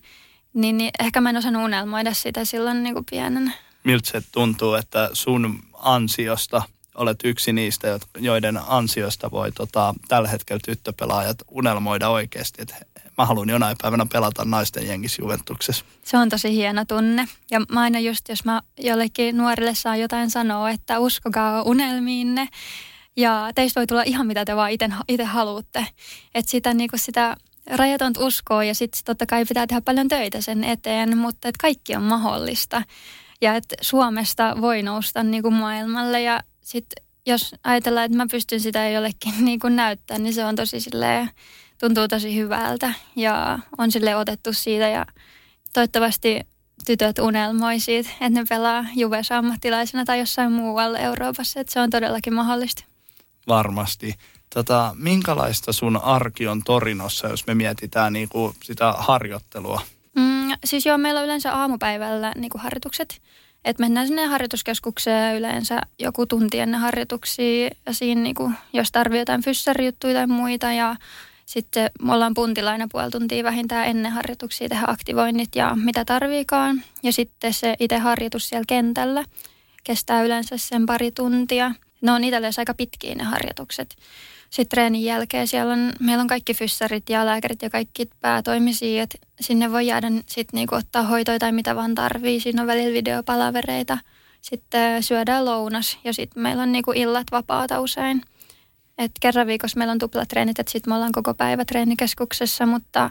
niin, 0.54 0.78
niin 0.78 0.91
ehkä 1.00 1.21
mä 1.21 1.30
en 1.30 1.38
osannut 1.38 1.63
unelmoida 1.63 2.13
sitä 2.13 2.45
silloin 2.45 2.84
niinku 2.84 3.04
pienen. 3.12 3.54
Miltä 3.84 4.12
se 4.12 4.21
tuntuu, 4.32 4.74
että 4.74 5.10
sun 5.13 5.63
ansiosta 5.74 6.63
olet 6.95 7.19
yksi 7.24 7.54
niistä, 7.54 8.00
joiden 8.19 8.60
ansiosta 8.67 9.32
voi 9.32 9.52
tota, 9.52 9.95
tällä 10.08 10.30
hetkellä 10.30 10.62
tyttöpelaajat 10.65 11.38
unelmoida 11.47 12.10
oikeasti, 12.10 12.62
että 12.62 12.76
mä 13.22 13.26
haluan 13.26 13.50
jonain 13.50 13.78
päivänä 13.82 14.06
pelata 14.14 14.46
naisten 14.46 14.88
jengissä 14.88 15.22
Juventuksessa. 15.22 15.86
Se 16.04 16.18
on 16.18 16.30
tosi 16.30 16.56
hieno 16.56 16.86
tunne. 16.86 17.28
Ja 17.52 17.60
mä 17.60 17.82
aina 17.82 18.00
just, 18.00 18.30
jos 18.30 18.46
mä 18.46 18.62
jollekin 18.80 19.38
nuorille 19.38 19.76
saa 19.76 19.96
jotain 19.96 20.30
sanoa, 20.30 20.70
että 20.70 21.00
uskokaa 21.00 21.62
unelmiinne. 21.62 22.48
Ja 23.18 23.52
teistä 23.56 23.80
voi 23.80 23.88
tulla 23.88 24.04
ihan 24.04 24.28
mitä 24.28 24.46
te 24.46 24.56
vaan 24.56 24.72
itse 25.08 25.24
haluatte. 25.24 25.88
Että 26.36 26.52
sitä, 26.52 26.74
niin 26.74 26.90
sitä 26.96 27.36
rajatonta 27.70 28.26
uskoa 28.26 28.64
ja 28.64 28.76
sitten 28.76 29.02
totta 29.06 29.26
kai 29.26 29.46
pitää 29.46 29.68
tehdä 29.68 29.82
paljon 29.82 30.08
töitä 30.08 30.42
sen 30.42 30.64
eteen, 30.64 31.18
mutta 31.18 31.48
että 31.48 31.62
kaikki 31.62 31.96
on 31.96 32.04
mahdollista. 32.04 32.84
Ja 33.42 33.56
että 33.56 33.76
Suomesta 33.82 34.56
voi 34.62 34.84
nousta 34.84 35.24
niin 35.24 35.44
kuin 35.44 35.54
maailmalle 35.54 36.22
ja 36.22 36.40
sitten 36.62 37.06
jos 37.26 37.56
ajatellaan, 37.64 38.06
että 38.06 38.18
mä 38.18 38.28
pystyn 38.32 38.60
sitä 38.60 38.90
jollekin 38.90 39.34
niin 39.46 39.60
kuin 39.60 39.76
näyttää, 39.76 40.20
niin 40.20 40.34
se 40.34 40.46
on 40.46 40.56
tosi 40.56 40.80
silleen 40.80 41.30
tuntuu 41.82 42.08
tosi 42.08 42.36
hyvältä 42.36 42.94
ja 43.15 43.60
on 43.78 43.91
sille 43.91 44.15
otettu 44.15 44.54
siitä 44.54 44.88
ja 44.88 45.06
toivottavasti 45.74 46.39
tytöt 46.86 47.20
unelmoi 47.20 47.80
siitä, 47.80 48.10
että 48.10 48.30
ne 48.30 48.45
pelaa 48.49 48.86
Juves 48.95 49.32
ammattilaisena 49.32 50.06
tai 50.06 50.20
jossain 50.20 50.51
muualla 50.51 50.99
Euroopassa, 50.99 51.60
että 51.60 51.74
se 51.74 51.80
on 51.80 51.89
todellakin 51.89 52.34
mahdollista. 52.34 52.84
Varmasti. 53.47 54.16
Tota, 54.53 54.95
minkälaista 54.97 55.74
sun 55.74 56.03
arki 56.03 56.47
on 56.47 56.62
Torinossa, 56.64 57.28
jos 57.28 57.47
me 57.47 57.56
mietitään 57.56 58.14
niinku 58.14 58.56
sitä 58.64 58.93
harjoittelua? 58.97 59.82
Mm, 60.16 60.51
siis 60.66 60.86
joo, 60.86 60.97
meillä 60.97 61.20
on 61.20 61.26
yleensä 61.26 61.53
aamupäivällä 61.53 62.32
niinku 62.36 62.58
harjoitukset. 62.58 63.22
Et 63.66 63.80
mennään 63.80 64.08
sinne 64.08 64.26
harjoituskeskukseen 64.26 65.38
yleensä 65.38 65.82
joku 65.99 66.26
tunti 66.26 66.60
ennen 66.60 66.80
harjoituksia 66.80 67.70
ja 67.86 67.93
siinä 67.93 68.22
niinku, 68.22 68.51
jos 68.74 68.91
tarvii 68.91 69.20
jotain 69.20 69.43
fyssarijuttuja 69.43 70.14
tai 70.14 70.28
muita 70.28 70.72
ja 70.72 70.95
sitten 71.52 71.91
me 72.02 72.14
ollaan 72.14 72.34
puntilaina 72.34 72.88
puoli 72.91 73.12
tuntia 73.12 73.43
vähintään 73.43 73.88
ennen 73.88 74.12
harjoituksia 74.12 74.70
tehdä 74.70 74.84
aktivoinnit 74.88 75.56
ja 75.56 75.76
mitä 75.76 76.06
tarviikaan. 76.06 76.84
Ja 77.04 77.12
sitten 77.12 77.54
se 77.54 77.76
itse 77.80 77.97
harjoitus 77.97 78.49
siellä 78.49 78.66
kentällä 78.68 79.26
kestää 79.84 80.24
yleensä 80.24 80.58
sen 80.58 80.86
pari 80.86 81.12
tuntia. 81.12 81.72
Ne 82.02 82.12
on 82.12 82.24
Italiassa 82.24 82.62
aika 82.62 82.74
pitkiä 82.74 83.16
ne 83.16 83.24
harjoitukset. 83.24 83.95
Sitten 84.49 84.70
treenin 84.70 85.04
jälkeen 85.04 85.47
siellä 85.47 85.74
on, 85.74 85.93
meillä 85.99 86.22
on 86.22 86.28
kaikki 86.28 86.54
fyssarit 86.54 87.10
ja 87.10 87.26
lääkärit 87.26 87.62
ja 87.62 87.70
kaikki 87.70 88.10
päätoimisia, 88.22 89.04
että 89.04 89.18
sinne 89.39 89.72
voi 89.72 89.88
jäädä 89.88 90.08
sitten 90.08 90.58
niinku 90.58 90.76
ottaa 90.76 91.04
hoitoja 91.04 91.39
tai 91.39 91.52
mitä 91.52 91.76
vaan 91.76 91.95
tarvii. 91.95 92.39
Siinä 92.39 92.62
on 92.62 92.68
välillä 92.68 92.93
videopalavereita. 92.93 93.97
Sitten 94.41 95.04
syödään 95.04 95.45
lounas 95.45 95.97
ja 96.04 96.14
sitten 96.14 96.43
meillä 96.43 96.64
on 96.64 96.72
niinku 96.72 96.91
illat 96.95 97.28
vapaata 97.32 97.80
usein. 97.80 98.22
Et 98.98 99.12
kerran 99.22 99.48
viikossa 99.48 99.78
meillä 99.78 99.92
on 99.92 100.00
tuplatreenit, 100.00 100.60
että 100.60 100.72
sitten 100.72 100.92
me 100.92 100.96
ollaan 100.96 101.12
koko 101.12 101.34
päivä 101.34 101.66
treenikeskuksessa, 101.66 102.66
mutta, 102.66 103.10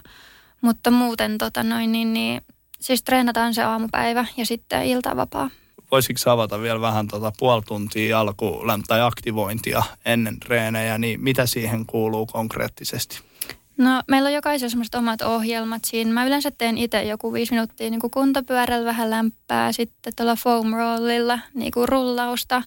mutta 0.60 0.90
muuten 0.90 1.38
tota 1.38 1.62
noin, 1.62 1.92
niin, 1.92 2.12
niin, 2.12 2.40
siis 2.80 3.02
treenataan 3.02 3.54
se 3.54 3.62
aamupäivä 3.62 4.26
ja 4.36 4.46
sitten 4.46 4.84
iltavapaa 4.84 5.50
voisitko 5.90 6.30
avata 6.30 6.60
vielä 6.60 6.80
vähän 6.80 7.08
tota 7.08 7.32
puoli 7.38 7.62
tuntia 7.62 8.20
alku- 8.20 8.62
tai 8.88 9.00
aktivointia 9.00 9.82
ennen 10.04 10.40
treenejä, 10.40 10.98
niin 10.98 11.20
mitä 11.20 11.46
siihen 11.46 11.86
kuuluu 11.86 12.26
konkreettisesti? 12.26 13.20
No 13.76 14.02
meillä 14.08 14.26
on 14.26 14.32
jokaisella 14.32 14.70
semmoiset 14.70 14.94
omat 14.94 15.22
ohjelmat 15.22 15.82
siinä. 15.86 16.12
Mä 16.12 16.26
yleensä 16.26 16.50
teen 16.50 16.78
itse 16.78 17.02
joku 17.02 17.32
viisi 17.32 17.52
minuuttia 17.52 17.90
niin 17.90 18.00
kuin 18.00 18.10
kuntopyörällä 18.10 18.84
vähän 18.84 19.10
lämpää, 19.10 19.72
sitten 19.72 20.12
tuolla 20.16 20.36
foam 20.36 20.72
rollilla 20.72 21.38
niin 21.54 21.72
kuin 21.72 21.88
rullausta. 21.88 22.62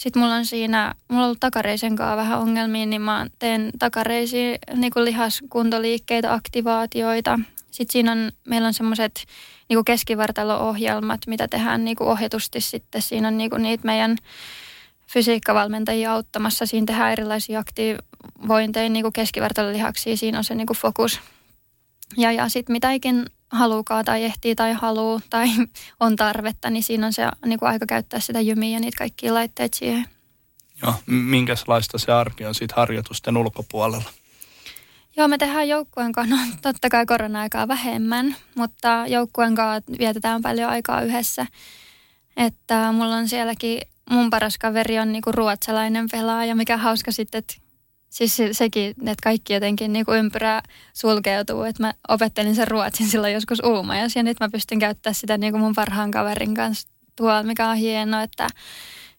Sitten 0.00 0.22
mulla 0.22 0.34
on 0.34 0.46
siinä, 0.46 0.94
mulla 1.08 1.22
on 1.22 1.26
ollut 1.26 1.40
takareisen 1.40 1.96
kanssa 1.96 2.16
vähän 2.16 2.38
ongelmia, 2.38 2.86
niin 2.86 3.02
mä 3.02 3.26
teen 3.38 3.70
takareisiin 3.78 4.58
niin 4.74 4.92
lihaskuntoliikkeitä, 4.96 6.34
aktivaatioita. 6.34 7.38
Sitten 7.70 7.92
siinä 7.92 8.12
on, 8.12 8.32
meillä 8.44 8.66
on 8.66 8.74
semmoiset 8.74 9.26
niin 9.68 9.84
keskivartalo-ohjelmat, 9.84 11.20
mitä 11.26 11.48
tehdään 11.48 11.84
niin 11.84 11.96
kuin 11.96 12.08
ohjatusti 12.08 12.60
sitten. 12.60 13.02
Siinä 13.02 13.28
on 13.28 13.38
niin 13.38 13.50
niitä 13.58 13.86
meidän 13.86 14.16
fysiikkavalmentajia 15.06 16.12
auttamassa. 16.12 16.66
Siinä 16.66 16.86
tehdään 16.86 17.12
erilaisia 17.12 17.60
aktivointeja 17.60 18.88
niin 18.88 19.12
keskivartalolihaksia. 19.12 20.16
Siinä 20.16 20.38
on 20.38 20.44
se 20.44 20.54
niin 20.54 20.66
fokus. 20.76 21.20
Ja, 22.16 22.32
ja 22.32 22.48
sitten 22.48 22.72
mitä 22.72 22.92
ikin 22.92 23.26
haluukaan 23.50 24.04
tai 24.04 24.24
ehtii 24.24 24.54
tai 24.54 24.72
haluu 24.72 25.20
tai 25.30 25.48
on 26.00 26.16
tarvetta, 26.16 26.70
niin 26.70 26.82
siinä 26.82 27.06
on 27.06 27.12
se 27.12 27.28
niin 27.44 27.58
kuin 27.58 27.68
aika 27.68 27.86
käyttää 27.86 28.20
sitä 28.20 28.40
jymiä 28.40 28.68
ja 28.68 28.80
niitä 28.80 28.98
kaikkia 28.98 29.34
laitteita 29.34 29.76
siihen. 29.78 30.06
Joo, 30.82 30.94
minkälaista 31.06 31.98
se 31.98 32.12
arki 32.12 32.46
on 32.46 32.54
siitä 32.54 32.74
harjoitusten 32.76 33.36
ulkopuolella? 33.36 34.10
Joo, 35.16 35.28
me 35.28 35.38
tehdään 35.38 35.68
joukkueen 35.68 36.12
kanssa, 36.12 36.36
no 36.36 36.42
totta 36.62 36.88
kai 36.88 37.06
korona-aikaa 37.06 37.68
vähemmän, 37.68 38.36
mutta 38.54 39.04
joukkueen 39.08 39.54
kanssa 39.54 39.92
vietetään 39.98 40.42
paljon 40.42 40.70
aikaa 40.70 41.02
yhdessä. 41.02 41.46
Että 42.36 42.92
mulla 42.92 43.16
on 43.16 43.28
sielläkin, 43.28 43.80
mun 44.10 44.30
paras 44.30 44.58
kaveri 44.58 44.98
on 44.98 45.12
niinku 45.12 45.32
ruotsalainen 45.32 46.06
pelaaja, 46.10 46.54
mikä 46.54 46.76
hauska 46.76 47.12
sitten, 47.12 47.38
että 47.38 47.54
siis 48.10 48.36
sekin, 48.52 48.90
että 48.90 49.22
kaikki 49.22 49.52
jotenkin 49.52 49.92
niinku 49.92 50.12
ympyrää 50.12 50.62
sulkeutuu. 50.92 51.62
Että 51.62 51.82
mä 51.82 51.94
opettelin 52.08 52.54
sen 52.54 52.68
ruotsin 52.68 53.08
silloin 53.08 53.32
joskus 53.32 53.60
Uumajassa 53.64 54.18
ja 54.18 54.22
nyt 54.22 54.40
mä 54.40 54.48
pystyn 54.48 54.78
käyttämään 54.78 55.14
sitä 55.14 55.38
niinku 55.38 55.58
mun 55.58 55.74
parhaan 55.74 56.10
kaverin 56.10 56.54
kanssa 56.54 56.88
tuolla, 57.16 57.42
mikä 57.42 57.68
on 57.68 57.76
hienoa, 57.76 58.22
että 58.22 58.48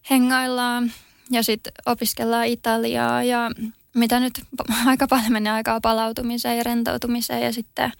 hengaillaan 0.10 0.92
ja 1.32 1.44
sitten 1.44 1.74
opiskellaan 1.86 2.48
Italiaa 2.48 3.24
ja 3.24 3.52
mitä 3.96 4.20
nyt 4.20 4.34
aika 4.86 5.08
paljon 5.08 5.32
menee 5.32 5.54
aikaa 5.54 5.82
palautumiseen 5.82 6.58
ja 6.58 6.64
rentoutumiseen 6.64 7.42
ja 7.42 7.54
sitten 7.54 7.92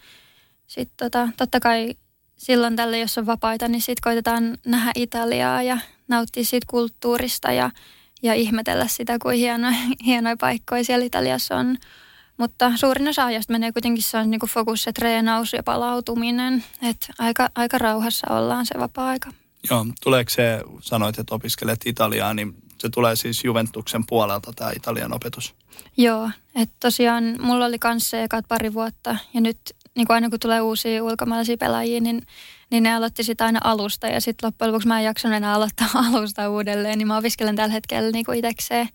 sit 0.68 0.90
tota, 0.98 1.30
totta 1.38 1.60
kai 1.60 1.96
silloin 2.38 2.76
tällä, 2.76 2.98
jos 2.98 3.18
on 3.18 3.26
vapaita, 3.26 3.68
niin 3.68 3.82
sitten 3.82 4.02
koitetaan 4.04 4.58
nähdä 4.66 4.92
Italiaa 4.96 5.64
ja 5.64 5.78
nauttia 6.08 6.46
siitä 6.46 6.68
kulttuurista 6.70 7.52
ja, 7.52 7.72
ja 8.22 8.34
ihmetellä 8.34 8.88
sitä, 8.88 9.20
kuin 9.22 9.38
hienoja, 9.38 9.78
hienoja 10.06 10.38
paikkoja 10.38 10.84
siellä 10.84 11.06
Italiassa 11.06 11.56
on. 11.56 11.78
Mutta 12.38 12.72
suurin 12.76 13.08
osa 13.08 13.26
ajasta 13.26 13.54
menee 13.54 13.72
kuitenkin 13.72 14.04
se 14.04 14.18
on 14.18 14.32
niin 14.32 14.40
kuin 14.40 14.50
fokus 14.50 14.84
se 14.84 14.94
treenaus 14.94 15.54
ja 15.54 15.64
palautuminen, 15.64 16.64
että 16.90 17.08
aika, 17.20 17.50
aika 17.56 17.78
rauhassa 17.78 18.28
ollaan 18.30 18.66
se 18.66 18.80
vapaa-aika. 18.80 19.32
Joo, 19.70 19.86
tuleeko 20.04 20.30
se, 20.30 20.62
sanoit, 20.82 21.20
että 21.20 21.36
opiskelet 21.36 21.80
Italiaa, 21.86 22.34
niin 22.34 22.56
se 22.78 22.90
tulee 22.90 23.16
siis 23.16 23.44
Juventuksen 23.44 24.06
puolelta 24.06 24.54
tämä 24.56 24.72
Italian 24.76 25.14
opetus? 25.14 25.56
Joo, 25.98 26.30
että 26.56 26.76
tosiaan 26.80 27.36
mulla 27.40 27.66
oli 27.66 27.80
kanssa 27.80 28.18
ekat 28.18 28.46
pari 28.48 28.74
vuotta 28.74 29.16
ja 29.34 29.42
nyt 29.42 29.58
niin 29.96 30.08
kuin 30.08 30.16
aina 30.16 30.30
kun 30.30 30.40
tulee 30.40 30.62
uusia 30.62 31.04
ulkomaalaisia 31.04 31.58
pelaajia, 31.58 32.02
niin, 32.02 32.22
niin 32.72 32.84
ne 32.84 32.94
aloitti 32.94 33.24
sitä 33.24 33.46
aina 33.46 33.60
alusta 33.64 34.08
ja 34.08 34.22
sitten 34.22 34.48
loppujen 34.48 34.72
lopuksi 34.72 34.88
mä 34.88 35.00
en 35.00 35.06
jaksanut 35.06 35.38
enää 35.38 35.54
aloittaa 35.54 35.88
alusta 36.14 36.50
uudelleen, 36.50 36.98
niin 36.98 37.08
mä 37.08 37.18
opiskelen 37.18 37.56
tällä 37.56 37.74
hetkellä 37.74 38.12
niin 38.12 38.34
itsekseen. 38.36 38.90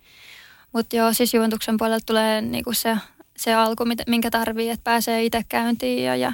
Mutta 0.73 0.97
joo, 0.97 1.13
siis 1.13 1.35
Juventuksen 1.35 1.77
puolelta 1.77 2.07
tulee 2.07 2.41
niin 2.41 2.65
se, 2.73 2.97
se 3.37 3.55
alku, 3.55 3.85
minkä 4.07 4.31
tarvii, 4.31 4.71
että 4.71 4.85
pääsee 4.85 5.25
itse 5.25 5.43
käyntiin 5.49 6.05
ja, 6.05 6.17
ja 6.17 6.33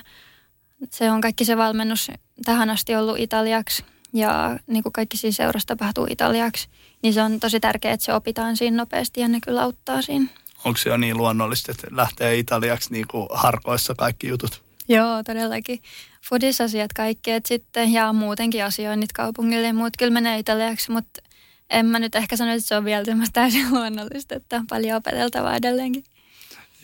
se 0.91 1.11
on 1.11 1.21
kaikki 1.21 1.45
se 1.45 1.57
valmennus 1.57 2.11
tähän 2.45 2.71
asti 2.71 2.97
ollut 2.97 3.19
italiaksi 3.19 3.85
ja 4.13 4.59
niin 4.67 4.83
kuin 4.83 4.93
kaikki 4.93 5.17
siinä 5.17 5.33
seurassa 5.33 5.67
tapahtuu 5.67 6.07
italiaksi, 6.11 6.69
niin 7.03 7.15
se 7.15 7.23
on 7.23 7.41
tosi 7.41 7.61
tärkeää, 7.61 7.95
että 7.95 8.05
se 8.05 8.15
opitaan 8.15 8.57
siinä 8.57 8.77
nopeasti 8.77 9.21
ja 9.21 9.29
ne 9.29 9.39
kyllä 9.41 9.63
auttaa 9.63 10.03
siinä. 10.03 10.27
Onko 10.65 10.79
se 10.79 10.89
jo 10.89 10.97
niin 10.97 11.17
luonnollista, 11.17 11.73
että 11.73 11.87
lähtee 11.91 12.39
italiaksi 12.39 12.93
niin 12.93 13.07
kuin 13.09 13.29
harkoissa 13.31 13.95
kaikki 13.95 14.29
jutut? 14.29 14.63
Joo, 14.95 15.23
todellakin. 15.23 15.83
Fudisasiat 16.29 16.93
kaikki, 16.93 17.31
että 17.31 17.49
sitten 17.49 17.93
ja 17.93 18.13
muutenkin 18.13 18.65
asioinnit 18.65 19.13
kaupungille 19.13 19.67
ja 19.67 19.75
muut 19.75 19.97
kyllä 19.99 20.13
menee 20.13 20.39
italiaksi, 20.39 20.91
mutta 20.91 21.23
en 21.71 21.87
mä 21.87 21.99
nyt 21.99 22.15
ehkä 22.15 22.37
sano, 22.37 22.53
että 22.53 22.69
se 22.69 22.77
on 22.77 22.85
vielä 22.85 23.05
täysin 23.33 23.71
luonnollista, 23.75 24.35
että 24.35 24.57
on 24.57 24.67
paljon 24.67 24.97
opeteltavaa 24.97 25.57
edelleenkin. 25.57 26.05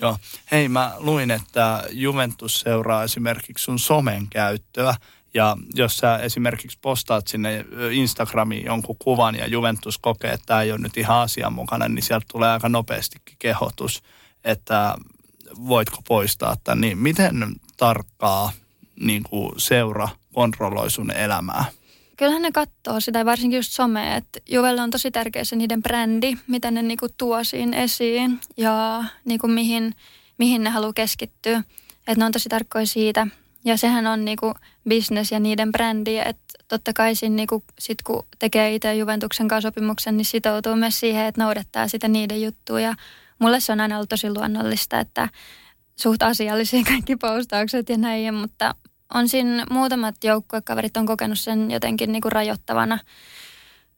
Joo. 0.01 0.19
Hei, 0.53 0.69
mä 0.69 0.95
luin, 0.99 1.31
että 1.31 1.85
Juventus 1.91 2.61
seuraa 2.61 3.05
esimerkiksi 3.05 3.65
sun 3.65 3.79
somen 3.79 4.27
käyttöä. 4.31 4.95
Ja 5.35 5.57
jos 5.75 5.97
sä 5.97 6.17
esimerkiksi 6.17 6.79
postaat 6.83 7.27
sinne 7.27 7.65
Instagramiin 7.93 8.65
jonkun 8.65 8.97
kuvan 8.99 9.35
ja 9.35 9.47
Juventus 9.47 9.99
kokee, 9.99 10.33
että 10.33 10.47
tämä 10.47 10.63
ei 10.63 10.73
ole 10.73 10.81
nyt 10.81 10.97
ihan 10.97 11.19
asianmukainen, 11.19 11.95
niin 11.95 12.03
sieltä 12.03 12.27
tulee 12.33 12.51
aika 12.51 12.69
nopeastikin 12.69 13.37
kehotus, 13.39 14.03
että 14.45 14.95
voitko 15.69 15.99
poistaa 16.09 16.57
tämän. 16.65 16.81
Niin 16.81 16.99
miten 16.99 17.55
tarkkaa 17.79 18.53
niin 19.01 19.23
kuin 19.23 19.53
seura 19.57 20.09
kontrolloi 20.33 20.91
sun 20.91 21.11
elämää? 21.11 21.65
Kyllähän 22.17 22.43
ne 22.43 22.53
katsoo 22.53 23.01
sitä, 23.01 23.25
varsinkin 23.25 23.57
just 23.57 23.73
somea, 23.73 24.17
että 24.17 24.41
Juvelle 24.51 24.83
on 24.83 24.91
tosi 24.91 25.11
tärkeä 25.11 25.45
se 25.45 25.57
niiden 25.57 25.83
brändi, 25.83 26.37
mitä 26.47 26.71
ne 26.71 26.83
niinku 26.83 27.07
tuo 27.17 27.45
siinä 27.45 27.77
esiin 27.77 28.41
ja 28.57 29.05
niinku 29.25 29.49
mihin, 29.49 29.95
mihin 30.39 30.65
ne 30.65 30.71
haluaa 30.71 30.93
keskittyä. 30.93 31.63
Että 31.99 32.19
ne 32.19 32.25
on 32.25 32.33
tosi 32.33 32.49
tarkkoja 32.49 32.87
siitä. 32.87 33.27
Ja 33.65 33.77
sehän 33.77 34.07
on 34.07 34.25
niinku 34.25 34.55
business 34.89 35.33
ja 35.33 35.41
niiden 35.41 35.73
brändi, 35.73 36.19
että 36.19 36.55
totta 36.69 36.93
kai 36.93 37.15
siinä 37.15 37.37
niinku, 37.37 37.65
sit 37.79 38.03
kun 38.03 38.27
tekee 38.39 38.75
itse 38.75 38.95
Juventuksen 38.95 39.49
kanssa 39.49 39.69
sopimuksen, 39.69 40.17
niin 40.17 40.25
sitoutuu 40.25 40.77
myös 40.77 41.01
siihen, 41.01 41.27
että 41.27 41.45
noudattaa 41.45 41.89
sitä 41.89 42.09
niiden 42.09 42.43
juttuja. 42.43 42.89
Ja 42.89 42.95
mulle 43.39 43.61
se 43.61 43.73
on 43.73 43.81
aina 43.81 43.97
ollut 43.97 44.09
tosi 44.09 44.31
luonnollista, 44.31 45.01
että 45.01 45.29
suht 46.01 46.23
asiallisia 46.23 46.85
kaikki 46.85 47.17
postaukset 47.17 47.89
ja 47.89 47.99
näin, 47.99 48.35
mutta 48.35 48.75
on 49.15 49.29
siinä 49.29 49.67
muutamat 49.71 50.15
joukkuekaverit 50.25 50.97
on 50.97 51.07
kokenut 51.07 51.39
sen 51.39 51.71
jotenkin 51.71 52.13
niinku 52.13 52.31
rajoittavana. 52.31 52.99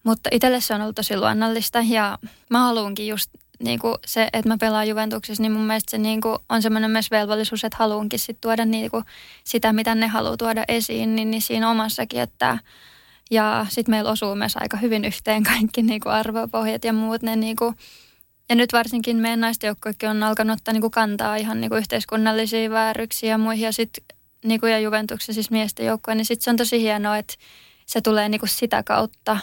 Mutta 0.05 0.30
itselle 0.32 0.61
se 0.61 0.74
on 0.74 0.80
ollut 0.80 0.96
tosi 0.96 1.16
luonnollista 1.16 1.78
ja 1.88 2.18
mä 2.51 2.59
haluankin 2.59 3.07
just 3.07 3.30
niin 3.62 3.78
kuin 3.78 3.94
se, 4.07 4.28
että 4.32 4.48
mä 4.48 4.57
pelaan 4.61 4.88
Juventuksessa, 4.88 5.42
niin 5.42 5.53
mun 5.53 5.66
mielestä 5.66 5.90
se 5.90 5.98
niin 5.98 6.20
kuin 6.20 6.38
on 6.48 6.62
semmoinen 6.62 6.90
myös 6.90 7.11
velvollisuus, 7.11 7.64
että 7.64 7.76
haluankin 7.78 8.18
sit 8.18 8.40
tuoda 8.40 8.64
niin 8.64 8.90
kuin 8.90 9.05
sitä, 9.44 9.72
mitä 9.72 9.94
ne 9.94 10.07
haluaa 10.07 10.36
tuoda 10.36 10.64
esiin, 10.68 11.16
niin, 11.16 11.30
niin 11.30 11.42
siinä 11.42 11.70
omassakin, 11.70 12.20
että 12.20 12.59
ja 13.30 13.66
sitten 13.68 13.92
meillä 13.92 14.11
osuu 14.11 14.34
myös 14.34 14.57
aika 14.57 14.76
hyvin 14.76 15.05
yhteen 15.05 15.42
kaikki 15.42 15.82
niin 15.82 16.01
kuin 16.01 16.12
arvopohjat 16.12 16.84
ja 16.84 16.92
muut. 16.92 17.22
Ne 17.22 17.36
niin 17.36 17.57
kuin, 17.57 17.76
ja 18.51 18.57
nyt 18.57 18.72
varsinkin 18.72 19.16
meidän 19.16 19.40
naistenjoukkoikin 19.40 20.09
on 20.09 20.22
alkanut 20.22 20.59
ottaa 20.59 20.72
niin 20.72 20.80
kuin 20.80 20.90
kantaa 20.90 21.36
ihan 21.36 21.61
niin 21.61 21.68
kuin 21.68 21.78
yhteiskunnallisia 21.78 22.70
vääryksiä 22.70 23.30
ja 23.30 23.38
muihin. 23.38 23.64
Ja 23.64 23.72
sitten 23.72 24.05
niin 24.44 24.61
kuin 24.61 24.72
ja 24.72 24.78
Juventuksen 24.78 25.34
siis 25.34 25.51
miesten 25.51 25.86
joukkoja, 25.86 26.14
niin 26.14 26.24
sitten 26.24 26.44
se 26.44 26.51
on 26.51 26.57
tosi 26.57 26.80
hienoa, 26.80 27.16
että 27.16 27.34
se 27.86 28.01
tulee 28.01 28.28
niin 28.28 28.40
kuin 28.40 28.51
sitä 28.51 28.82
kautta 28.82 29.38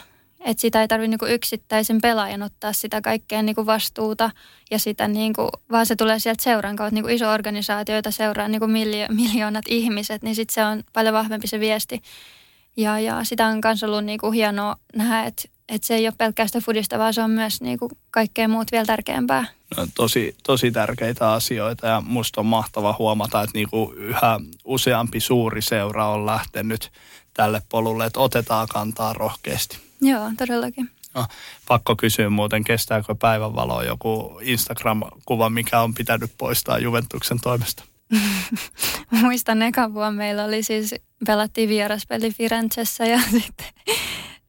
että 0.45 0.61
sitä 0.61 0.81
ei 0.81 0.87
tarvitse 0.87 1.09
niinku 1.09 1.25
yksittäisen 1.25 2.01
pelaajan 2.01 2.41
ottaa 2.41 2.73
sitä 2.73 3.01
kaikkea 3.01 3.41
niinku 3.41 3.65
vastuuta 3.65 4.31
ja 4.71 4.79
sitä 4.79 5.07
niinku, 5.07 5.49
vaan 5.71 5.85
se 5.85 5.95
tulee 5.95 6.19
sieltä 6.19 6.43
seuran 6.43 6.75
kautta 6.75 6.95
niinku 6.95 7.09
iso 7.09 7.31
organisaatio, 7.31 7.95
jota 7.95 8.11
seuraa 8.11 8.47
niinku 8.47 8.67
miljo- 8.67 9.13
miljoonat 9.13 9.65
ihmiset, 9.67 10.23
niin 10.23 10.35
sitten 10.35 10.53
se 10.53 10.65
on 10.65 10.83
paljon 10.93 11.13
vahvempi 11.13 11.47
se 11.47 11.59
viesti. 11.59 12.01
Ja, 12.77 12.99
ja 12.99 13.23
sitä 13.23 13.47
on 13.47 13.59
myös 13.63 13.83
ollut 13.83 14.05
niinku 14.05 14.31
hienoa 14.31 14.75
nähdä, 14.95 15.23
että 15.23 15.49
et 15.69 15.83
se 15.83 15.95
ei 15.95 16.07
ole 16.07 16.13
pelkästään 16.17 16.63
fudista, 16.63 16.97
vaan 16.97 17.13
se 17.13 17.21
on 17.21 17.31
myös 17.31 17.61
niinku 17.61 17.89
kaikkea 18.11 18.47
muut 18.47 18.71
vielä 18.71 18.85
tärkeämpää. 18.85 19.45
No, 19.77 19.87
tosi, 19.95 20.35
tosi 20.43 20.71
tärkeitä 20.71 21.31
asioita 21.31 21.87
ja 21.87 22.01
musta 22.01 22.41
on 22.41 22.47
mahtava 22.47 22.95
huomata, 22.99 23.41
että 23.41 23.57
niinku 23.57 23.93
yhä 23.95 24.39
useampi 24.65 25.19
suuri 25.19 25.61
seura 25.61 26.07
on 26.07 26.25
lähtenyt 26.25 26.91
tälle 27.33 27.61
polulle, 27.69 28.05
että 28.05 28.19
otetaan 28.19 28.67
kantaa 28.67 29.13
rohkeasti. 29.13 29.79
Joo, 30.01 30.31
todellakin. 30.37 30.89
No, 31.13 31.25
pakko 31.67 31.95
kysyä 31.95 32.29
muuten, 32.29 32.63
kestääkö 32.63 33.15
päivänvaloa 33.15 33.83
joku 33.83 34.39
Instagram-kuva, 34.41 35.49
mikä 35.49 35.81
on 35.81 35.93
pitänyt 35.93 36.31
poistaa 36.37 36.79
Juventuksen 36.79 37.39
toimesta? 37.39 37.83
Muistan 39.21 39.61
ekan 39.61 39.93
vuonna 39.93 40.11
meillä 40.11 40.43
oli 40.43 40.63
siis, 40.63 40.95
pelattiin 41.27 41.69
vieraspeli 41.69 42.31
Firenzessä 42.31 43.05
ja 43.05 43.19
sitten 43.41 43.67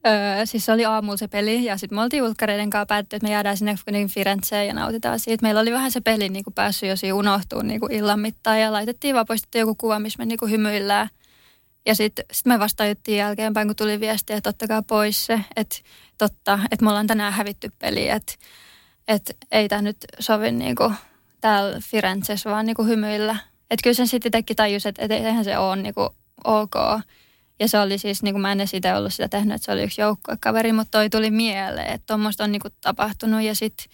Öö, 0.07 0.45
siis 0.45 0.65
se 0.65 0.71
oli 0.71 0.85
aamulla 0.85 1.17
se 1.17 1.27
peli 1.27 1.63
ja 1.63 1.77
sitten 1.77 1.97
me 1.97 2.01
oltiin 2.01 2.23
ulkkareiden 2.23 2.69
kanssa 2.69 2.85
päätetty, 2.85 3.15
että 3.15 3.27
me 3.27 3.33
jäädään 3.33 3.57
sinne 3.57 3.75
Firenzeen 4.07 4.67
ja 4.67 4.73
nautitaan 4.73 5.19
siitä. 5.19 5.41
Meillä 5.41 5.61
oli 5.61 5.71
vähän 5.71 5.91
se 5.91 6.01
peli 6.01 6.29
niin 6.29 6.43
kuin 6.43 6.53
päässyt 6.53 6.89
jo 6.89 6.95
siinä 6.95 7.15
unohtumaan 7.15 7.67
niin 7.67 7.79
kuin 7.79 7.91
illan 7.91 8.19
mittaan 8.19 8.61
ja 8.61 8.71
laitettiin 8.71 9.15
vaan 9.15 9.25
poistettu 9.25 9.57
joku 9.57 9.75
kuva, 9.75 9.99
missä 9.99 10.19
me 10.19 10.25
niin 10.25 10.37
kuin 10.37 10.51
hymyillään. 10.51 11.09
Ja 11.85 11.95
sitten 11.95 12.25
sit 12.31 12.45
me 12.45 12.59
vasta 12.59 12.83
jälkeenpäin, 13.07 13.67
kun 13.67 13.75
tuli 13.75 13.99
viesti, 13.99 14.33
että 14.33 14.49
ottakaa 14.49 14.81
pois 14.81 15.25
se, 15.25 15.41
että 15.55 15.75
totta, 16.17 16.59
että 16.71 16.85
me 16.85 16.89
ollaan 16.89 17.07
tänään 17.07 17.33
hävitty 17.33 17.71
peli, 17.79 18.09
että, 18.09 18.33
että 19.07 19.33
ei 19.51 19.69
tämä 19.69 19.81
nyt 19.81 19.97
sovi 20.19 20.51
niin 20.51 20.75
kuin 20.75 20.95
täällä 21.41 21.79
Firenzessä 21.83 22.49
vaan 22.49 22.65
niin 22.65 22.75
kuin 22.75 22.87
hymyillä. 22.87 23.35
Että 23.71 23.83
kyllä 23.83 23.93
sen 23.93 24.07
sitten 24.07 24.31
teki 24.31 24.55
tajus, 24.55 24.85
että, 24.85 25.01
että 25.01 25.15
eihän 25.15 25.43
se 25.43 25.57
ole 25.57 25.75
niin 25.75 25.93
kuin 25.93 26.09
ok. 26.43 26.75
Ja 27.59 27.67
se 27.67 27.79
oli 27.79 27.97
siis, 27.97 28.23
niin 28.23 28.33
kuin 28.33 28.41
mä 28.41 28.51
en 28.51 28.61
itse 28.61 28.93
ollut 28.93 29.13
sitä 29.13 29.29
tehnyt, 29.29 29.55
että 29.55 29.65
se 29.65 29.71
oli 29.71 29.83
yksi 29.83 30.01
joukkuekaveri, 30.01 30.73
mutta 30.73 30.91
toi 30.91 31.09
tuli 31.09 31.31
mieleen, 31.31 31.93
että 31.93 32.07
tuommoista 32.07 32.43
on 32.43 32.51
niin 32.51 32.61
kuin 32.61 32.73
tapahtunut. 32.81 33.41
Ja 33.41 33.55
sitten 33.55 33.85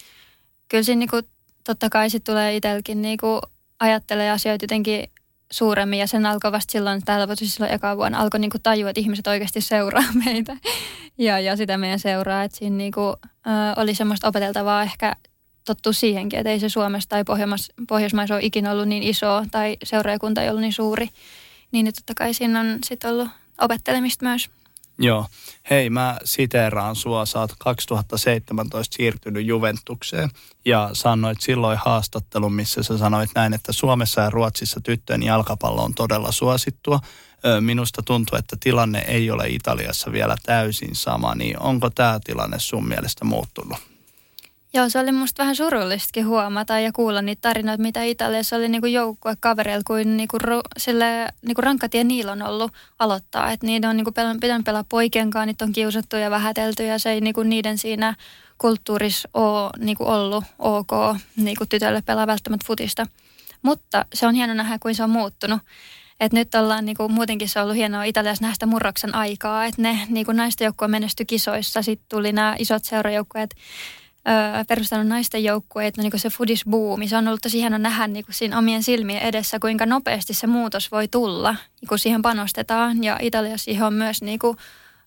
kyllä 0.67 0.83
siinä 0.83 0.99
niin 0.99 1.09
kuin, 1.09 1.23
totta 1.63 1.89
kai 1.89 2.09
sit 2.09 2.23
tulee 2.23 2.55
itselläkin 2.55 3.01
niin 3.01 3.17
kuin 3.17 3.41
ajattelee 3.79 4.31
asioita 4.31 4.63
jotenkin 4.63 5.09
suuremmin 5.51 5.99
ja 5.99 6.07
sen 6.07 6.25
alkoi 6.25 6.51
vasta 6.51 6.71
silloin, 6.71 7.05
täällä 7.05 7.35
siis 7.35 7.55
silloin 7.55 7.73
eka 7.73 7.97
vuonna 7.97 8.19
alkoi 8.19 8.39
niinku 8.39 8.57
tajua, 8.63 8.89
että 8.89 8.99
ihmiset 8.99 9.27
oikeasti 9.27 9.61
seuraa 9.61 10.03
meitä 10.25 10.57
ja, 11.17 11.39
ja 11.39 11.55
sitä 11.55 11.77
meidän 11.77 11.99
seuraa, 11.99 12.43
että 12.43 12.57
siinä 12.57 12.77
niinku, 12.77 13.01
ö, 13.01 13.15
oli 13.77 13.95
semmoista 13.95 14.27
opeteltavaa 14.27 14.83
ehkä 14.83 15.15
tottu 15.65 15.93
siihenkin, 15.93 16.39
että 16.39 16.49
ei 16.49 16.59
se 16.59 16.69
Suomessa 16.69 17.09
tai 17.09 17.23
Pohjois- 17.23 17.73
Pohjoismaissa 17.87 18.35
ole 18.35 18.43
ikinä 18.45 18.71
ollut 18.71 18.87
niin 18.87 19.03
iso 19.03 19.45
tai 19.51 19.77
seuraajakunta 19.83 20.41
ei 20.41 20.49
ollut 20.49 20.61
niin 20.61 20.73
suuri, 20.73 21.09
niin 21.71 21.85
totta 21.85 22.13
kai 22.15 22.33
siinä 22.33 22.59
on 22.59 22.77
sitten 22.85 23.09
ollut 23.09 23.29
opettelemista 23.61 24.25
myös. 24.25 24.49
Joo. 24.99 25.25
Hei, 25.69 25.89
mä 25.89 26.17
siteeraan 26.23 26.95
sua. 26.95 27.25
Sä 27.25 27.39
oot 27.39 27.51
2017 27.59 28.95
siirtynyt 28.95 29.45
Juventukseen 29.45 30.29
ja 30.65 30.89
sanoit 30.93 31.41
silloin 31.41 31.79
haastattelun, 31.85 32.53
missä 32.53 32.83
sä 32.83 32.97
sanoit 32.97 33.29
näin, 33.35 33.53
että 33.53 33.71
Suomessa 33.71 34.21
ja 34.21 34.29
Ruotsissa 34.29 34.81
tyttöjen 34.81 35.23
jalkapallo 35.23 35.83
on 35.83 35.93
todella 35.93 36.31
suosittua. 36.31 36.99
Minusta 37.59 38.01
tuntuu, 38.01 38.37
että 38.37 38.55
tilanne 38.59 38.99
ei 39.07 39.31
ole 39.31 39.47
Italiassa 39.47 40.11
vielä 40.11 40.35
täysin 40.43 40.95
sama, 40.95 41.35
niin 41.35 41.59
onko 41.59 41.89
tämä 41.89 42.19
tilanne 42.23 42.59
sun 42.59 42.87
mielestä 42.87 43.25
muuttunut? 43.25 43.94
Joo, 44.75 44.89
se 44.89 44.99
oli 44.99 45.11
musta 45.11 45.43
vähän 45.43 45.55
surullistakin 45.55 46.27
huomata 46.27 46.79
ja 46.79 46.91
kuulla 46.91 47.21
niitä 47.21 47.41
tarinoita, 47.41 47.81
mitä 47.81 48.03
Italiassa 48.03 48.55
oli 48.55 48.69
niinku 48.69 48.87
joukkue 48.87 49.35
kavereilla, 49.39 49.83
kuin 49.87 50.17
niinku, 50.17 50.37
sille, 50.77 51.27
niinku 51.41 51.61
rankkatie 51.61 52.03
niillä 52.03 52.31
on 52.31 52.41
ollut 52.41 52.71
aloittaa. 52.99 53.51
Että 53.51 53.65
niitä 53.65 53.89
on 53.89 53.97
niinku 53.97 54.11
pel- 54.11 54.39
pitänyt 54.41 54.65
pelaa 54.65 54.83
poikien 54.83 55.29
kanssa, 55.29 55.45
niitä 55.45 55.65
on 55.65 55.71
kiusattu 55.71 56.15
ja 56.15 56.31
vähätelty 56.31 56.83
ja 56.83 56.99
se 56.99 57.11
ei 57.11 57.21
niinku 57.21 57.43
niiden 57.43 57.77
siinä 57.77 58.15
kulttuurissa 58.57 59.29
ole 59.33 59.69
niinku 59.79 60.03
ollut 60.03 60.43
ok 60.59 60.91
niinku 61.37 61.65
tytölle 61.65 62.01
pelaa 62.01 62.27
välttämättä 62.27 62.67
futista. 62.67 63.07
Mutta 63.61 64.05
se 64.13 64.27
on 64.27 64.35
hieno 64.35 64.53
nähdä, 64.53 64.79
kuin 64.79 64.95
se 64.95 65.03
on 65.03 65.09
muuttunut. 65.09 65.61
Et 66.19 66.33
nyt 66.33 66.55
ollaan 66.55 66.85
niinku, 66.85 67.09
muutenkin 67.09 67.49
se 67.49 67.59
on 67.59 67.63
ollut 67.63 67.77
hienoa 67.77 68.03
Italiassa 68.03 68.41
nähdä 68.41 68.53
sitä 68.53 68.65
murroksen 68.65 69.15
aikaa, 69.15 69.65
että 69.65 69.81
ne 69.81 69.99
niinku 70.09 70.31
naisten 70.31 70.65
joukkue 70.65 70.87
menestyi 70.87 71.25
kisoissa, 71.25 71.81
sitten 71.81 72.09
tuli 72.09 72.31
nämä 72.31 72.55
isot 72.59 72.83
seurajoukkueet 72.83 73.55
perustanut 74.67 75.07
naisten 75.07 75.43
joukkueet, 75.43 75.97
no 75.97 76.03
niin 76.03 76.19
se 76.19 76.29
fudisbuumi, 76.29 77.07
se 77.07 77.17
on 77.17 77.27
ollut 77.27 77.41
tosi 77.41 77.59
hieno 77.59 77.77
nähdä 77.77 78.07
niin 78.07 78.25
kuin 78.25 78.35
siinä 78.35 78.57
omien 78.57 78.83
silmien 78.83 79.21
edessä, 79.21 79.59
kuinka 79.59 79.85
nopeasti 79.85 80.33
se 80.33 80.47
muutos 80.47 80.91
voi 80.91 81.07
tulla, 81.07 81.55
kun 81.89 81.99
siihen 81.99 82.21
panostetaan. 82.21 83.03
Ja 83.03 83.17
Italiassa 83.21 83.65
siihen 83.65 83.85
on 83.85 83.93
myös 83.93 84.21
niin 84.21 84.39
kuin 84.39 84.57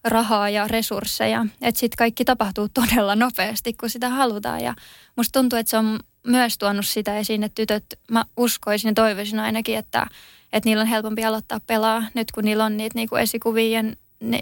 rahaa 0.04 0.50
ja 0.50 0.68
resursseja. 0.68 1.46
Että 1.62 1.80
sitten 1.80 1.96
kaikki 1.96 2.24
tapahtuu 2.24 2.68
todella 2.74 3.16
nopeasti, 3.16 3.72
kun 3.72 3.90
sitä 3.90 4.08
halutaan. 4.08 4.60
Ja 4.60 4.74
musta 5.16 5.38
tuntuu, 5.38 5.58
että 5.58 5.70
se 5.70 5.76
on 5.76 6.00
myös 6.26 6.58
tuonut 6.58 6.86
sitä 6.86 7.18
esiin, 7.18 7.42
että 7.42 7.54
tytöt, 7.54 7.84
mä 8.10 8.24
uskoisin 8.36 8.88
ja 8.88 8.94
toivoisin 8.94 9.40
ainakin, 9.40 9.78
että, 9.78 10.06
että 10.52 10.68
niillä 10.68 10.82
on 10.82 10.88
helpompi 10.88 11.24
aloittaa 11.24 11.60
pelaa 11.66 12.04
nyt, 12.14 12.32
kun 12.32 12.44
niillä 12.44 12.64
on 12.64 12.76
niitä 12.76 12.98
niin 12.98 13.08
kuin 13.08 13.22
esikuvia 13.22 13.82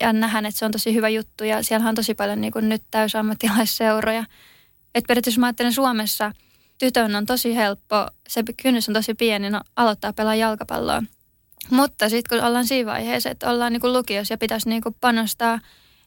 ja 0.01 0.13
nähdään, 0.13 0.47
että 0.47 0.59
se 0.59 0.65
on 0.65 0.73
tosi 0.73 0.95
hyvä 0.95 1.09
juttu. 1.09 1.45
Ja 1.45 1.63
siellä 1.63 1.89
on 1.89 1.95
tosi 1.95 2.15
paljon 2.15 2.41
niin 2.41 2.53
kuin 2.53 2.69
nyt 2.69 2.83
täysammattilaisseuroja 2.91 4.25
että 4.97 5.09
periaatteessa 5.09 5.41
mä 5.41 5.47
ajattelen 5.47 5.73
Suomessa 5.73 6.33
tytön 6.79 7.17
on 7.17 7.27
tosi 7.27 7.57
helppo, 7.57 8.07
se 8.29 8.43
kynnys 8.63 8.89
on 8.89 8.95
tosi 8.95 9.15
pieni 9.15 9.51
no, 9.51 9.61
aloittaa 9.77 10.13
pelaa 10.13 10.35
jalkapalloa. 10.35 11.03
Mutta 11.71 12.09
sitten 12.09 12.39
kun 12.39 12.49
ollaan 12.49 12.67
siinä 12.67 12.93
vaiheessa, 12.93 13.31
että 13.31 13.51
ollaan 13.51 13.73
niinku 13.73 13.93
lukiossa 13.93 14.35
ja 14.35 14.39
pitäisi 14.39 14.69
niinku 14.69 14.97
panostaa, 15.01 15.61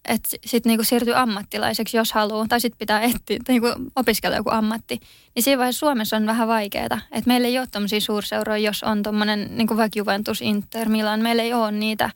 että 0.07 0.29
sitten 0.45 0.69
niinku 0.69 0.83
siirtyy 0.83 1.15
ammattilaiseksi, 1.15 1.97
jos 1.97 2.13
haluaa, 2.13 2.45
tai 2.49 2.61
sitten 2.61 2.77
pitää 2.79 3.01
etsiä, 3.01 3.39
tai 3.45 3.53
niinku 3.53 3.67
opiskella 3.95 4.35
joku 4.35 4.49
ammatti, 4.49 4.99
niin 5.35 5.43
siinä 5.43 5.57
vaiheessa 5.57 5.79
Suomessa 5.79 6.17
on 6.17 6.25
vähän 6.25 6.47
vaikeaa. 6.47 7.01
Että 7.11 7.27
meillä 7.27 7.47
ei 7.47 7.59
ole 7.59 7.67
tämmöisiä 7.71 7.99
suurseuroja, 7.99 8.57
jos 8.57 8.83
on 8.83 9.03
tuommoinen 9.03 9.57
niinku 9.57 9.77
vaikka 9.77 9.99
Juventus, 9.99 10.41
Inter, 10.41 10.89
Milan, 10.89 11.19
meillä 11.19 11.43
ei 11.43 11.53
ole 11.53 11.71
niitä. 11.71 12.09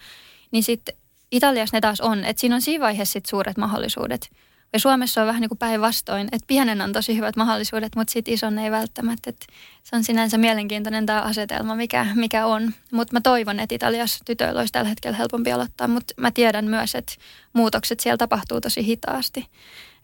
Niin 0.51 0.63
sitten 0.63 0.95
Italiassa 1.31 1.77
ne 1.77 1.81
taas 1.81 2.01
on, 2.01 2.23
että 2.23 2.39
siinä 2.39 2.55
on 2.55 2.61
siinä 2.61 2.83
vaiheessa 2.83 3.13
sit 3.13 3.25
suuret 3.25 3.57
mahdollisuudet. 3.57 4.29
Ja 4.73 4.79
Suomessa 4.79 5.21
on 5.21 5.27
vähän 5.27 5.41
niin 5.41 5.49
kuin 5.49 5.57
päinvastoin, 5.57 6.27
että 6.31 6.47
pienen 6.47 6.81
on 6.81 6.93
tosi 6.93 7.15
hyvät 7.17 7.35
mahdollisuudet, 7.35 7.95
mutta 7.95 8.13
sitten 8.13 8.33
ison 8.33 8.59
ei 8.59 8.71
välttämättä. 8.71 9.29
Että 9.29 9.45
se 9.83 9.95
on 9.95 10.03
sinänsä 10.03 10.37
mielenkiintoinen 10.37 11.05
tämä 11.05 11.21
asetelma, 11.21 11.75
mikä, 11.75 12.07
mikä 12.15 12.45
on. 12.45 12.73
Mutta 12.91 13.13
mä 13.13 13.21
toivon, 13.21 13.59
että 13.59 13.75
Italiassa 13.75 14.25
tytöillä 14.25 14.59
olisi 14.59 14.73
tällä 14.73 14.89
hetkellä 14.89 15.17
helpompi 15.17 15.51
aloittaa, 15.51 15.87
mutta 15.87 16.13
mä 16.17 16.31
tiedän 16.31 16.65
myös, 16.65 16.95
että 16.95 17.13
muutokset 17.53 17.99
siellä 17.99 18.17
tapahtuu 18.17 18.61
tosi 18.61 18.85
hitaasti. 18.85 19.45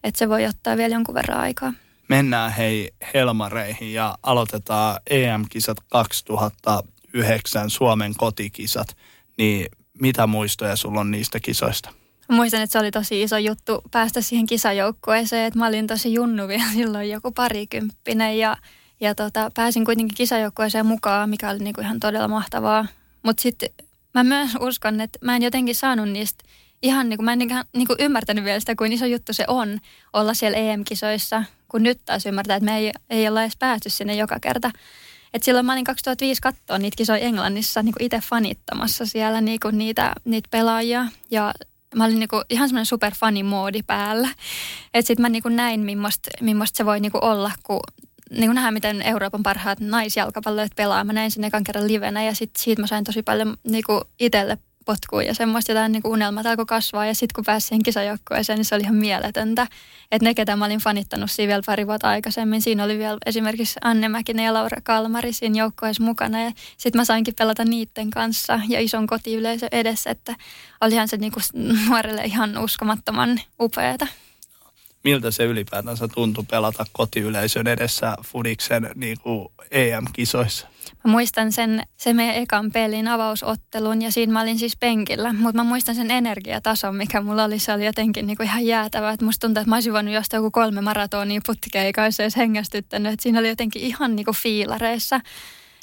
Että 0.04 0.18
se 0.18 0.28
voi 0.28 0.46
ottaa 0.46 0.76
vielä 0.76 0.94
jonkun 0.94 1.14
verran 1.14 1.40
aikaa. 1.40 1.72
Mennään 2.08 2.52
hei 2.52 2.90
Helmareihin 3.14 3.92
ja 3.92 4.18
aloitetaan 4.22 5.00
EM-kisat 5.10 5.78
2009, 5.88 7.70
Suomen 7.70 8.14
kotikisat. 8.16 8.96
Niin 9.38 9.66
mitä 10.00 10.26
muistoja 10.26 10.76
sulla 10.76 11.00
on 11.00 11.10
niistä 11.10 11.40
kisoista? 11.40 11.99
Mä 12.30 12.36
muistan, 12.36 12.62
että 12.62 12.72
se 12.72 12.78
oli 12.78 12.90
tosi 12.90 13.22
iso 13.22 13.38
juttu 13.38 13.82
päästä 13.90 14.20
siihen 14.20 14.46
kisajoukkueeseen, 14.46 15.46
että 15.46 15.58
mä 15.58 15.66
olin 15.66 15.86
tosi 15.86 16.14
junnu 16.14 16.48
vielä 16.48 16.72
silloin 16.74 17.10
joku 17.10 17.32
parikymppinen 17.32 18.38
ja, 18.38 18.56
ja 19.00 19.14
tota, 19.14 19.50
pääsin 19.54 19.84
kuitenkin 19.84 20.16
kisajoukkueeseen 20.16 20.86
mukaan, 20.86 21.30
mikä 21.30 21.50
oli 21.50 21.58
niinku 21.58 21.80
ihan 21.80 22.00
todella 22.00 22.28
mahtavaa. 22.28 22.86
Mutta 23.22 23.42
sitten 23.42 23.68
mä 24.14 24.24
myös 24.24 24.50
uskon, 24.60 25.00
että 25.00 25.18
mä 25.22 25.36
en 25.36 25.42
jotenkin 25.42 25.74
saanut 25.74 26.08
niistä 26.08 26.44
ihan 26.82 27.08
niin 27.08 27.18
kuin, 27.18 27.24
mä 27.24 27.32
en 27.32 27.38
niin, 27.38 27.50
niin 27.76 27.86
kuin 27.86 27.96
ymmärtänyt 28.00 28.44
vielä 28.44 28.60
sitä, 28.60 28.74
kuin 28.74 28.92
iso 28.92 29.06
juttu 29.06 29.32
se 29.32 29.44
on 29.48 29.78
olla 30.12 30.34
siellä 30.34 30.58
EM-kisoissa, 30.58 31.44
kun 31.68 31.82
nyt 31.82 32.00
taas 32.04 32.26
ymmärtää, 32.26 32.56
että 32.56 32.64
me 32.64 32.78
ei, 32.78 32.92
ei 33.10 33.28
olla 33.28 33.42
edes 33.42 33.56
päästy 33.56 33.90
sinne 33.90 34.14
joka 34.14 34.40
kerta. 34.40 34.70
Et 35.34 35.42
silloin 35.42 35.66
mä 35.66 35.72
olin 35.72 35.84
2005 35.84 36.40
katsoa 36.42 36.78
niitä 36.78 36.96
kisoja 36.96 37.18
Englannissa 37.18 37.82
niin 37.82 37.94
itse 38.00 38.20
fanittamassa 38.20 39.06
siellä 39.06 39.40
niin 39.40 39.60
kuin 39.60 39.78
niitä, 39.78 40.12
niitä 40.24 40.48
pelaajia. 40.50 41.06
Ja 41.30 41.54
mä 41.94 42.04
olin 42.04 42.18
niinku 42.18 42.42
ihan 42.50 42.68
semmoinen 42.68 42.86
superfanimoodi 42.86 43.82
päällä. 43.82 44.28
Että 44.94 45.06
sitten 45.06 45.22
mä 45.22 45.28
niinku 45.28 45.48
näin, 45.48 45.80
millaista 46.40 46.76
se 46.76 46.86
voi 46.86 47.00
niinku 47.00 47.18
olla, 47.22 47.50
kun 47.62 47.80
niinku 48.30 48.52
nähdään, 48.52 48.74
miten 48.74 49.02
Euroopan 49.02 49.42
parhaat 49.42 49.80
naisjalkapalloit 49.80 50.72
pelaa. 50.76 51.04
Mä 51.04 51.12
näin 51.12 51.30
sen 51.30 51.44
ekan 51.44 51.64
kerran 51.64 51.88
livenä 51.88 52.24
ja 52.24 52.34
sit 52.34 52.50
siitä 52.58 52.82
mä 52.82 52.86
sain 52.86 53.04
tosi 53.04 53.22
paljon 53.22 53.56
niinku 53.64 54.00
itselle 54.20 54.58
potkuun 54.84 55.26
ja 55.26 55.34
semmoista 55.34 55.72
jotain 55.72 55.92
niin 55.92 56.02
unelmat 56.04 56.46
alkoi 56.46 56.66
kasvaa. 56.66 57.06
Ja 57.06 57.14
sitten 57.14 57.34
kun 57.34 57.44
pääsin 57.44 57.68
siihen 57.68 57.82
kisajoukkueeseen, 57.82 58.56
niin 58.56 58.64
se 58.64 58.74
oli 58.74 58.82
ihan 58.82 58.96
mieletöntä. 58.96 59.66
Että 60.12 60.24
ne, 60.28 60.34
ketä 60.34 60.56
mä 60.56 60.64
olin 60.64 60.80
fanittanut 60.80 61.30
siinä 61.30 61.48
vielä 61.48 61.62
pari 61.66 61.86
vuotta 61.86 62.08
aikaisemmin, 62.08 62.62
siinä 62.62 62.84
oli 62.84 62.98
vielä 62.98 63.18
esimerkiksi 63.26 63.78
Anne 63.82 64.08
Mäkinen 64.08 64.44
ja 64.44 64.54
Laura 64.54 64.80
Kalmari 64.82 65.32
siinä 65.32 65.58
joukkueessa 65.58 66.02
mukana. 66.02 66.42
Ja 66.42 66.52
sitten 66.76 67.00
mä 67.00 67.04
sainkin 67.04 67.34
pelata 67.38 67.64
niiden 67.64 68.10
kanssa 68.10 68.60
ja 68.68 68.80
ison 68.80 69.06
kotiyleisö 69.06 69.68
edessä, 69.72 70.10
että 70.10 70.34
olihan 70.80 71.08
se 71.08 71.16
niin 71.16 71.32
kuin 71.32 71.44
nuorelle 71.88 72.24
ihan 72.24 72.58
uskomattoman 72.58 73.40
upeata 73.60 74.06
miltä 75.04 75.30
se 75.30 75.44
ylipäätänsä 75.44 76.08
tuntui 76.08 76.44
pelata 76.50 76.84
kotiyleisön 76.92 77.66
edessä 77.66 78.16
Fudiksen 78.24 78.90
niin 78.94 79.20
kuin 79.20 79.48
EM-kisoissa? 79.70 80.68
Mä 81.04 81.10
muistan 81.10 81.52
sen, 81.52 81.82
se 81.96 82.12
meidän 82.12 82.34
ekan 82.34 82.72
pelin 82.72 83.08
avausottelun 83.08 84.02
ja 84.02 84.12
siinä 84.12 84.32
mä 84.32 84.40
olin 84.40 84.58
siis 84.58 84.76
penkillä, 84.76 85.32
mutta 85.32 85.56
mä 85.56 85.64
muistan 85.64 85.94
sen 85.94 86.10
energiatason, 86.10 86.96
mikä 86.96 87.20
mulla 87.20 87.44
oli. 87.44 87.58
Se 87.58 87.72
oli 87.72 87.86
jotenkin 87.86 88.26
niin 88.26 88.36
kuin 88.36 88.46
ihan 88.46 88.66
jäätävä. 88.66 89.10
Että 89.10 89.26
musta 89.26 89.46
tuntuu, 89.46 89.60
että 89.60 89.70
mä 89.70 89.76
olisin 89.76 89.92
voinut 89.92 90.14
jostain 90.14 90.38
joku 90.38 90.50
kolme 90.50 90.80
maratonia 90.80 91.40
putkea, 91.46 91.82
eikä 91.82 92.04
olisi 92.04 92.22
edes 92.22 92.36
hengästyttänyt. 92.36 93.12
Että 93.12 93.22
siinä 93.22 93.38
oli 93.38 93.48
jotenkin 93.48 93.82
ihan 93.82 94.16
niin 94.16 94.24
kuin 94.24 94.36
fiilareissa 94.36 95.20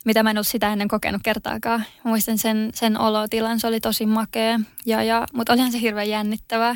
mitä 0.07 0.24
mä 0.24 0.30
en 0.30 0.38
ollut 0.38 0.47
sitä 0.47 0.72
ennen 0.72 0.88
kokenut 0.88 1.22
kertaakaan. 1.24 1.80
Mä 1.80 2.09
muistan 2.09 2.38
sen, 2.38 2.70
sen 2.74 2.99
olotilan, 2.99 3.59
se 3.59 3.68
oli 3.68 3.80
tosi 3.80 4.05
makea, 4.05 4.59
ja, 4.86 5.03
ja, 5.03 5.26
mutta 5.34 5.53
olihan 5.53 5.72
se 5.72 5.82
hirveän 5.82 6.09
jännittävää. 6.09 6.76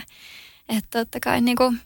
Että 0.69 0.99
totta 0.99 1.19
kai 1.19 1.41
niin 1.41 1.57
kuin, 1.57 1.79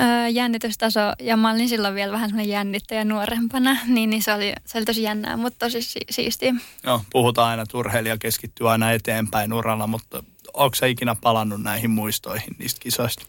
öö, 0.00 0.28
jännitystaso, 0.28 1.00
ja 1.20 1.36
mä 1.36 1.50
olin 1.50 1.68
silloin 1.68 1.94
vielä 1.94 2.12
vähän 2.12 2.28
semmoinen 2.28 2.52
jännittäjä 2.52 3.04
nuorempana, 3.04 3.76
niin, 3.86 4.10
niin 4.10 4.22
se, 4.22 4.34
oli, 4.34 4.52
se 4.66 4.78
oli 4.78 4.84
tosi 4.84 5.02
jännää, 5.02 5.36
mutta 5.36 5.66
tosi 5.66 5.82
si- 5.82 6.00
siistiä. 6.10 6.54
Joo, 6.84 7.02
puhutaan 7.12 7.50
aina, 7.50 7.62
että 7.62 7.78
urheilija 7.78 8.18
keskittyy 8.18 8.70
aina 8.70 8.92
eteenpäin 8.92 9.52
uralla, 9.52 9.86
mutta 9.86 10.22
onko 10.54 10.74
se 10.74 10.88
ikinä 10.88 11.16
palannut 11.20 11.62
näihin 11.62 11.90
muistoihin 11.90 12.56
niistä 12.58 12.80
kisoista? 12.80 13.26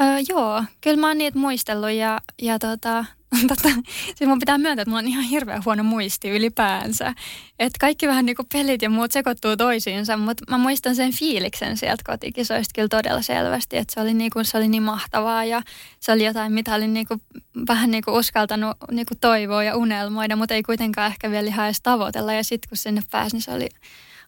Öö, 0.00 0.06
joo, 0.28 0.64
kyllä 0.80 0.96
mä 0.96 1.06
oon 1.08 1.18
niitä 1.18 1.38
muistellut 1.38 1.90
ja, 1.90 2.20
ja 2.42 2.58
tota, 2.58 3.04
tota, 3.48 3.68
siis 4.14 4.28
mun 4.28 4.38
pitää 4.38 4.58
myöntää, 4.58 4.82
että 4.82 4.90
mulla 4.90 4.98
on 4.98 5.08
ihan 5.08 5.24
hirveän 5.24 5.62
huono 5.64 5.82
muisti 5.82 6.30
ylipäänsä. 6.30 7.14
Että 7.58 7.76
kaikki 7.80 8.08
vähän 8.08 8.26
niin 8.26 8.36
kuin 8.36 8.48
pelit 8.52 8.82
ja 8.82 8.90
muut 8.90 9.12
sekoittuu 9.12 9.56
toisiinsa, 9.56 10.16
mutta 10.16 10.44
mä 10.50 10.58
muistan 10.58 10.96
sen 10.96 11.12
fiiliksen 11.12 11.76
sieltä 11.76 12.02
kotikisoista 12.06 12.72
kyllä 12.74 12.88
todella 12.88 13.22
selvästi, 13.22 13.76
että 13.76 13.94
se 13.94 14.00
oli, 14.00 14.14
niin 14.14 14.30
kuin, 14.30 14.44
se 14.44 14.56
oli 14.56 14.68
niin 14.68 14.82
mahtavaa 14.82 15.44
ja 15.44 15.62
se 16.00 16.12
oli 16.12 16.24
jotain, 16.24 16.52
mitä 16.52 16.74
olin 16.74 16.94
niin 16.94 17.06
kuin, 17.06 17.22
vähän 17.68 17.90
niin 17.90 18.04
kuin 18.04 18.18
uskaltanut 18.18 18.76
niin 18.90 19.06
kuin 19.06 19.18
toivoa 19.18 19.64
ja 19.64 19.76
unelmoida, 19.76 20.36
mutta 20.36 20.54
ei 20.54 20.62
kuitenkaan 20.62 21.12
ehkä 21.12 21.30
vielä 21.30 21.48
ihan 21.48 21.66
edes 21.66 21.80
tavoitella 21.82 22.32
ja 22.32 22.44
sitten 22.44 22.68
kun 22.68 22.76
sinne 22.76 23.02
pääsi, 23.10 23.36
niin 23.36 23.42
se 23.42 23.50
oli, 23.50 23.68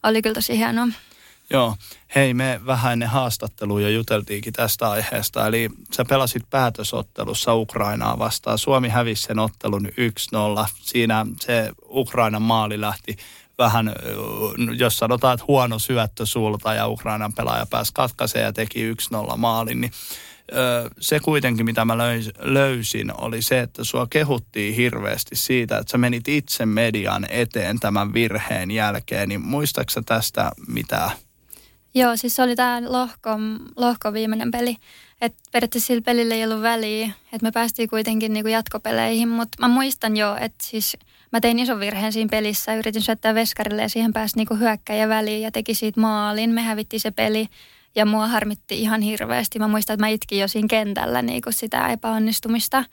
oli 0.03 0.21
kyllä 0.21 0.33
tosi 0.33 0.57
hienoa. 0.57 0.87
Joo. 1.49 1.75
Hei, 2.15 2.33
me 2.33 2.61
vähän 2.65 2.93
ennen 2.93 3.09
haastattelua 3.09 3.81
jo 3.81 3.89
juteltiinkin 3.89 4.53
tästä 4.53 4.89
aiheesta. 4.89 5.47
Eli 5.47 5.69
sä 5.93 6.05
pelasit 6.05 6.49
päätösottelussa 6.49 7.55
Ukrainaa 7.55 8.19
vastaan. 8.19 8.57
Suomi 8.57 8.89
hävisi 8.89 9.23
sen 9.23 9.39
ottelun 9.39 9.87
1-0. 9.87 9.91
Siinä 10.79 11.25
se 11.39 11.71
Ukrainan 11.89 12.41
maali 12.41 12.81
lähti 12.81 13.17
vähän, 13.57 13.93
jos 14.77 14.97
sanotaan, 14.97 15.33
että 15.33 15.45
huono 15.47 15.79
syöttö 15.79 16.25
sulta 16.25 16.73
ja 16.73 16.87
Ukrainan 16.87 17.33
pelaaja 17.33 17.65
pääsi 17.69 17.91
katkaiseen 17.95 18.45
ja 18.45 18.53
teki 18.53 18.93
1-0 18.93 19.37
maalin, 19.37 19.81
niin 19.81 19.91
se 20.99 21.19
kuitenkin, 21.19 21.65
mitä 21.65 21.85
mä 21.85 21.97
löysin, 22.37 23.21
oli 23.21 23.41
se, 23.41 23.59
että 23.59 23.83
sua 23.83 24.07
kehuttiin 24.09 24.75
hirveästi 24.75 25.35
siitä, 25.35 25.77
että 25.77 25.91
sä 25.91 25.97
menit 25.97 26.27
itse 26.27 26.65
median 26.65 27.25
eteen 27.29 27.79
tämän 27.79 28.13
virheen 28.13 28.71
jälkeen. 28.71 29.29
Niin 29.29 29.41
muistaaksä 29.41 30.01
tästä 30.05 30.51
mitään? 30.67 31.11
Joo, 31.95 32.17
siis 32.17 32.35
se 32.35 32.43
oli 32.43 32.55
tämä 32.55 32.81
lohko, 32.87 33.29
lohko 33.77 34.13
viimeinen 34.13 34.51
peli. 34.51 34.77
Että 35.21 35.43
periaatteessa 35.51 35.87
sillä 35.87 36.01
pelillä 36.01 36.35
ei 36.35 36.43
ollut 36.43 36.61
väliä, 36.61 37.05
että 37.05 37.43
me 37.43 37.51
päästiin 37.51 37.89
kuitenkin 37.89 38.33
niinku 38.33 38.49
jatkopeleihin, 38.49 39.29
mutta 39.29 39.57
mä 39.59 39.67
muistan 39.67 40.17
jo, 40.17 40.35
että 40.39 40.65
siis 40.67 40.97
mä 41.31 41.39
tein 41.39 41.59
ison 41.59 41.79
virheen 41.79 42.13
siinä 42.13 42.29
pelissä, 42.31 42.75
yritin 42.75 43.01
syöttää 43.01 43.35
veskarille 43.35 43.81
ja 43.81 43.89
siihen 43.89 44.13
pääsi 44.13 44.37
niinku 44.37 44.55
hyökkäjä 44.55 45.09
väliin 45.09 45.41
ja 45.41 45.51
teki 45.51 45.73
siitä 45.73 46.01
maalin. 46.01 46.49
Me 46.49 46.61
hävittiin 46.61 46.99
se 46.99 47.11
peli 47.11 47.47
ja 47.95 48.05
mua 48.05 48.27
harmitti 48.27 48.81
ihan 48.81 49.01
hirveästi. 49.01 49.59
Mä 49.59 49.67
muistan, 49.67 49.93
että 49.93 50.03
mä 50.03 50.07
itkin 50.07 50.39
jo 50.39 50.47
siinä 50.47 50.67
kentällä 50.67 51.21
niinku 51.21 51.51
sitä 51.51 51.87
epäonnistumista. 51.87 52.83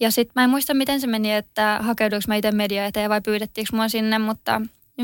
Ja 0.00 0.10
sitten 0.10 0.32
mä 0.36 0.44
en 0.44 0.50
muista, 0.50 0.74
miten 0.74 1.00
se 1.00 1.06
meni, 1.06 1.32
että 1.32 1.78
hakeuduinko 1.82 2.24
mä 2.28 2.36
itse 2.36 2.52
media 2.52 2.86
eteen 2.86 3.10
vai 3.10 3.20
pyydettiinkö 3.20 3.76
mua 3.76 3.88
sinne, 3.88 4.18
mutta 4.18 4.60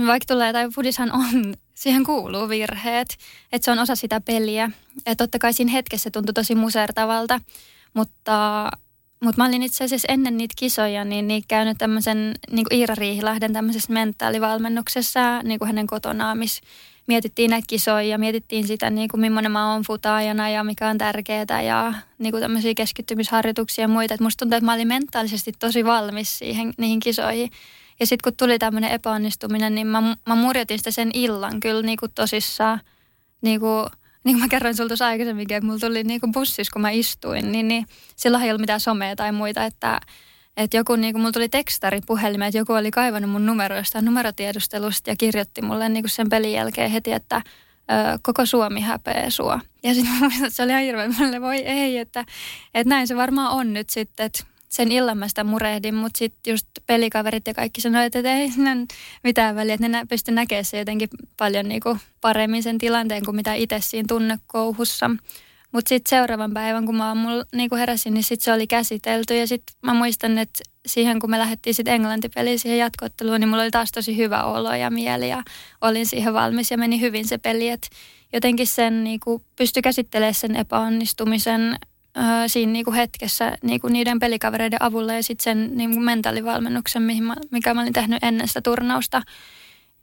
vaikka 0.07 0.34
tulee, 0.34 0.53
tai 0.53 0.68
Fudishan 0.74 1.12
on 1.12 1.55
siihen 1.81 2.05
kuuluu 2.05 2.49
virheet, 2.49 3.16
että 3.53 3.64
se 3.64 3.70
on 3.70 3.78
osa 3.78 3.97
sitä 3.97 4.20
peliä. 4.20 4.70
Ja 5.07 5.16
totta 5.16 5.39
kai 5.39 5.53
siinä 5.53 5.72
hetkessä 5.72 6.11
tuntui 6.11 6.33
tosi 6.33 6.55
musertavalta, 6.55 7.41
mutta, 7.95 8.68
mutta 9.24 9.43
mä 9.43 9.49
olin 9.49 9.62
itse 9.62 9.85
asiassa 9.85 10.12
ennen 10.12 10.37
niitä 10.37 10.55
kisoja 10.59 11.05
niin, 11.05 11.28
niin 11.28 11.43
käynyt 11.49 11.78
tämmöisen 11.78 12.35
niin 12.51 12.66
kuin 12.68 12.78
Iira 12.78 12.95
Riihilahden 12.95 13.53
tämmöisessä 13.53 13.93
mentaalivalmennuksessa 13.93 15.43
niin 15.43 15.59
kuin 15.59 15.66
hänen 15.66 15.87
kotonaan, 15.87 16.39
missä 16.39 16.62
mietittiin 17.07 17.51
näitä 17.51 17.66
kisoja 17.68 18.03
ja 18.03 18.18
mietittiin 18.18 18.66
sitä, 18.66 18.91
niin 18.91 19.09
kuin 19.09 19.20
millainen 19.20 19.53
mä 19.53 19.72
oon 19.72 19.83
futaajana 19.83 20.49
ja 20.49 20.64
mikä 20.64 20.89
on 20.89 20.99
tärkeää 20.99 21.62
ja 21.66 21.95
niin 22.18 22.33
kuin 22.33 22.41
tämmöisiä 22.41 22.74
keskittymisharjoituksia 22.74 23.85
ja 23.85 23.89
muita. 23.89 24.14
Et 24.14 24.20
musta 24.20 24.39
tuntuu, 24.39 24.57
että 24.57 24.66
mä 24.66 24.74
olin 24.74 24.89
mentaalisesti 24.89 25.53
tosi 25.59 25.85
valmis 25.85 26.39
siihen, 26.39 26.74
niihin 26.78 27.01
kisoihin. 27.01 27.51
Ja 28.01 28.07
sitten 28.07 28.32
kun 28.32 28.36
tuli 28.36 28.59
tämmöinen 28.59 28.90
epäonnistuminen, 28.90 29.74
niin 29.74 29.86
mä, 29.86 30.03
mä 30.26 30.34
murjotin 30.34 30.78
sitä 30.78 30.90
sen 30.90 31.11
illan 31.14 31.61
kyllä 31.61 31.82
niin 31.82 31.98
kuin 31.98 32.12
tosissaan. 32.14 32.80
Niin 33.42 33.61
kuin, 33.61 33.86
niin 34.24 34.34
kuin 34.34 34.40
mä 34.40 34.48
kerroin 34.48 34.76
sulta 34.76 34.88
tuossa 34.88 35.07
aikaisemminkin, 35.07 35.57
että 35.57 35.66
mulla 35.66 35.78
tuli 35.78 36.05
niin 36.05 36.20
kuin 36.20 36.32
bussissa, 36.32 36.72
kun 36.72 36.82
mä 36.82 36.90
istuin, 36.90 37.53
niin, 37.53 37.68
niin 37.68 37.86
silloin 38.16 38.44
ei 38.44 38.51
ollut 38.51 38.61
mitään 38.61 38.80
somea 38.80 39.16
tai 39.16 39.32
muita, 39.32 39.64
että 39.64 40.01
että 40.57 40.76
joku, 40.76 40.96
niin 40.96 41.12
kuin 41.14 41.20
mulla 41.20 41.32
tuli 41.32 41.48
tekstari 41.48 42.01
puhelimeen, 42.07 42.48
että 42.48 42.59
joku 42.59 42.72
oli 42.72 42.90
kaivannut 42.90 43.30
mun 43.30 43.46
numeroista 43.46 44.03
numerotiedustelusta 44.03 45.11
ja 45.11 45.16
kirjoitti 45.16 45.62
mulle 45.62 45.88
niin 45.88 46.03
kuin 46.03 46.11
sen 46.11 46.28
pelin 46.28 46.53
jälkeen 46.53 46.90
heti, 46.90 47.12
että 47.12 47.36
ö, 47.36 48.18
koko 48.22 48.46
Suomi 48.46 48.80
häpeää 48.80 49.30
sua. 49.30 49.61
Ja 49.82 49.94
sitten 49.94 50.51
se 50.51 50.62
oli 50.62 50.70
ihan 50.70 50.82
hirveän, 50.82 51.42
voi 51.42 51.57
ei, 51.57 51.98
että, 51.98 52.24
että 52.74 52.88
näin 52.88 53.07
se 53.07 53.16
varmaan 53.16 53.53
on 53.53 53.72
nyt 53.72 53.90
sitten, 53.90 54.26
että 54.26 54.44
sen 54.70 54.92
illan 54.92 55.18
mä 55.18 55.28
sitä 55.28 55.44
murehdin, 55.44 55.94
mutta 55.94 56.18
sitten 56.18 56.50
just 56.52 56.66
pelikaverit 56.86 57.46
ja 57.46 57.54
kaikki 57.54 57.80
sanoivat, 57.80 58.16
että 58.16 58.34
ei 58.34 58.50
siinä 58.50 58.76
mitään 59.24 59.56
väliä, 59.56 59.74
että 59.74 59.88
ne 59.88 60.06
pysty 60.08 60.32
näkemään 60.32 60.64
se 60.64 60.78
jotenkin 60.78 61.08
paljon 61.36 61.68
niinku 61.68 61.98
paremmin 62.20 62.62
sen 62.62 62.78
tilanteen 62.78 63.24
kuin 63.24 63.36
mitä 63.36 63.54
itse 63.54 63.80
siinä 63.80 64.06
tunnekouhussa. 64.08 65.10
Mutta 65.72 65.88
sitten 65.88 66.10
seuraavan 66.10 66.54
päivän, 66.54 66.86
kun 66.86 66.96
mä 66.96 67.06
aamulla 67.06 67.44
niinku 67.54 67.76
heräsin, 67.76 68.14
niin 68.14 68.24
sitten 68.24 68.44
se 68.44 68.52
oli 68.52 68.66
käsitelty. 68.66 69.36
Ja 69.36 69.46
sitten 69.46 69.76
mä 69.82 69.94
muistan, 69.94 70.38
että 70.38 70.62
siihen, 70.86 71.20
kun 71.20 71.30
me 71.30 71.38
lähdettiin 71.38 71.74
sitten 71.74 71.94
Englanti-peliin 71.94 72.58
siihen 72.58 72.78
jatkootteluun, 72.78 73.40
niin 73.40 73.48
mulla 73.48 73.62
oli 73.62 73.70
taas 73.70 73.92
tosi 73.92 74.16
hyvä 74.16 74.42
olo 74.42 74.74
ja 74.74 74.90
mieli 74.90 75.28
ja 75.28 75.42
olin 75.80 76.06
siihen 76.06 76.34
valmis 76.34 76.70
ja 76.70 76.78
meni 76.78 77.00
hyvin 77.00 77.28
se 77.28 77.38
peli. 77.38 77.68
Et 77.68 77.90
jotenkin 78.32 78.66
sen 78.66 79.04
niinku, 79.04 79.42
pystyi 79.56 79.82
käsittelemään 79.82 80.34
sen 80.34 80.56
epäonnistumisen 80.56 81.76
äh, 82.18 82.44
siinä 82.46 82.72
niinku 82.72 82.92
hetkessä 82.92 83.56
niinku 83.62 83.88
niiden 83.88 84.18
pelikavereiden 84.18 84.82
avulla 84.82 85.12
ja 85.12 85.22
sitten 85.22 85.44
sen 85.44 85.70
niinku 85.76 86.00
mentaalivalmennuksen, 86.00 87.02
mihin 87.02 87.24
mä, 87.24 87.34
mikä 87.50 87.74
mä 87.74 87.80
olin 87.80 87.92
tehnyt 87.92 88.24
ennen 88.24 88.48
sitä 88.48 88.61
turnausta. 88.62 89.22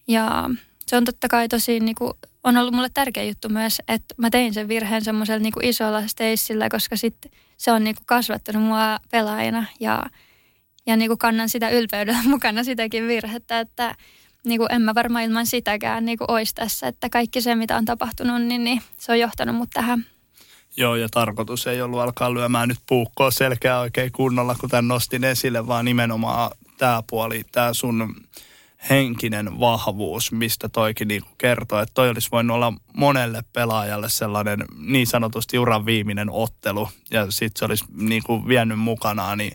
Ja 0.07 0.49
se 0.87 0.97
on 0.97 1.05
totta 1.05 1.27
kai 1.27 1.47
tosi, 1.47 1.79
niinku, 1.79 2.13
on 2.43 2.57
ollut 2.57 2.73
mulle 2.73 2.89
tärkeä 2.93 3.23
juttu 3.23 3.49
myös, 3.49 3.81
että 3.87 4.15
mä 4.17 4.29
tein 4.29 4.53
sen 4.53 4.67
virheen 4.67 5.03
semmoisella 5.03 5.39
niinku 5.39 5.59
isolla 5.63 6.07
steissillä, 6.07 6.69
koska 6.69 6.97
sit 6.97 7.17
se 7.57 7.71
on 7.71 7.83
niinku 7.83 8.03
kasvattanut 8.05 8.63
mua 8.63 8.99
pelaajana 9.11 9.65
ja, 9.79 10.05
ja 10.85 10.97
niinku 10.97 11.17
kannan 11.17 11.49
sitä 11.49 11.69
ylpeydellä 11.69 12.23
mukana 12.29 12.63
sitäkin 12.63 13.07
virhettä, 13.07 13.59
että 13.59 13.95
niinku 14.45 14.65
en 14.69 14.81
mä 14.81 14.95
varmaan 14.95 15.23
ilman 15.23 15.45
sitäkään 15.45 16.05
niinku 16.05 16.25
olisi 16.27 16.55
tässä, 16.55 16.87
että 16.87 17.09
kaikki 17.09 17.41
se 17.41 17.55
mitä 17.55 17.77
on 17.77 17.85
tapahtunut, 17.85 18.41
niin, 18.41 18.63
niin 18.63 18.81
se 18.97 19.11
on 19.11 19.19
johtanut 19.19 19.55
mut 19.55 19.69
tähän. 19.73 20.05
Joo, 20.77 20.95
ja 20.95 21.09
tarkoitus 21.09 21.67
ei 21.67 21.81
ollut 21.81 21.99
alkaa 21.99 22.33
lyömään 22.33 22.69
nyt 22.69 22.79
puukkoa 22.87 23.31
selkeä 23.31 23.79
oikein 23.79 24.11
kunnolla, 24.11 24.55
kun 24.55 24.69
tämän 24.69 24.87
nostin 24.87 25.23
esille, 25.23 25.67
vaan 25.67 25.85
nimenomaan 25.85 26.51
tämä 26.77 27.03
puoli, 27.09 27.43
tämä 27.51 27.73
sun 27.73 28.15
henkinen 28.89 29.59
vahvuus, 29.59 30.31
mistä 30.31 30.69
toikin 30.69 31.07
niin 31.07 31.23
kertoo, 31.37 31.79
että 31.79 31.93
toi 31.93 32.09
olisi 32.09 32.29
voinut 32.31 32.55
olla 32.55 32.73
monelle 32.93 33.43
pelaajalle 33.53 34.09
sellainen 34.09 34.65
niin 34.77 35.07
sanotusti 35.07 35.59
uran 35.59 35.85
viimeinen 35.85 36.29
ottelu, 36.29 36.89
ja 37.11 37.31
sitten 37.31 37.59
se 37.59 37.65
olisi 37.65 37.85
niin 37.97 38.23
kuin 38.23 38.47
vienyt 38.47 38.79
mukanaan, 38.79 39.37
niin 39.37 39.53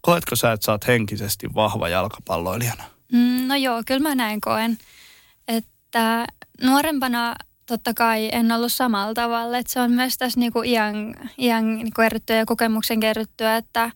koetko 0.00 0.36
sä, 0.36 0.52
että 0.52 0.64
sä 0.64 0.72
oot 0.72 0.86
henkisesti 0.86 1.54
vahva 1.54 1.88
jalkapalloilijana? 1.88 2.84
Mm, 3.12 3.46
no 3.46 3.54
joo, 3.54 3.82
kyllä 3.86 4.08
mä 4.08 4.14
näin 4.14 4.40
koen, 4.40 4.78
että 5.48 6.26
nuorempana 6.62 7.34
totta 7.72 7.94
kai 7.94 8.28
en 8.32 8.52
ollut 8.52 8.72
samalla 8.72 9.14
tavalla. 9.14 9.58
Että 9.58 9.72
se 9.72 9.80
on 9.80 9.90
myös 9.90 10.18
tässä 10.18 10.40
niinku 10.40 10.62
iän, 10.62 11.14
iän 11.38 11.74
niinku 11.74 12.02
kerryttyä 12.02 12.36
ja 12.36 12.46
kokemuksen 12.46 13.00
kerryttyä, 13.00 13.56
että 13.56 13.90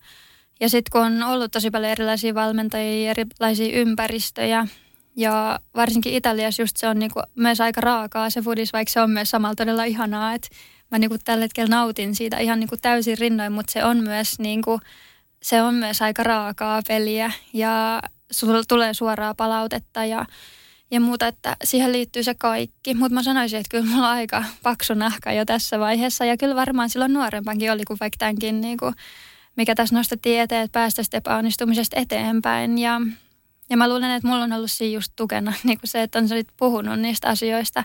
ja 0.59 0.69
sitten 0.69 0.91
kun 0.91 1.01
on 1.01 1.23
ollut 1.23 1.51
tosi 1.51 1.71
paljon 1.71 1.91
erilaisia 1.91 2.35
valmentajia, 2.35 3.11
erilaisia 3.11 3.79
ympäristöjä, 3.79 4.67
ja 5.15 5.59
varsinkin 5.75 6.13
Italiassa 6.13 6.61
just 6.61 6.77
se 6.77 6.87
on 6.87 6.99
niinku 6.99 7.21
myös 7.35 7.61
aika 7.61 7.81
raakaa 7.81 8.29
se 8.29 8.41
foodis, 8.41 8.73
vaikka 8.73 8.91
se 8.91 9.01
on 9.01 9.11
myös 9.11 9.29
samalla 9.29 9.55
todella 9.55 9.83
ihanaa, 9.83 10.33
että 10.33 10.47
mä 10.91 10.99
niinku 10.99 11.17
tällä 11.23 11.41
hetkellä 11.41 11.69
nautin 11.69 12.15
siitä 12.15 12.37
ihan 12.37 12.59
niinku 12.59 12.77
täysin 12.77 13.17
rinnoin, 13.17 13.51
mutta 13.51 13.71
se 13.71 13.85
on 13.85 14.03
myös 14.03 14.39
niinku, 14.39 14.79
se 15.43 15.61
on 15.61 15.75
myös 15.75 16.01
aika 16.01 16.23
raakaa 16.23 16.81
peliä 16.87 17.31
ja 17.53 18.01
sulla 18.31 18.63
tulee 18.67 18.93
suoraa 18.93 19.33
palautetta 19.33 20.05
ja 20.05 20.25
ja 20.91 20.99
muuta, 20.99 21.27
että 21.27 21.55
siihen 21.63 21.91
liittyy 21.91 22.23
se 22.23 22.33
kaikki. 22.33 22.93
Mutta 22.93 23.13
mä 23.13 23.23
sanoisin, 23.23 23.59
että 23.59 23.69
kyllä 23.69 23.85
mulla 23.91 24.07
on 24.07 24.13
aika 24.13 24.43
paksu 24.63 24.93
nahka 24.93 25.31
jo 25.31 25.45
tässä 25.45 25.79
vaiheessa. 25.79 26.25
Ja 26.25 26.37
kyllä 26.37 26.55
varmaan 26.55 26.89
silloin 26.89 27.13
nuorempankin 27.13 27.71
oli 27.71 27.85
kuin 27.85 27.97
vaikka 27.99 28.17
tämänkin, 28.17 28.61
niin 28.61 28.77
kuin, 28.77 28.95
mikä 29.55 29.75
tässä 29.75 29.95
nostettiin 29.95 30.39
eteen, 30.39 30.63
että 30.63 30.79
päästä 30.79 31.01
epäonnistumisesta 31.13 31.99
eteenpäin. 31.99 32.77
Ja, 32.77 33.01
ja 33.69 33.77
mä 33.77 33.89
luulen, 33.89 34.11
että 34.11 34.27
mulla 34.27 34.43
on 34.43 34.53
ollut 34.53 34.71
siinä 34.71 34.95
just 34.95 35.13
tukena 35.15 35.53
niin 35.63 35.79
kuin 35.79 35.89
se, 35.89 36.03
että 36.03 36.19
on 36.19 36.27
puhunut 36.57 36.99
niistä 36.99 37.27
asioista 37.27 37.83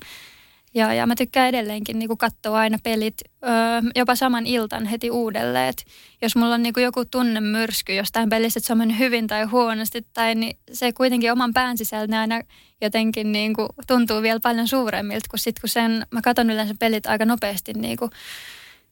ja, 0.75 0.95
ja 0.95 1.07
mä 1.07 1.15
tykkään 1.15 1.49
edelleenkin 1.49 1.99
niin 1.99 2.19
katsoa 2.19 2.59
aina 2.59 2.79
pelit 2.83 3.15
öö, 3.45 3.51
jopa 3.97 4.15
saman 4.15 4.47
iltan 4.47 4.87
heti 4.87 5.11
uudelleen. 5.11 5.69
Et 5.69 5.85
jos 6.23 6.37
mulla 6.37 6.55
on 6.55 6.63
niin 6.63 6.75
joku 6.83 7.05
tunnemyrsky 7.05 7.95
jostain 7.95 8.29
pelistä, 8.29 8.59
että 8.59 8.67
se 8.67 8.73
on 8.73 8.79
mennyt 8.79 8.99
hyvin 8.99 9.27
tai 9.27 9.45
huonosti, 9.45 10.07
tai 10.15 10.35
niin 10.35 10.57
se 10.73 10.93
kuitenkin 10.93 11.33
oman 11.33 11.53
pään 11.53 11.79
sisällä 11.79 12.21
aina 12.21 12.41
jotenkin 12.81 13.33
niin 13.33 13.55
kuin 13.55 13.69
tuntuu 13.87 14.23
vielä 14.23 14.41
paljon 14.41 14.69
suuremmilta, 14.69 15.27
kun 15.31 15.39
sitten 15.39 15.61
kun 15.61 15.69
sen, 15.69 16.07
mä 16.11 16.21
katson 16.23 16.51
yleensä 16.51 16.75
pelit 16.79 17.07
aika 17.07 17.25
nopeasti 17.25 17.73
niin 17.73 17.97
kuin, 17.97 18.11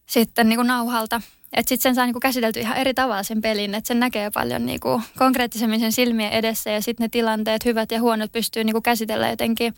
sitten 0.07 0.49
niin 0.49 0.57
kuin 0.57 0.69
nauhalta. 0.69 1.21
Että 1.53 1.69
sitten 1.69 1.83
sen 1.83 1.95
saa 1.95 2.07
niinku 2.07 2.21
käsitelty 2.21 2.61
ihan 2.61 2.77
eri 2.77 2.95
tavalla 2.95 3.23
sen 3.23 3.41
pelin, 3.41 3.75
että 3.75 3.89
sen 3.89 4.01
näkee 4.01 4.31
paljon 4.31 4.67
niinku 4.67 5.03
konkreettisemmin 5.19 5.81
sen 5.81 5.93
silmien 5.93 6.33
edessä 6.33 6.71
ja 6.71 6.83
sitten 6.83 7.05
ne 7.05 7.09
tilanteet, 7.09 7.65
hyvät 7.65 7.91
ja 7.91 8.01
huonot, 8.01 8.33
pystyy 8.33 8.65
niinku 8.65 8.81
käsitellä 8.81 9.29
jotenkin 9.29 9.75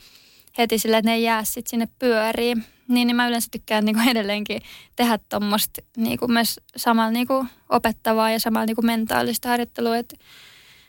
heti 0.58 0.78
sille, 0.78 0.96
että 0.96 1.10
ne 1.10 1.14
ei 1.14 1.22
jää 1.22 1.44
sitten 1.44 1.70
sinne 1.70 1.88
pyöriin. 1.98 2.64
Niin, 2.88 3.06
niin 3.06 3.16
mä 3.16 3.28
yleensä 3.28 3.48
tykkään 3.50 3.84
niinku 3.84 4.10
edelleenkin 4.10 4.62
tehdä 4.96 5.18
tuommoista 5.28 5.82
niinku 5.96 6.28
myös 6.28 6.60
samalla 6.76 7.10
niinku 7.10 7.46
opettavaa 7.68 8.30
ja 8.30 8.40
samalla 8.40 8.66
niinku 8.66 8.82
mentaalista 8.82 9.48
harjoittelua. 9.48 9.96
Et, 9.96 10.14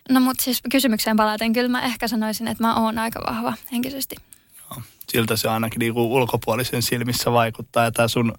no 0.09 0.19
mutta 0.19 0.43
siis 0.43 0.61
kysymykseen 0.71 1.17
palaten, 1.17 1.53
kyllä 1.53 1.69
mä 1.69 1.81
ehkä 1.81 2.07
sanoisin, 2.07 2.47
että 2.47 2.63
mä 2.63 2.75
oon 2.75 2.99
aika 2.99 3.19
vahva 3.27 3.53
henkisesti. 3.71 4.15
Siltä 5.09 5.35
se 5.35 5.49
ainakin 5.49 5.79
niinku 5.79 6.15
ulkopuolisen 6.15 6.81
silmissä 6.81 7.31
vaikuttaa 7.31 7.83
ja 7.83 7.91
tämä 7.91 8.07
sun 8.07 8.33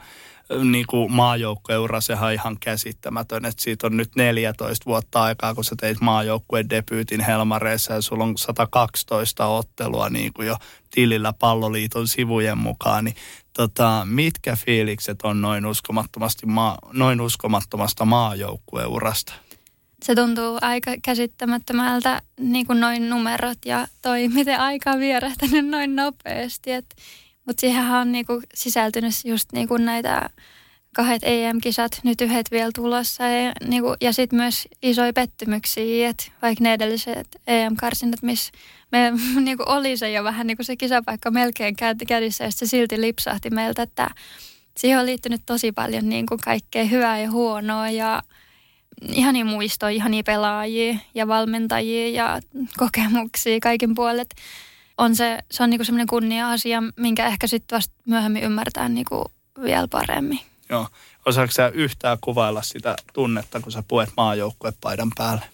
niin 0.65 0.87
kuin 0.87 1.13
maajoukkueura, 1.13 2.01
sehän 2.01 2.27
on 2.27 2.33
ihan 2.33 2.57
käsittämätön, 2.61 3.45
että 3.45 3.63
siitä 3.63 3.87
on 3.87 3.97
nyt 3.97 4.17
14 4.17 4.87
vuotta 4.87 5.23
aikaa, 5.23 5.55
kun 5.55 5.65
sä 5.65 5.77
teit 5.81 6.01
maajoukkueen 6.01 6.71
debyytin 6.71 7.21
Helmareissa 7.21 7.93
ja 7.93 8.01
sulla 8.01 8.25
on 8.25 8.39
112 8.39 9.47
ottelua 9.47 10.09
niin 10.09 10.33
kuin 10.33 10.49
jo 10.49 10.57
tilillä 10.91 11.33
palloliiton 11.33 12.09
sivujen 12.09 12.59
mukaan, 12.59 13.05
niin 13.05 13.17
tota, 13.53 14.07
mitkä 14.11 14.57
fiilikset 14.57 15.23
on 15.23 15.41
noin, 15.41 15.67
uskomattomasti 15.67 16.47
maa, 16.47 16.79
noin 16.93 17.21
uskomattomasta 17.21 18.05
maajoukkueurasta? 18.05 19.33
Se 20.03 20.15
tuntuu 20.15 20.59
aika 20.61 20.95
käsittämättömältä, 21.03 22.23
niin 22.41 22.67
kuin 22.67 22.81
noin 22.81 23.11
numerot 23.11 23.59
ja 23.65 23.87
toi, 24.03 24.29
miten 24.29 24.61
aika 24.61 24.91
on 24.91 25.01
vierähtänyt 25.01 25.67
noin 25.67 25.97
nopeasti. 25.97 26.73
Että 26.73 26.97
mutta 27.45 27.61
siihen 27.61 27.87
on 27.87 28.13
niinku 28.13 28.43
sisältynyt 28.55 29.15
just 29.25 29.53
niinku 29.53 29.77
näitä 29.77 30.31
kahdet 30.95 31.23
EM-kisat, 31.25 32.01
nyt 32.05 32.21
yhdet 32.21 32.51
vielä 32.51 32.71
tulossa. 32.75 33.25
Ja, 33.25 33.53
niinku, 33.67 33.95
ja 34.01 34.13
sitten 34.13 34.37
myös 34.37 34.69
isoja 34.83 35.13
pettymyksiä, 35.13 36.09
että 36.09 36.25
vaikka 36.43 36.65
ne 36.65 36.73
edelliset 36.73 37.37
EM-karsinnat, 37.47 38.23
missä 38.23 38.53
me 38.93 39.13
niinku 39.45 39.65
oli 39.67 39.97
se 39.97 40.11
jo 40.11 40.25
vähän 40.25 40.47
niinku 40.47 40.63
se 40.63 40.77
kisapaikka 40.77 41.31
melkein 41.31 41.77
kädissä, 42.09 42.45
ja 42.45 42.53
se 42.53 42.67
silti 42.67 43.01
lipsahti 43.01 43.51
meiltä, 43.51 43.83
että 43.83 44.11
siihen 44.77 45.01
on 45.01 45.07
liittynyt 45.07 45.43
tosi 45.47 45.73
paljon 45.73 46.09
niinku 46.09 46.37
kaikkea 46.45 46.85
hyvää 46.85 47.19
ja 47.19 47.31
huonoa 47.31 47.91
ja 47.91 48.23
ihania 49.03 49.45
muistoja, 49.45 49.91
ihania 49.91 50.23
pelaajia 50.23 50.99
ja 51.15 51.29
valmentajia 51.29 52.09
ja 52.09 52.41
kokemuksia 52.77 53.61
kaikin 53.61 53.95
puolet 53.95 54.35
on 54.99 55.17
se, 55.17 55.39
se 55.51 55.63
on 55.63 55.71
niinku 55.71 55.85
semmoinen 55.85 56.07
kunnia-asia, 56.07 56.83
minkä 56.97 57.27
ehkä 57.27 57.47
sitten 57.47 57.77
vasta 57.77 57.95
myöhemmin 58.07 58.43
ymmärtää 58.43 58.89
niinku 58.89 59.25
vielä 59.63 59.89
paremmin. 59.89 60.41
Joo. 60.71 60.89
Osaatko 61.27 61.53
sä 61.53 61.69
yhtään 61.69 62.19
kuvailla 62.21 62.63
sitä 62.63 62.97
tunnetta, 63.13 63.61
kun 63.61 63.73
sä 63.73 63.83
puet 63.89 64.11
maajoukkuepaidan 64.17 65.11
päälle? 65.17 65.45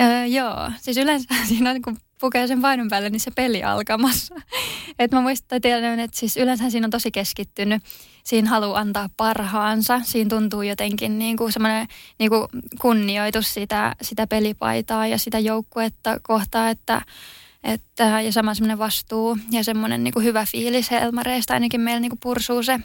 Öö, 0.00 0.24
joo. 0.24 0.70
Siis 0.80 0.96
yleensä 0.96 1.34
siinä 1.48 1.70
on, 1.70 1.82
kun 1.82 1.96
pukee 2.20 2.46
sen 2.46 2.62
painon 2.62 2.88
päälle, 2.88 3.10
niin 3.10 3.20
se 3.20 3.30
peli 3.30 3.62
alkamassa. 3.62 4.34
Et 4.98 5.12
mä 5.12 5.20
muistan, 5.20 5.60
tiedän, 5.60 6.00
että 6.00 6.18
siis 6.18 6.36
yleensä 6.36 6.70
siinä 6.70 6.86
on 6.86 6.90
tosi 6.90 7.10
keskittynyt. 7.10 7.82
Siinä 8.24 8.50
haluaa 8.50 8.80
antaa 8.80 9.08
parhaansa. 9.16 10.00
Siinä 10.04 10.28
tuntuu 10.28 10.62
jotenkin 10.62 11.18
niin 11.18 11.36
kuin 11.36 11.52
semmoinen 11.52 11.88
niin 12.18 12.30
kuin 12.30 12.46
kunnioitus 12.80 13.54
sitä, 13.54 13.94
sitä 14.02 14.26
pelipaitaa 14.26 15.06
ja 15.06 15.18
sitä 15.18 15.38
joukkuetta 15.38 16.20
kohtaa, 16.22 16.70
että 16.70 17.02
että, 17.64 18.20
ja 18.20 18.32
sama 18.32 18.54
semmoinen 18.54 18.78
vastuu 18.78 19.38
ja 19.50 19.64
semmoinen 19.64 20.04
niin 20.04 20.22
hyvä 20.22 20.46
fiilis 20.52 20.90
Helmareista 20.90 21.54
ainakin 21.54 21.80
meillä 21.80 22.00
niin 22.00 22.10
kuin 22.10 22.20
pursuu 22.22 22.62
se. 22.62 22.80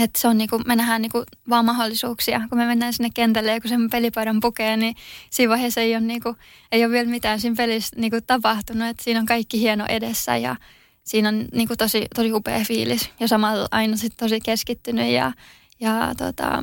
Että 0.00 0.20
se 0.20 0.28
on 0.28 0.38
niinku, 0.38 0.58
me 0.66 0.76
nähdään 0.76 1.02
niinku 1.02 1.24
vaan 1.48 1.64
mahdollisuuksia. 1.64 2.40
Kun 2.48 2.58
me 2.58 2.66
mennään 2.66 2.92
sinne 2.92 3.10
kentälle 3.14 3.50
ja 3.50 3.60
kun 3.60 3.68
sen 3.68 3.90
pelipaidan 3.90 4.40
pukee, 4.40 4.76
niin 4.76 4.94
siinä 5.30 5.50
vaiheessa 5.50 5.80
ei 5.80 5.96
ole, 5.96 6.00
niinku, 6.00 6.36
ei 6.72 6.84
ole 6.84 6.92
vielä 6.92 7.10
mitään 7.10 7.40
siinä 7.40 7.56
pelissä 7.56 7.96
niinku 7.96 8.18
tapahtunut. 8.26 8.88
Että 8.88 9.04
siinä 9.04 9.20
on 9.20 9.26
kaikki 9.26 9.60
hieno 9.60 9.86
edessä 9.88 10.36
ja 10.36 10.56
siinä 11.04 11.28
on 11.28 11.44
niinku 11.52 11.76
tosi, 11.76 12.06
tosi 12.14 12.32
upea 12.32 12.64
fiilis. 12.64 13.10
Ja 13.20 13.28
samalla 13.28 13.68
aina 13.70 13.96
sit 13.96 14.12
tosi 14.16 14.40
keskittynyt 14.40 15.10
ja, 15.10 15.32
ja 15.80 16.14
tota, 16.16 16.62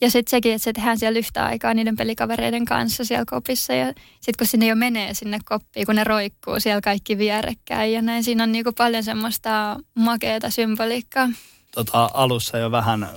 ja 0.00 0.10
sitten 0.10 0.30
sekin, 0.30 0.52
että 0.52 0.64
se 0.64 0.72
tehdään 0.72 0.98
siellä 0.98 1.18
yhtä 1.18 1.44
aikaa 1.44 1.74
niiden 1.74 1.96
pelikavereiden 1.96 2.64
kanssa 2.64 3.04
siellä 3.04 3.24
kopissa. 3.30 3.72
Ja 3.72 3.86
sitten 3.86 4.34
kun 4.38 4.46
sinne 4.46 4.66
jo 4.66 4.76
menee 4.76 5.14
sinne 5.14 5.38
koppiin, 5.44 5.86
kun 5.86 5.94
ne 5.94 6.04
roikkuu 6.04 6.60
siellä 6.60 6.80
kaikki 6.80 7.18
vierekkäin 7.18 7.92
ja 7.92 8.02
näin. 8.02 8.24
Siinä 8.24 8.42
on 8.42 8.52
niinku 8.52 8.72
paljon 8.72 9.04
semmoista 9.04 9.76
makeata 9.94 10.50
symboliikkaa. 10.50 11.28
Tota, 11.74 12.10
alussa 12.14 12.58
jo 12.58 12.70
vähän 12.70 13.08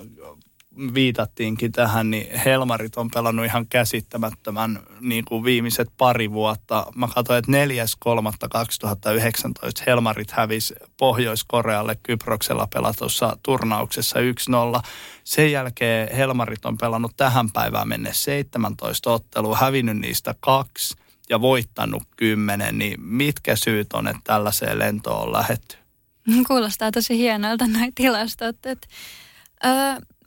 viitattiinkin 0.94 1.72
tähän, 1.72 2.12
niin 2.12 2.40
Helmarit 2.40 2.96
on 2.96 3.12
pelannut 3.12 3.46
ihan 3.46 3.68
käsittämättömän 3.68 4.80
niin 5.00 5.26
kuin 5.26 5.44
viimeiset 5.44 5.90
pari 5.98 6.32
vuotta. 6.32 6.86
Mä 6.96 7.08
katsoin, 7.08 7.40
että 7.40 7.52
4.3.2019 7.52 7.58
Helmarit 9.88 10.32
hävisi 10.32 10.76
Pohjois-Korealle 10.98 11.98
Kyproksella 12.04 12.68
pelatussa 12.74 13.38
turnauksessa 13.44 14.20
1-0. 14.80 14.82
Sen 15.24 15.52
jälkeen 15.52 16.16
Helmarit 16.16 16.66
on 16.66 16.78
pelannut 16.78 17.12
tähän 17.18 17.52
päivään 17.52 17.88
mennessä 17.88 18.24
17 18.24 19.12
ottelua, 19.12 19.58
hävinnyt 19.58 19.98
niistä 19.98 20.36
kaksi 20.40 20.96
ja 21.30 21.42
voittanut 21.42 22.04
kymmenen, 22.18 22.78
niin 22.78 23.02
mitkä 23.02 23.56
syyt 23.56 23.94
on, 23.94 24.08
että 24.08 24.22
tällaiseen 24.24 24.80
lentoon 24.80 25.24
on 25.24 25.34
lähetty? 25.34 25.76
Kuulostaa 26.48 26.92
tosi 26.92 27.18
hienolta 27.18 27.68
noin 27.68 27.96
tilastot. 27.96 28.66
Että, 28.66 28.88
öö, 29.66 29.72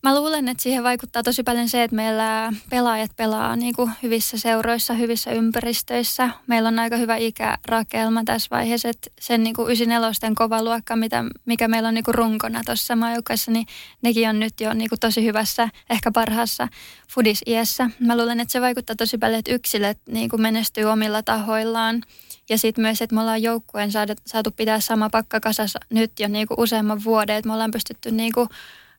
Mä 0.06 0.14
luulen, 0.14 0.48
että 0.48 0.62
siihen 0.62 0.84
vaikuttaa 0.84 1.22
tosi 1.22 1.42
paljon 1.42 1.68
se, 1.68 1.82
että 1.82 1.96
meillä 1.96 2.52
pelaajat 2.70 3.10
pelaa 3.16 3.56
niin 3.56 3.74
kuin 3.74 3.90
hyvissä 4.02 4.38
seuroissa, 4.38 4.94
hyvissä 4.94 5.30
ympäristöissä. 5.30 6.30
Meillä 6.46 6.68
on 6.68 6.78
aika 6.78 6.96
hyvä 6.96 7.16
ikärakelma 7.16 8.24
tässä 8.24 8.48
vaiheessa, 8.50 8.88
että 8.88 9.10
sen 9.20 9.44
niin 9.44 9.54
kuin 9.54 9.66
94 9.66 10.34
kova 10.34 10.62
luokka, 10.62 10.96
mitä, 10.96 11.24
mikä 11.44 11.68
meillä 11.68 11.88
on 11.88 11.94
niin 11.94 12.04
kuin 12.04 12.14
runkona 12.14 12.62
tuossa 12.66 12.96
maajoukkueessa, 12.96 13.50
niin 13.50 13.66
nekin 14.02 14.28
on 14.28 14.40
nyt 14.40 14.60
jo 14.60 14.74
niin 14.74 14.88
kuin 14.88 15.00
tosi 15.00 15.24
hyvässä, 15.24 15.68
ehkä 15.90 16.12
parhaassa 16.12 16.68
fudisiässä. 17.08 17.90
Mä 17.98 18.16
luulen, 18.16 18.40
että 18.40 18.52
se 18.52 18.60
vaikuttaa 18.60 18.96
tosi 18.96 19.18
paljon, 19.18 19.38
että 19.38 19.52
yksilöt 19.52 19.98
niin 20.08 20.28
kuin 20.28 20.42
menestyy 20.42 20.84
omilla 20.84 21.22
tahoillaan. 21.22 22.02
Ja 22.48 22.58
sitten 22.58 22.82
myös, 22.82 23.02
että 23.02 23.14
me 23.14 23.20
ollaan 23.20 23.42
joukkueen 23.42 23.92
saatu, 24.26 24.50
pitää 24.56 24.80
sama 24.80 25.10
pakka 25.10 25.40
kasassa 25.40 25.78
nyt 25.90 26.20
jo 26.20 26.28
niin 26.28 26.46
kuin 26.46 26.60
useamman 26.60 27.04
vuoden, 27.04 27.36
että 27.36 27.48
me 27.48 27.52
ollaan 27.52 27.70
pystytty 27.70 28.10
niin 28.10 28.32
kuin 28.32 28.48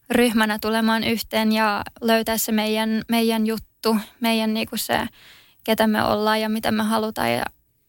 ryhmänä 0.09 0.59
tulemaan 0.59 1.03
yhteen 1.03 1.51
ja 1.51 1.81
löytää 2.01 2.37
se 2.37 2.51
meidän, 2.51 3.01
meidän 3.09 3.47
juttu, 3.47 3.97
meidän 4.19 4.53
niin 4.53 4.69
kuin 4.69 4.79
se, 4.79 5.07
ketä 5.63 5.87
me 5.87 6.03
ollaan 6.03 6.41
ja 6.41 6.49
mitä 6.49 6.71
me 6.71 6.83
halutaan. 6.83 7.33
Ja 7.33 7.45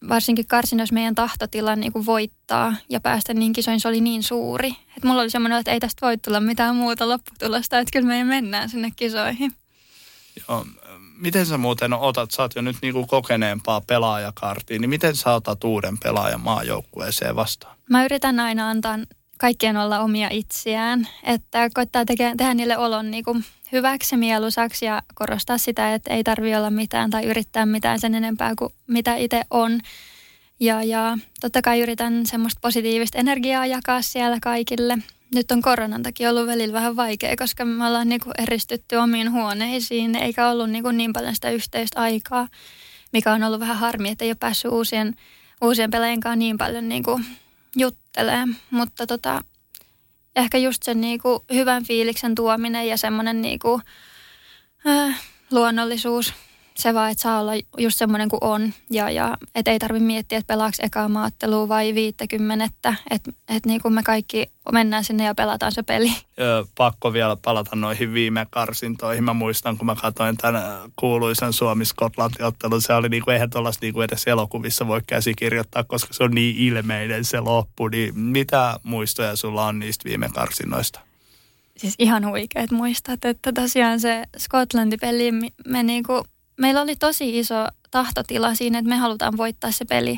varsinkin 0.09 0.47
karsinnoissa 0.47 0.93
meidän 0.93 1.15
tahtotila 1.15 1.75
niin 1.75 1.93
kuin 1.93 2.05
voittaa 2.05 2.75
ja 2.89 2.99
päästä 2.99 3.33
niin 3.33 3.53
kisoin, 3.53 3.79
se 3.79 3.87
oli 3.87 4.01
niin 4.01 4.23
suuri. 4.23 4.69
Että 4.69 5.07
mulla 5.07 5.21
oli 5.21 5.29
semmoinen, 5.29 5.59
että 5.59 5.71
ei 5.71 5.79
tästä 5.79 6.05
voi 6.05 6.17
tulla 6.17 6.39
mitään 6.39 6.75
muuta 6.75 7.09
lopputulosta, 7.09 7.79
että 7.79 7.91
kyllä 7.93 8.07
me 8.07 8.23
mennään 8.23 8.69
sinne 8.69 8.91
kisoihin. 8.95 9.51
Joo, 10.47 10.65
miten 11.17 11.45
sä 11.45 11.57
muuten 11.57 11.93
otat, 11.93 12.31
sä 12.31 12.41
oot 12.41 12.55
jo 12.55 12.61
nyt 12.61 12.77
niin 12.81 12.93
kuin 12.93 13.07
kokeneempaa 13.07 13.81
pelaajakartiin, 13.81 14.81
niin 14.81 14.89
miten 14.89 15.15
sä 15.15 15.33
otat 15.33 15.63
uuden 15.63 15.97
pelaajan 15.97 16.41
maajoukkueeseen 16.41 17.35
vastaan? 17.35 17.77
Mä 17.89 18.05
yritän 18.05 18.39
aina 18.39 18.69
antaa 18.69 18.99
kaikkien 19.39 19.77
olla 19.77 19.99
omia 19.99 20.27
itseään. 20.31 21.07
Että 21.23 21.69
koittaa 21.73 22.05
teke, 22.05 22.33
tehdä 22.37 22.53
niille 22.53 22.77
olon 22.77 23.11
niin 23.11 23.23
kuin 23.23 23.45
hyväksi 23.71 24.17
mieluisaksi 24.17 24.85
ja 24.85 25.01
korostaa 25.15 25.57
sitä, 25.57 25.93
että 25.93 26.13
ei 26.13 26.23
tarvi 26.23 26.55
olla 26.55 26.69
mitään 26.69 27.09
tai 27.09 27.25
yrittää 27.25 27.65
mitään 27.65 27.99
sen 27.99 28.15
enempää 28.15 28.53
kuin 28.57 28.73
mitä 28.87 29.15
itse 29.15 29.41
on. 29.51 29.79
Ja, 30.59 30.83
ja 30.83 31.17
totta 31.41 31.61
kai 31.61 31.79
yritän 31.79 32.25
semmoista 32.25 32.59
positiivista 32.61 33.17
energiaa 33.17 33.65
jakaa 33.65 34.01
siellä 34.01 34.37
kaikille. 34.41 34.97
Nyt 35.35 35.51
on 35.51 35.61
koronan 35.61 36.03
takia 36.03 36.29
ollut 36.29 36.47
välillä 36.47 36.73
vähän 36.73 36.95
vaikea, 36.95 37.35
koska 37.35 37.65
me 37.65 37.87
ollaan 37.87 38.09
niin 38.09 38.21
kuin 38.21 38.33
eristytty 38.37 38.95
omiin 38.95 39.31
huoneisiin, 39.31 40.15
eikä 40.15 40.49
ollut 40.49 40.69
niin, 40.69 40.83
kuin 40.83 40.97
niin 40.97 41.13
paljon 41.13 41.35
sitä 41.35 41.49
yhteistä 41.49 42.01
aikaa, 42.01 42.47
mikä 43.13 43.33
on 43.33 43.43
ollut 43.43 43.59
vähän 43.59 43.77
harmi, 43.77 44.09
että 44.09 44.25
ei 44.25 44.31
ole 44.31 44.37
päässyt 44.39 44.71
uusien, 44.71 45.15
uusien 45.61 45.91
pelaajien 45.91 46.19
kanssa 46.19 46.35
niin 46.35 46.57
paljon 46.57 46.89
niin 46.89 47.03
kuin 47.03 47.25
juttelee, 48.19 48.47
mutta 48.71 49.07
tota, 49.07 49.41
ehkä 50.35 50.57
just 50.57 50.83
sen 50.83 51.01
niinku 51.01 51.45
hyvän 51.53 51.83
fiiliksen 51.83 52.35
tuominen 52.35 52.87
ja 52.87 52.97
semmoinen 52.97 53.41
niinku, 53.41 53.81
äh, 54.87 55.21
luonnollisuus 55.51 56.33
se 56.81 56.93
vaan, 56.93 57.11
että 57.11 57.21
saa 57.21 57.39
olla 57.39 57.51
just 57.77 57.97
semmoinen 57.97 58.29
kuin 58.29 58.43
on. 58.43 58.73
Ja, 58.89 59.09
ja 59.09 59.37
et 59.55 59.67
ei 59.67 59.79
tarvitse 59.79 60.05
miettiä, 60.05 60.37
että 60.37 60.53
pelaaks 60.53 60.79
ekaa 60.79 61.09
maattelua 61.09 61.67
vai 61.67 61.95
viittäkymmenettä. 61.95 62.95
Että 63.09 63.31
et 63.49 63.65
niin 63.65 63.81
kuin 63.81 63.93
me 63.93 64.03
kaikki 64.03 64.51
mennään 64.71 65.03
sinne 65.03 65.23
ja 65.23 65.35
pelataan 65.35 65.71
se 65.71 65.83
peli. 65.83 66.11
Öö, 66.39 66.63
pakko 66.77 67.13
vielä 67.13 67.37
palata 67.41 67.75
noihin 67.75 68.13
viime 68.13 68.47
karsintoihin. 68.49 69.23
Mä 69.23 69.33
muistan, 69.33 69.77
kun 69.77 69.85
mä 69.85 69.95
katsoin 69.95 70.37
tämän 70.37 70.63
kuuluisen 70.95 71.53
Suomi-Skotlanti-ottelun. 71.53 72.81
Se 72.81 72.93
oli 72.93 73.09
niin 73.09 73.23
kuin, 73.23 73.33
eihän 73.33 73.49
tuollaista 73.49 73.85
niin 73.85 73.93
kuin 73.93 74.05
edes 74.05 74.27
elokuvissa 74.27 74.87
voi 74.87 75.01
käsikirjoittaa, 75.07 75.83
koska 75.83 76.13
se 76.13 76.23
on 76.23 76.31
niin 76.31 76.55
ilmeinen 76.57 77.25
se 77.25 77.39
loppu. 77.39 77.87
Niin 77.87 78.19
mitä 78.19 78.79
muistoja 78.83 79.35
sulla 79.35 79.65
on 79.65 79.79
niistä 79.79 80.09
viime 80.09 80.29
karsinnoista? 80.29 80.99
siis 81.79 81.95
ihan 81.99 82.25
huikeat 82.25 82.71
muistat, 82.71 83.25
että 83.25 83.53
tosiaan 83.53 83.99
se 83.99 84.23
Skotlanti-peli, 84.37 85.31
me 85.67 85.83
niinku, 85.83 86.23
meillä 86.59 86.81
oli 86.81 86.95
tosi 86.95 87.39
iso 87.39 87.67
tahtotila 87.91 88.55
siinä, 88.55 88.79
että 88.79 88.89
me 88.89 88.95
halutaan 88.95 89.37
voittaa 89.37 89.71
se 89.71 89.85
peli. 89.85 90.17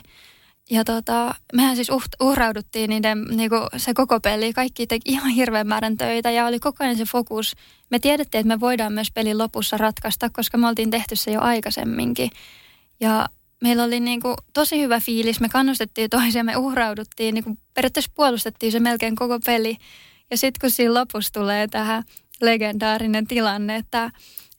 Ja 0.70 0.84
tota, 0.84 1.36
mehän 1.54 1.76
siis 1.76 1.90
uhrauduttiin 2.22 2.90
niiden, 2.90 3.24
niinku, 3.24 3.56
se 3.78 3.94
koko 3.94 4.20
peli. 4.20 4.54
Kaikki 4.54 4.88
teki 4.88 5.12
ihan 5.12 5.32
hirveän 5.32 5.68
määrän 5.68 5.98
töitä 5.98 6.32
ja 6.32 6.46
oli 6.46 6.60
koko 6.60 6.84
ajan 6.84 6.98
se 6.98 7.06
fokus. 7.06 7.56
Me 7.90 8.00
tiedettiin, 8.00 8.40
että 8.40 8.48
me 8.48 8.60
voidaan 8.60 8.94
myös 8.94 9.12
pelin 9.12 9.38
lopussa 9.38 9.78
ratkaista, 9.78 10.30
koska 10.30 10.58
me 10.58 10.68
oltiin 10.68 10.90
tehty 10.90 11.16
se 11.16 11.32
jo 11.32 11.42
aikaisemminkin. 11.42 12.30
Ja 13.00 13.30
meillä 13.62 13.84
oli 13.84 14.00
niinku 14.00 14.36
tosi 14.54 14.82
hyvä 14.82 15.00
fiilis. 15.00 15.40
Me 15.40 15.50
kannustettiin 15.50 16.10
toisia, 16.10 16.44
me 16.44 16.58
uhrauduttiin. 16.58 17.34
Niinku, 17.34 17.58
periaatteessa 17.74 18.12
puolustettiin 18.16 18.72
se 18.72 18.80
melkein 18.80 19.16
koko 19.16 19.40
peli. 19.46 19.78
Ja 20.32 20.38
sitten 20.38 20.62
kun 20.62 20.72
siinä 20.72 20.94
lopussa 20.94 21.34
tulee 21.34 21.68
tähän 21.68 22.04
legendaarinen 22.42 23.28
tilanne, 23.28 23.76
että 23.76 24.12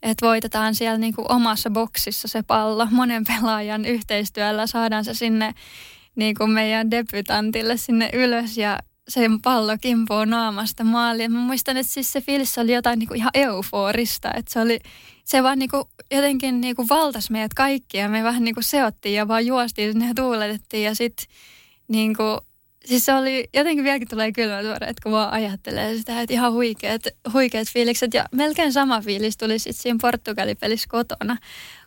että 0.02 0.26
voitetaan 0.26 0.74
siellä 0.74 0.98
niinku 0.98 1.24
omassa 1.28 1.70
boksissa 1.70 2.28
se 2.28 2.42
pallo 2.42 2.86
monen 2.90 3.24
pelaajan 3.24 3.84
yhteistyöllä, 3.84 4.66
saadaan 4.66 5.04
se 5.04 5.14
sinne 5.14 5.54
niinku 6.16 6.46
meidän 6.46 6.90
debytantille 6.90 7.76
sinne 7.76 8.10
ylös 8.12 8.58
ja 8.58 8.78
se 9.08 9.20
pallo 9.42 9.76
kimpoo 9.80 10.24
naamasta 10.24 10.84
maaliin. 10.84 11.32
Mä 11.32 11.38
muistan, 11.38 11.76
että 11.76 11.92
siis 11.92 12.12
se 12.12 12.20
fiilis 12.20 12.58
oli 12.58 12.72
jotain 12.72 12.98
niinku 12.98 13.14
ihan 13.14 13.30
euforista, 13.34 14.30
että 14.36 14.52
se 14.52 14.60
oli, 14.60 14.78
se 15.24 15.42
vaan 15.42 15.58
niinku 15.58 15.88
jotenkin 16.10 16.60
niinku 16.60 16.88
valtas 16.88 17.30
meidät 17.30 17.54
kaikkia. 17.54 18.08
Me 18.08 18.22
vähän 18.22 18.44
niinku 18.44 18.62
seottiin 18.62 19.14
ja 19.14 19.28
vaan 19.28 19.46
juostiin 19.46 19.92
sinne 19.92 20.08
ja 20.08 20.14
tuuletettiin 20.14 20.84
ja 20.84 20.94
sitten 20.94 21.26
niinku 21.88 22.22
siis 22.84 23.04
se 23.04 23.14
oli, 23.14 23.48
jotenkin 23.54 23.84
vieläkin 23.84 24.08
tulee 24.08 24.32
kylmät 24.32 25.00
kun 25.02 25.12
vaan 25.12 25.32
ajattelee 25.32 25.96
sitä, 25.96 26.20
että 26.20 26.34
ihan 26.34 26.52
huikeat, 26.52 27.02
huikeat 27.32 27.68
fiilikset. 27.68 28.14
Ja 28.14 28.24
melkein 28.32 28.72
sama 28.72 29.00
fiilis 29.00 29.36
tuli 29.36 29.58
sitten 29.58 29.82
siinä 29.82 29.98
Portugali-pelissä 30.02 30.88
kotona, 30.88 31.36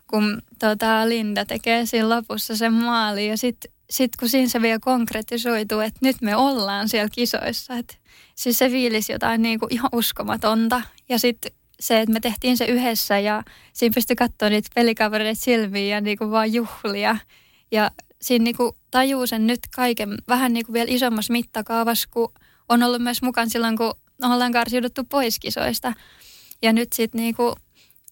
kun 0.08 0.42
tota 0.60 1.10
Linda 1.10 1.46
tekee 1.46 1.86
siinä 1.86 2.10
lopussa 2.10 2.56
sen 2.56 2.74
maali. 2.74 3.28
Ja 3.28 3.38
sitten 3.38 3.72
sit 3.90 4.16
kun 4.16 4.30
siinä 4.30 4.50
se 4.50 4.62
vielä 4.62 4.80
konkretisoituu, 4.80 5.80
että 5.80 6.00
nyt 6.02 6.16
me 6.22 6.36
ollaan 6.36 6.90
siellä 6.90 7.10
kisoissa. 7.12 7.76
Et, 7.76 8.00
siis 8.36 8.58
se 8.58 8.70
fiilis 8.70 9.10
jotain 9.10 9.42
niinku 9.42 9.68
ihan 9.70 9.90
uskomatonta. 9.94 10.82
Ja 11.10 11.20
sitten 11.20 11.52
se, 11.80 12.00
että 12.00 12.14
me 12.14 12.20
tehtiin 12.20 12.58
se 12.58 12.66
yhdessä 12.66 13.20
ja 13.20 13.44
siinä 13.74 13.94
pystyi 13.94 14.16
katsoa 14.16 14.50
niitä 14.50 14.70
pelikavereita 14.76 15.42
silmiin 15.42 15.90
ja 15.90 16.02
niinku 16.02 16.32
vaan 16.32 16.54
juhlia. 16.54 17.18
Ja 17.72 17.92
siinä 18.26 18.44
niinku 18.44 18.78
tajuu 18.92 19.28
sen 19.28 19.48
nyt 19.48 19.60
kaiken 19.76 20.18
vähän 20.28 20.54
niinku 20.54 20.74
vielä 20.74 20.92
isommassa 20.92 21.34
mittakaavassa, 21.34 22.08
kun 22.12 22.34
on 22.70 22.84
ollut 22.84 23.02
myös 23.02 23.22
mukaan 23.22 23.50
silloin, 23.50 23.78
kun 23.78 23.94
ollaan 24.24 24.52
karsiuduttu 24.52 25.04
pois 25.04 25.40
kisoista. 25.40 25.94
Ja 26.62 26.74
nyt 26.74 26.94
sitten 26.94 27.22
niinku, 27.22 27.56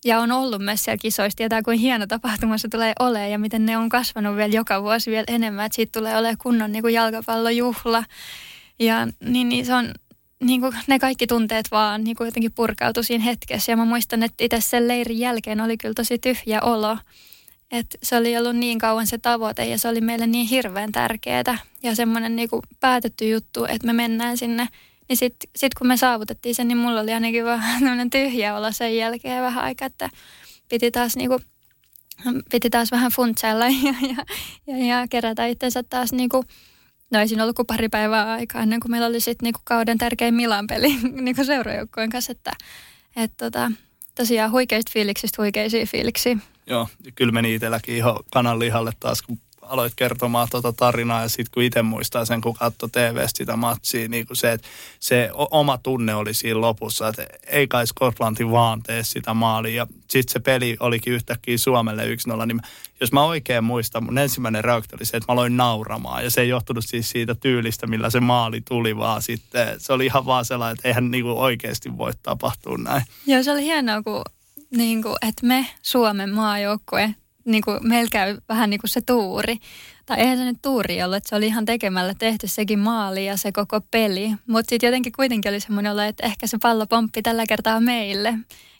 ja 0.05 0.19
on 0.19 0.31
ollut 0.31 0.61
myös 0.61 0.83
siellä 0.83 0.97
kisoissa, 0.97 1.37
tietää 1.37 1.61
kuin 1.61 1.79
hieno 1.79 2.07
tapahtuma 2.07 2.57
se 2.57 2.67
tulee 2.67 2.93
olemaan 2.99 3.31
ja 3.31 3.39
miten 3.39 3.65
ne 3.65 3.77
on 3.77 3.89
kasvanut 3.89 4.35
vielä 4.35 4.53
joka 4.53 4.83
vuosi 4.83 5.11
vielä 5.11 5.23
enemmän, 5.27 5.65
että 5.65 5.75
siitä 5.75 5.99
tulee 5.99 6.17
olemaan 6.17 6.37
kunnon 6.37 6.71
niinku 6.71 6.87
jalkapallojuhla. 6.87 8.03
Ja 8.79 9.07
niin, 9.25 9.49
niin 9.49 9.65
se 9.65 9.73
on, 9.73 9.93
niin 10.43 10.61
kuin 10.61 10.75
ne 10.87 10.99
kaikki 10.99 11.27
tunteet 11.27 11.65
vaan 11.71 12.03
niin 12.03 12.15
kuin 12.15 12.25
jotenkin 12.25 12.51
purkautui 12.51 13.03
siinä 13.03 13.23
hetkessä. 13.23 13.71
Ja 13.71 13.77
mä 13.77 13.85
muistan, 13.85 14.23
että 14.23 14.43
itse 14.43 14.61
sen 14.61 14.87
leirin 14.87 15.19
jälkeen 15.19 15.61
oli 15.61 15.77
kyllä 15.77 15.93
tosi 15.93 16.19
tyhjä 16.19 16.61
olo. 16.61 16.97
Et 17.73 17.97
se 18.03 18.17
oli 18.17 18.37
ollut 18.37 18.55
niin 18.55 18.79
kauan 18.79 19.07
se 19.07 19.17
tavoite 19.17 19.65
ja 19.65 19.77
se 19.77 19.87
oli 19.87 20.01
meille 20.01 20.27
niin 20.27 20.47
hirveän 20.47 20.91
tärkeää 20.91 21.57
ja 21.83 21.95
semmoinen 21.95 22.35
niinku 22.35 22.61
päätetty 22.79 23.29
juttu, 23.29 23.65
että 23.65 23.87
me 23.87 23.93
mennään 23.93 24.37
sinne. 24.37 24.67
Niin 25.09 25.17
sitten 25.17 25.49
sit 25.55 25.73
kun 25.73 25.87
me 25.87 25.97
saavutettiin 25.97 26.55
sen, 26.55 26.67
niin 26.67 26.77
mulla 26.77 26.99
oli 26.99 27.13
ainakin 27.13 27.45
vähän 27.45 28.09
tyhjä 28.11 28.55
olla 28.55 28.71
sen 28.71 28.97
jälkeen 28.97 29.43
vähän 29.43 29.63
aikaa, 29.63 29.85
että 29.85 30.09
piti 30.69 30.91
taas 30.91 31.15
niinku, 31.15 31.39
piti 32.51 32.69
taas 32.69 32.91
vähän 32.91 33.11
funtsailla 33.11 33.65
ja, 33.85 33.93
ja, 34.07 34.25
ja, 34.67 34.85
ja 34.85 35.07
kerätä 35.09 35.45
itsensä 35.45 35.83
taas 35.83 36.13
niinku, 36.13 36.43
No 37.11 37.19
ei 37.19 37.27
siinä 37.27 37.43
ollut 37.43 37.55
kuin 37.55 37.65
pari 37.65 37.89
päivää 37.89 38.31
aikaa 38.31 38.61
ennen 38.61 38.79
kuin 38.79 38.91
meillä 38.91 39.07
oli 39.07 39.19
sitten 39.19 39.43
niinku 39.45 39.61
kauden 39.63 39.97
tärkein 39.97 40.33
Milan 40.33 40.67
peli 40.67 40.97
niinku 41.21 41.43
seurajoukkojen 41.43 42.09
kanssa, 42.09 42.31
että 42.31 42.51
et 43.15 43.31
tota, 43.37 43.71
tosiaan 44.15 44.51
huikeista 44.51 44.91
fiiliksistä 44.93 45.41
huikeisiin 45.41 45.87
fiiliksiin. 45.87 46.41
Joo, 46.67 46.87
kyllä 47.15 47.31
meni 47.31 47.55
itselläkin 47.55 47.95
ihan 47.95 48.15
kananlihalle 48.31 48.91
taas, 48.99 49.21
kun 49.21 49.39
aloit 49.61 49.93
kertomaan 49.95 50.47
tuota 50.51 50.73
tarinaa 50.73 51.21
ja 51.21 51.29
sitten 51.29 51.51
kun 51.53 51.63
itse 51.63 51.81
muistaa 51.81 52.25
sen, 52.25 52.41
kun 52.41 52.53
katsoi 52.53 52.89
tv 52.89 53.23
sitä 53.27 53.55
matsia, 53.55 54.07
niin 54.07 54.27
kuin 54.27 54.37
se, 54.37 54.51
että 54.51 54.67
se 54.99 55.29
oma 55.33 55.77
tunne 55.77 56.15
oli 56.15 56.33
siinä 56.33 56.61
lopussa, 56.61 57.07
että 57.07 57.25
ei 57.47 57.67
kai 57.67 57.87
Skotlanti 57.87 58.49
vaan 58.49 58.83
tee 58.83 59.03
sitä 59.03 59.33
maalia. 59.33 59.75
Ja 59.75 59.87
sitten 60.09 60.33
se 60.33 60.39
peli 60.39 60.77
olikin 60.79 61.13
yhtäkkiä 61.13 61.57
Suomelle 61.57 62.05
1-0, 62.05 62.45
niin 62.45 62.59
jos 62.99 63.11
mä 63.11 63.23
oikein 63.23 63.63
muistan, 63.63 64.03
mun 64.03 64.17
ensimmäinen 64.17 64.63
reaktio 64.63 64.95
oli 64.95 65.05
se, 65.05 65.17
että 65.17 65.31
mä 65.31 65.33
aloin 65.33 65.57
nauramaan. 65.57 66.23
Ja 66.23 66.29
se 66.29 66.41
ei 66.41 66.49
johtunut 66.49 66.85
siis 66.87 67.09
siitä 67.09 67.35
tyylistä, 67.35 67.87
millä 67.87 68.09
se 68.09 68.19
maali 68.19 68.61
tuli, 68.61 68.97
vaan 68.97 69.21
sitten 69.21 69.79
se 69.79 69.93
oli 69.93 70.05
ihan 70.05 70.25
vaan 70.25 70.45
sellainen, 70.45 70.75
että 70.75 70.87
eihän 70.87 71.11
niinku 71.11 71.41
oikeasti 71.41 71.97
voi 71.97 72.11
tapahtua 72.23 72.77
näin. 72.77 73.03
Joo, 73.25 73.43
se 73.43 73.51
oli 73.51 73.63
hienoa, 73.63 74.01
kun 74.03 74.21
niin 74.75 75.03
kuin, 75.03 75.15
että 75.27 75.45
me 75.45 75.67
Suomen 75.81 76.29
maajoukkue, 76.29 77.15
niin 77.45 77.63
kuin, 77.63 77.79
meillä 77.81 78.09
käy 78.11 78.37
vähän 78.49 78.69
niin 78.69 78.79
kuin 78.79 78.89
se 78.89 79.01
tuuri. 79.01 79.57
Tai 80.05 80.19
eihän 80.19 80.37
se 80.37 80.43
nyt 80.43 80.61
tuuri 80.61 81.03
ollut, 81.03 81.17
että 81.17 81.29
se 81.29 81.35
oli 81.35 81.47
ihan 81.47 81.65
tekemällä 81.65 82.13
tehty 82.13 82.47
sekin 82.47 82.79
maali 82.79 83.25
ja 83.25 83.37
se 83.37 83.51
koko 83.51 83.81
peli. 83.91 84.31
Mutta 84.47 84.69
sitten 84.69 84.87
jotenkin 84.87 85.13
kuitenkin 85.13 85.51
oli 85.51 85.59
semmoinen 85.59 85.91
olo, 85.91 86.01
että 86.01 86.25
ehkä 86.25 86.47
se 86.47 86.57
pallo 86.61 86.87
pomppi 86.87 87.21
tällä 87.21 87.43
kertaa 87.47 87.79
meille. 87.79 88.33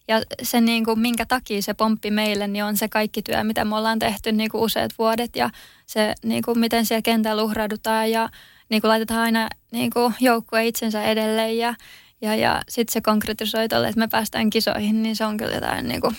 Ja 0.08 0.22
se, 0.42 0.62
niin 0.62 0.86
kuin, 0.86 1.00
minkä 1.00 1.26
takia 1.26 1.62
se 1.62 1.74
pomppi 1.74 2.12
meille, 2.12 2.48
niin 2.48 2.64
on 2.64 2.78
se 2.78 2.88
kaikki 2.88 3.22
työ, 3.22 3.44
mitä 3.44 3.66
me 3.66 3.76
ollaan 3.76 4.00
tehty 4.00 4.32
niin 4.32 4.50
kuin 4.50 4.62
useat 4.62 4.92
vuodet. 4.98 5.36
Ja 5.36 5.50
se, 5.86 6.14
niin 6.24 6.44
kuin, 6.44 6.60
miten 6.60 6.86
siellä 6.86 7.02
kentällä 7.02 7.44
uhraudutaan 7.44 8.12
ja 8.12 8.30
niin 8.70 8.82
kuin 8.82 8.90
laitetaan 8.90 9.22
aina 9.22 9.50
niin 9.72 9.90
kuin, 9.94 10.14
joukkue 10.20 10.68
itsensä 10.68 11.04
edelleen. 11.04 11.58
Ja 11.58 11.76
ja, 12.24 12.36
ja 12.36 12.62
sitten 12.70 12.94
se 12.94 13.02
konkretisoi 13.02 13.70
tolle, 13.70 13.88
että 13.88 14.00
me 14.00 14.08
päästään 14.08 14.50
kisoihin, 14.50 15.04
niin 15.04 15.16
se 15.16 15.26
on 15.26 15.38
kyllä 15.38 15.54
jotain 15.54 15.88
niin 15.88 16.02
kuin 16.02 16.16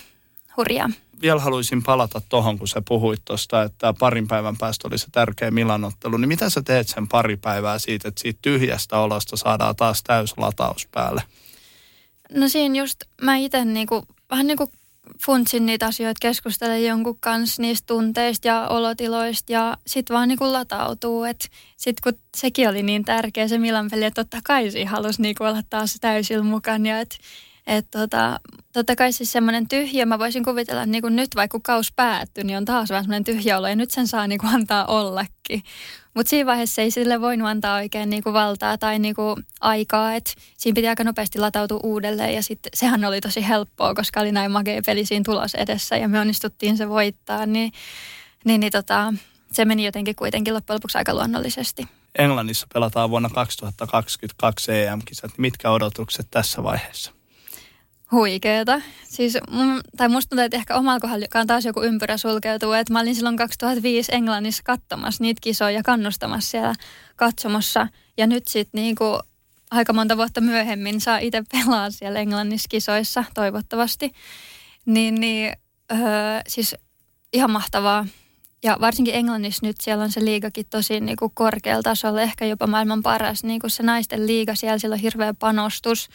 hurjaa. 0.57 0.89
Vielä 1.21 1.39
haluaisin 1.39 1.83
palata 1.83 2.21
tuohon, 2.29 2.57
kun 2.59 2.67
sä 2.67 2.81
puhuit 2.87 3.21
tuosta, 3.25 3.63
että 3.63 3.93
parin 3.99 4.27
päivän 4.27 4.57
päästä 4.57 4.87
oli 4.87 4.97
se 4.97 5.07
tärkeä 5.11 5.51
Milanottelu. 5.51 6.17
Niin 6.17 6.27
mitä 6.27 6.49
sä 6.49 6.61
teet 6.61 6.87
sen 6.87 7.07
pari 7.07 7.37
päivää 7.37 7.79
siitä, 7.79 8.07
että 8.07 8.21
siitä 8.21 8.39
tyhjästä 8.41 8.99
olosta 8.99 9.37
saadaan 9.37 9.75
taas 9.75 10.03
täys 10.03 10.33
lataus 10.37 10.87
päälle? 10.91 11.23
No 12.33 12.47
siinä 12.47 12.75
just 12.75 13.03
mä 13.21 13.35
itse 13.35 13.65
niinku, 13.65 14.03
vähän 14.29 14.47
niin 14.47 14.57
kuin 14.57 14.71
funtsin 15.25 15.65
niitä 15.65 15.85
asioita, 15.85 16.17
keskustelen 16.21 16.85
jonkun 16.85 17.19
kanssa 17.19 17.61
niistä 17.61 17.85
tunteista 17.87 18.47
ja 18.47 18.67
olotiloista 18.67 19.53
ja 19.53 19.77
sitten 19.87 20.13
vaan 20.13 20.27
niin 20.27 20.37
kuin 20.37 20.53
latautuu. 20.53 21.25
Sitten 21.77 22.03
kun 22.03 22.21
sekin 22.37 22.69
oli 22.69 22.83
niin 22.83 23.05
tärkeä 23.05 23.47
se 23.47 23.57
Milan 23.57 23.89
peli, 23.91 24.05
että 24.05 24.23
totta 24.23 24.37
kai 24.43 24.71
siinä 24.71 24.91
halusi 24.91 25.21
niin 25.21 25.35
kuin 25.35 25.47
olla 25.47 25.63
taas 25.69 25.97
täysillä 26.01 26.43
mukana 26.43 26.89
ja 26.89 26.99
että 26.99 27.17
et 27.67 27.87
tota, 27.91 28.39
totta 28.73 28.95
kai 28.95 29.11
siis 29.11 29.31
semmoinen 29.31 29.67
tyhjä, 29.67 30.05
mä 30.05 30.19
voisin 30.19 30.43
kuvitella 30.43 30.85
niin 30.85 31.01
kuin 31.01 31.15
nyt 31.15 31.35
vaikka 31.35 31.59
kaus 31.63 31.91
päättyi, 31.91 32.43
niin 32.43 32.57
on 32.57 32.65
taas 32.65 32.89
vähän 32.89 33.03
semmoinen 33.03 33.23
tyhjä 33.23 33.57
olo 33.57 33.67
ja 33.67 33.75
nyt 33.75 33.91
sen 33.91 34.07
saa 34.07 34.27
niin 34.27 34.45
antaa 34.45 34.85
ollakin. 34.85 35.63
Mutta 36.13 36.29
siinä 36.29 36.45
vaiheessa 36.45 36.81
ei 36.81 36.91
sille 36.91 37.21
voinut 37.21 37.47
antaa 37.47 37.75
oikein 37.75 38.09
niinku 38.09 38.33
valtaa 38.33 38.77
tai 38.77 38.99
niinku 38.99 39.39
aikaa, 39.61 40.13
että 40.13 40.31
siinä 40.57 40.75
piti 40.75 40.87
aika 40.87 41.03
nopeasti 41.03 41.39
latautua 41.39 41.79
uudelleen 41.83 42.33
ja 42.33 42.43
sitten 42.43 42.69
sehän 42.73 43.05
oli 43.05 43.21
tosi 43.21 43.47
helppoa, 43.47 43.95
koska 43.95 44.19
oli 44.19 44.31
näin 44.31 44.51
makea 44.51 44.81
peli 44.85 45.05
siinä 45.05 45.23
tulos 45.25 45.55
edessä 45.55 45.97
ja 45.97 46.07
me 46.07 46.19
onnistuttiin 46.19 46.77
se 46.77 46.89
voittaa, 46.89 47.45
niin, 47.45 47.71
niin, 48.45 48.59
niin 48.59 48.71
tota, 48.71 49.13
se 49.51 49.65
meni 49.65 49.85
jotenkin 49.85 50.15
kuitenkin 50.15 50.53
loppujen 50.53 50.75
lopuksi 50.75 50.97
aika 50.97 51.13
luonnollisesti. 51.13 51.87
Englannissa 52.17 52.67
pelataan 52.73 53.09
vuonna 53.09 53.29
2022 53.29 54.71
EM-kisat. 54.71 55.31
Mitkä 55.37 55.71
odotukset 55.71 56.27
tässä 56.31 56.63
vaiheessa? 56.63 57.11
Huikeeta. 58.15 58.81
Siis, 59.03 59.37
tai 59.97 60.09
musta 60.09 60.29
tuntuu, 60.29 60.45
että 60.45 60.57
ehkä 60.57 60.75
omalla 60.75 60.99
kohdalla 60.99 61.45
taas 61.47 61.65
joku 61.65 61.81
ympyrä 61.81 62.17
sulkeutuu. 62.17 62.71
Että 62.71 62.93
mä 62.93 62.99
olin 62.99 63.15
silloin 63.15 63.37
2005 63.37 64.11
Englannissa 64.15 64.63
katsomassa 64.65 65.23
niitä 65.23 65.39
kisoja 65.41 65.71
ja 65.71 65.83
kannustamassa 65.83 66.51
siellä 66.51 66.73
katsomossa. 67.15 67.87
Ja 68.17 68.27
nyt 68.27 68.47
sitten 68.47 68.81
niinku 68.81 69.19
aika 69.71 69.93
monta 69.93 70.17
vuotta 70.17 70.41
myöhemmin 70.41 71.01
saa 71.01 71.17
itse 71.17 71.43
pelaa 71.51 71.91
siellä 71.91 72.19
Englannissa 72.19 72.67
kisoissa, 72.69 73.23
toivottavasti. 73.33 74.11
Niin, 74.85 75.15
niin 75.15 75.53
öö, 75.91 75.97
siis 76.47 76.75
ihan 77.33 77.51
mahtavaa. 77.51 78.05
Ja 78.63 78.77
varsinkin 78.81 79.15
Englannissa 79.15 79.65
nyt 79.65 79.75
siellä 79.81 80.03
on 80.03 80.11
se 80.11 80.25
liigakin 80.25 80.65
tosi 80.69 80.99
niin 80.99 81.17
kuin 81.17 81.31
korkealla 81.33 81.83
tasolla, 81.83 82.21
ehkä 82.21 82.45
jopa 82.45 82.67
maailman 82.67 83.03
paras. 83.03 83.43
Niin 83.43 83.59
kuin 83.59 83.71
se 83.71 83.83
naisten 83.83 84.27
liiga, 84.27 84.55
siellä, 84.55 84.77
siellä 84.77 84.93
on 84.93 84.99
hirveä 84.99 85.33
panostus. 85.33 86.09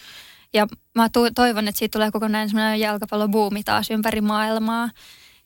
Ja 0.54 0.66
mä 0.94 1.08
toivon, 1.34 1.68
että 1.68 1.78
siitä 1.78 1.98
tulee 1.98 2.10
kokonaan 2.10 2.48
semmoinen 2.48 2.80
jalkapallobuumi 2.80 3.64
taas 3.64 3.90
ympäri 3.90 4.20
maailmaa. 4.20 4.90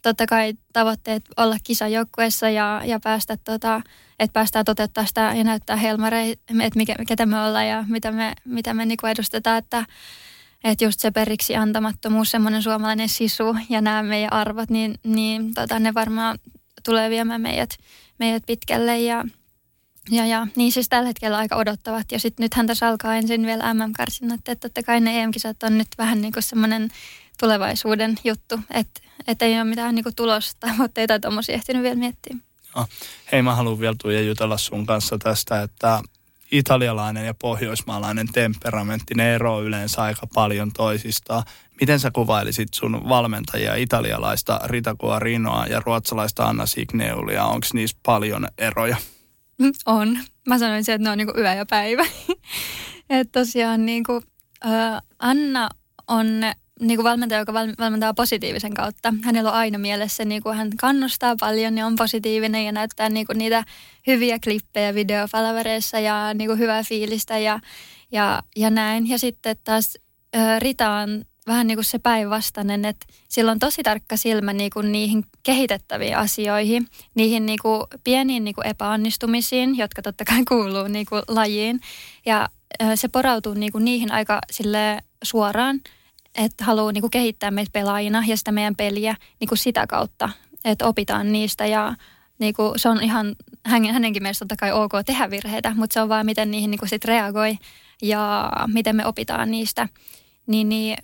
Totta 0.02 0.26
kai 0.26 0.54
tavoitteet 0.72 1.24
olla 1.36 1.56
kisajoukkueessa 1.64 2.50
ja, 2.50 2.82
ja 2.84 3.00
päästä 3.00 3.36
tota, 3.36 3.82
että 4.18 4.32
päästään 4.32 4.64
toteuttaa 4.64 5.06
sitä 5.06 5.32
ja 5.36 5.44
näyttää 5.44 5.76
helmareita, 5.76 6.42
että 6.62 6.76
mikä, 6.76 6.94
ketä 7.08 7.26
me 7.26 7.40
ollaan 7.40 7.68
ja 7.68 7.84
mitä 7.88 8.12
me, 8.12 8.32
mitä 8.44 8.74
me 8.74 8.86
niinku 8.86 9.06
edustetaan. 9.06 9.58
Että, 9.58 9.84
että 10.64 10.84
just 10.84 11.00
se 11.00 11.10
periksi 11.10 11.56
antamattomuus, 11.56 12.30
semmoinen 12.30 12.62
suomalainen 12.62 13.08
sisu 13.08 13.56
ja 13.68 13.80
nämä 13.80 14.02
meidän 14.02 14.32
arvot, 14.32 14.70
niin, 14.70 14.94
niin 15.04 15.54
tota, 15.54 15.78
ne 15.78 15.94
varmaan 15.94 16.38
tulee 16.84 17.10
viemään 17.10 17.40
meidät, 17.40 17.70
meidät 18.18 18.42
pitkälle 18.46 18.98
ja 18.98 19.24
ja, 20.10 20.26
ja 20.26 20.46
niin 20.56 20.72
siis 20.72 20.88
tällä 20.88 21.06
hetkellä 21.06 21.36
aika 21.36 21.56
odottavat. 21.56 22.12
Ja 22.12 22.18
sitten 22.18 22.44
nythän 22.44 22.66
tässä 22.66 22.88
alkaa 22.88 23.16
ensin 23.16 23.46
vielä 23.46 23.74
MM-karsinnat, 23.74 24.48
että 24.48 24.68
totta 24.68 24.82
kai 24.82 25.00
ne 25.00 25.22
EM-kisat 25.22 25.62
on 25.62 25.78
nyt 25.78 25.88
vähän 25.98 26.20
niin 26.20 26.32
kuin 26.32 26.42
semmoinen 26.42 26.88
tulevaisuuden 27.40 28.14
juttu, 28.24 28.60
että 28.70 29.00
et 29.26 29.42
ei 29.42 29.54
ole 29.54 29.64
mitään 29.64 29.94
niin 29.94 30.02
kuin 30.02 30.14
tulostavoitteita 30.14 31.18
tuommoisia 31.20 31.54
ehtinyt 31.54 31.82
vielä 31.82 31.96
miettiä. 31.96 32.36
No, 32.76 32.86
hei, 33.32 33.42
mä 33.42 33.54
haluan 33.54 33.80
vielä 33.80 33.94
tulla 34.02 34.20
jutella 34.20 34.58
sun 34.58 34.86
kanssa 34.86 35.18
tästä, 35.18 35.62
että 35.62 36.02
italialainen 36.52 37.26
ja 37.26 37.34
pohjoismaalainen 37.34 38.32
temperamentti, 38.32 39.14
ne 39.14 39.34
eroaa 39.34 39.60
yleensä 39.60 40.02
aika 40.02 40.26
paljon 40.34 40.72
toisistaan. 40.72 41.42
Miten 41.80 42.00
sä 42.00 42.10
kuvailisit 42.10 42.68
sun 42.74 43.08
valmentajia, 43.08 43.74
italialaista 43.74 44.60
Rita 44.64 44.94
Guarinoa 44.94 45.66
ja 45.66 45.80
ruotsalaista 45.86 46.44
Anna 46.44 46.66
Signeulia? 46.66 47.44
Onko 47.44 47.66
niissä 47.72 47.96
paljon 48.02 48.48
eroja? 48.58 48.96
On. 49.86 50.18
Mä 50.46 50.58
sanoisin, 50.58 50.94
että 50.94 51.04
ne 51.04 51.10
on 51.10 51.18
niin 51.18 51.26
kuin 51.26 51.38
yö 51.38 51.54
ja 51.54 51.66
päivä. 51.66 52.06
että 53.10 53.40
tosiaan 53.40 53.80
kuin, 54.06 54.22
äh, 54.66 55.02
Anna 55.18 55.68
on 56.08 56.26
niin 56.80 56.96
kuin 56.96 57.04
valmentaja, 57.04 57.38
joka 57.38 57.52
valmentaa 57.52 58.14
positiivisen 58.14 58.74
kautta. 58.74 59.14
Hänellä 59.22 59.50
on 59.50 59.56
aina 59.56 59.78
mielessä, 59.78 60.24
niin 60.24 60.42
kuin 60.42 60.56
hän 60.56 60.70
kannustaa 60.76 61.34
paljon 61.40 61.78
ja 61.78 61.86
on 61.86 61.96
positiivinen 61.96 62.64
ja 62.64 62.72
näyttää 62.72 63.08
niin 63.08 63.26
kuin 63.26 63.38
niitä 63.38 63.64
hyviä 64.06 64.38
klippejä 64.44 64.94
videofalavereissa 64.94 65.98
ja 65.98 66.34
niin 66.34 66.48
kuin 66.48 66.58
hyvää 66.58 66.82
fiilistä 66.82 67.38
ja, 67.38 67.60
ja, 68.12 68.42
ja 68.56 68.70
näin. 68.70 69.08
Ja 69.08 69.18
sitten 69.18 69.56
taas 69.64 69.98
Rita 70.58 70.90
on 70.90 71.24
vähän 71.46 71.66
niin 71.66 71.76
kuin 71.76 71.84
se 71.84 71.98
päinvastainen, 71.98 72.84
että 72.84 73.06
sillä 73.28 73.50
on 73.50 73.58
tosi 73.58 73.82
tarkka 73.82 74.16
silmä 74.16 74.52
niin 74.52 74.70
kuin 74.70 74.92
niihin 74.92 75.24
kehitettäviin 75.42 76.16
asioihin, 76.16 76.86
niihin 77.14 77.46
niin 77.46 77.58
kuin 77.62 77.82
pieniin 78.04 78.44
niin 78.44 78.54
kuin 78.54 78.66
epäonnistumisiin, 78.66 79.78
jotka 79.78 80.02
totta 80.02 80.24
kai 80.24 80.44
kuuluu 80.48 80.88
niin 80.88 81.06
kuin 81.06 81.22
lajiin. 81.28 81.80
Ja 82.26 82.48
se 82.94 83.08
porautuu 83.08 83.54
niin 83.54 83.72
kuin 83.72 83.84
niihin 83.84 84.12
aika 84.12 84.38
sille 84.50 84.98
suoraan, 85.24 85.80
että 86.34 86.64
haluaa 86.64 86.92
niin 86.92 87.02
kuin 87.02 87.10
kehittää 87.10 87.50
meitä 87.50 87.70
pelaajina 87.72 88.24
ja 88.26 88.36
sitä 88.36 88.52
meidän 88.52 88.76
peliä 88.76 89.16
niin 89.40 89.48
kuin 89.48 89.58
sitä 89.58 89.86
kautta, 89.86 90.30
että 90.64 90.86
opitaan 90.86 91.32
niistä 91.32 91.66
ja 91.66 91.94
niin 92.38 92.54
kuin 92.54 92.78
se 92.78 92.88
on 92.88 93.02
ihan 93.02 93.36
hänenkin 93.66 94.22
mielestä 94.22 94.42
totta 94.42 94.56
kai 94.56 94.72
ok 94.72 94.92
tehdä 95.06 95.30
virheitä, 95.30 95.72
mutta 95.76 95.94
se 95.94 96.00
on 96.00 96.08
vaan 96.08 96.26
miten 96.26 96.50
niihin 96.50 96.70
niin 96.70 96.78
kuin 96.78 96.88
sit 96.88 97.04
reagoi 97.04 97.58
ja 98.02 98.52
miten 98.66 98.96
me 98.96 99.06
opitaan 99.06 99.50
niistä. 99.50 99.88
Niin, 100.46 100.68
niin 100.68 100.96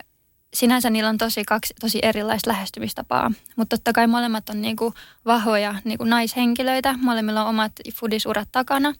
sinänsä 0.53 0.89
niillä 0.89 1.09
on 1.09 1.17
tosi 1.17 1.43
kaksi 1.43 1.73
tosi 1.81 1.99
erilaista 2.01 2.49
lähestymistapaa, 2.49 3.31
mutta 3.55 3.77
totta 3.77 3.93
kai 3.93 4.07
molemmat 4.07 4.49
on 4.49 4.61
niinku 4.61 4.93
vahvoja 5.25 5.75
niinku 5.83 6.03
naishenkilöitä. 6.03 6.95
Molemmilla 7.01 7.43
on 7.43 7.49
omat 7.49 7.71
fudisurat 7.93 8.49
takana 8.51 8.93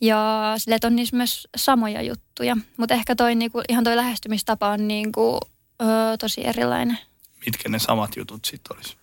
ja 0.00 0.54
sille 0.56 0.78
on 0.84 0.96
niissä 0.96 1.16
myös 1.16 1.48
samoja 1.56 2.02
juttuja, 2.02 2.56
mutta 2.76 2.94
ehkä 2.94 3.16
toi 3.16 3.34
niinku, 3.34 3.62
ihan 3.68 3.84
toi 3.84 3.96
lähestymistapa 3.96 4.68
on 4.68 4.88
niinku, 4.88 5.40
ö, 5.82 5.86
tosi 6.18 6.46
erilainen. 6.46 6.98
Mitkä 7.46 7.68
ne 7.68 7.78
samat 7.78 8.16
jutut 8.16 8.44
sitten 8.44 8.76
olisi? 8.76 8.96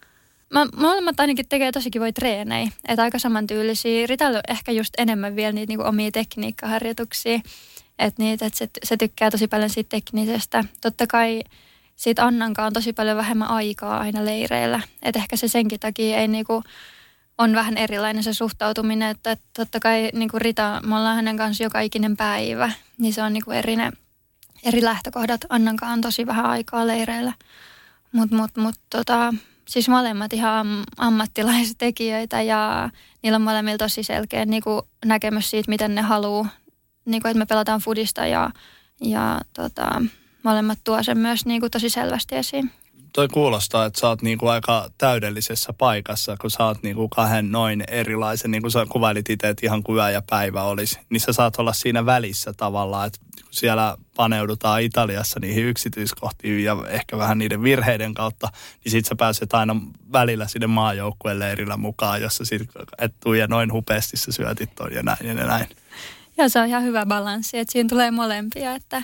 Mä, 0.50 0.66
molemmat 0.76 1.20
ainakin 1.20 1.50
tekee 1.50 1.72
tosi 1.72 1.92
kivoja 1.92 2.14
treenejä, 2.14 2.72
että 2.88 3.04
aika 3.04 3.20
samantyylisiä. 3.20 4.08
Ritalla 4.08 4.42
ehkä 4.48 4.72
just 4.72 4.94
enemmän 4.98 5.36
vielä 5.36 5.52
niitä 5.52 5.72
niinku 5.72 5.84
omia 5.84 6.12
tekniikkaharjoituksia 6.12 7.40
että 8.02 8.24
niitä, 8.24 8.46
että 8.46 8.58
se, 8.58 8.70
se 8.84 8.98
tykkää 8.98 9.32
tosi 9.32 9.48
paljon 9.48 9.70
siitä 9.70 9.90
teknisestä. 9.90 10.64
Totta 10.82 11.08
kai 11.08 11.44
siitä 11.96 12.26
Annankaan 12.26 12.68
on 12.68 12.74
tosi 12.74 12.94
paljon 12.94 13.18
vähemmän 13.18 13.50
aikaa 13.50 14.00
aina 14.00 14.26
leireillä. 14.26 14.80
Että 15.04 15.20
ehkä 15.20 15.36
se 15.36 15.48
senkin 15.48 15.80
takia 15.80 16.18
ei 16.18 16.28
niinku, 16.28 16.64
on 17.38 17.56
vähän 17.56 17.78
erilainen 17.78 18.24
se 18.24 18.34
suhtautuminen, 18.34 19.10
että, 19.10 19.38
totta 19.54 19.80
kai 19.80 20.10
niinku 20.14 20.40
Rita, 20.40 20.82
me 20.86 20.98
ollaan 20.98 21.16
hänen 21.16 21.38
kanssa 21.38 21.64
joka 21.64 21.80
ikinen 21.80 22.18
päivä, 22.18 22.72
niin 22.98 23.14
se 23.14 23.24
on 23.24 23.34
niinku 23.34 23.52
eri, 23.52 23.76
ne, 23.76 23.92
eri 24.64 24.84
lähtökohdat. 24.84 25.46
Annankaan 25.50 25.94
on 25.94 26.02
tosi 26.02 26.26
vähän 26.26 26.46
aikaa 26.46 26.88
leireillä. 26.88 27.34
Mutta 28.12 28.36
mut, 28.36 28.58
mut, 28.58 28.76
tota, 28.90 29.34
siis 29.68 29.90
molemmat 29.90 30.34
ihan 30.34 30.84
ammattilaistekijöitä 30.98 32.42
ja 32.42 32.90
niillä 33.22 33.36
on 33.36 33.42
molemmilla 33.42 33.78
tosi 33.78 34.04
selkeä 34.04 34.46
niinku 34.46 34.88
näkemys 35.06 35.50
siitä, 35.50 35.70
miten 35.70 35.96
ne 35.96 36.02
haluaa 36.02 36.50
niin 37.12 37.22
kuin, 37.22 37.30
että 37.30 37.40
me 37.40 37.46
pelataan 37.46 37.80
fudista 37.80 38.26
ja, 38.26 38.50
ja 39.02 39.42
tota, 39.54 40.02
molemmat 40.44 40.80
tuo 40.84 41.04
sen 41.04 41.18
myös 41.18 41.46
niin 41.46 41.62
kuin 41.62 41.72
tosi 41.72 41.90
selvästi 41.90 42.36
esiin. 42.36 42.72
Toi 43.14 43.28
kuulostaa, 43.28 43.86
että 43.86 44.00
sä 44.00 44.08
oot 44.08 44.22
niinku 44.22 44.48
aika 44.48 44.90
täydellisessä 44.98 45.74
paikassa, 45.74 46.38
kun 46.42 46.52
sä 46.52 46.66
oot 46.66 46.84
niinku 46.84 47.10
kahden 47.10 47.52
noin 47.52 47.84
erilaisen, 47.88 48.52
niin 48.52 48.62
kuin 48.62 48.72
sä 48.72 48.86
kuvailit 48.90 49.30
itse, 49.30 49.50
että 49.50 49.66
ihan 49.66 49.84
kuin 49.84 49.98
yö 49.98 50.10
ja 50.10 50.22
päivä 50.30 50.64
olisi, 50.64 51.00
niin 51.10 51.22
sä 51.22 51.34
saat 51.34 51.60
olla 51.60 51.74
siinä 51.74 52.06
välissä 52.06 52.54
tavallaan, 52.54 53.08
että 53.08 53.20
kun 53.44 53.54
siellä 53.54 53.98
paneudutaan 54.16 54.82
Italiassa 54.82 55.40
niihin 55.40 55.66
yksityiskohtiin 55.66 56.64
ja 56.64 56.78
ehkä 56.90 57.18
vähän 57.18 57.38
niiden 57.38 57.64
virheiden 57.64 58.14
kautta, 58.14 58.50
niin 58.86 58.92
sit 58.92 59.06
sä 59.06 59.16
pääset 59.16 59.54
aina 59.54 59.76
välillä 60.12 60.48
sinne 60.48 60.68
maajoukkueen 60.68 61.40
leirillä 61.40 61.78
mukaan, 61.78 62.22
jossa 62.22 62.46
sit 62.46 62.62
et 62.98 63.14
tuu 63.20 63.34
ja 63.34 63.48
noin 63.48 63.74
hupeasti 63.74 64.18
sä 64.18 64.32
syötit 64.32 64.76
ton 64.76 64.94
ja 64.94 65.04
näin 65.04 65.28
ja 65.28 65.34
näin. 65.34 65.68
Joo, 66.42 66.50
se 66.50 66.60
on 66.60 66.68
ihan 66.68 66.84
hyvä 66.84 67.06
balanssi, 67.06 67.58
että 67.58 67.72
siinä 67.72 67.90
tulee 67.90 68.12
molempia, 68.12 68.76
että, 68.76 69.04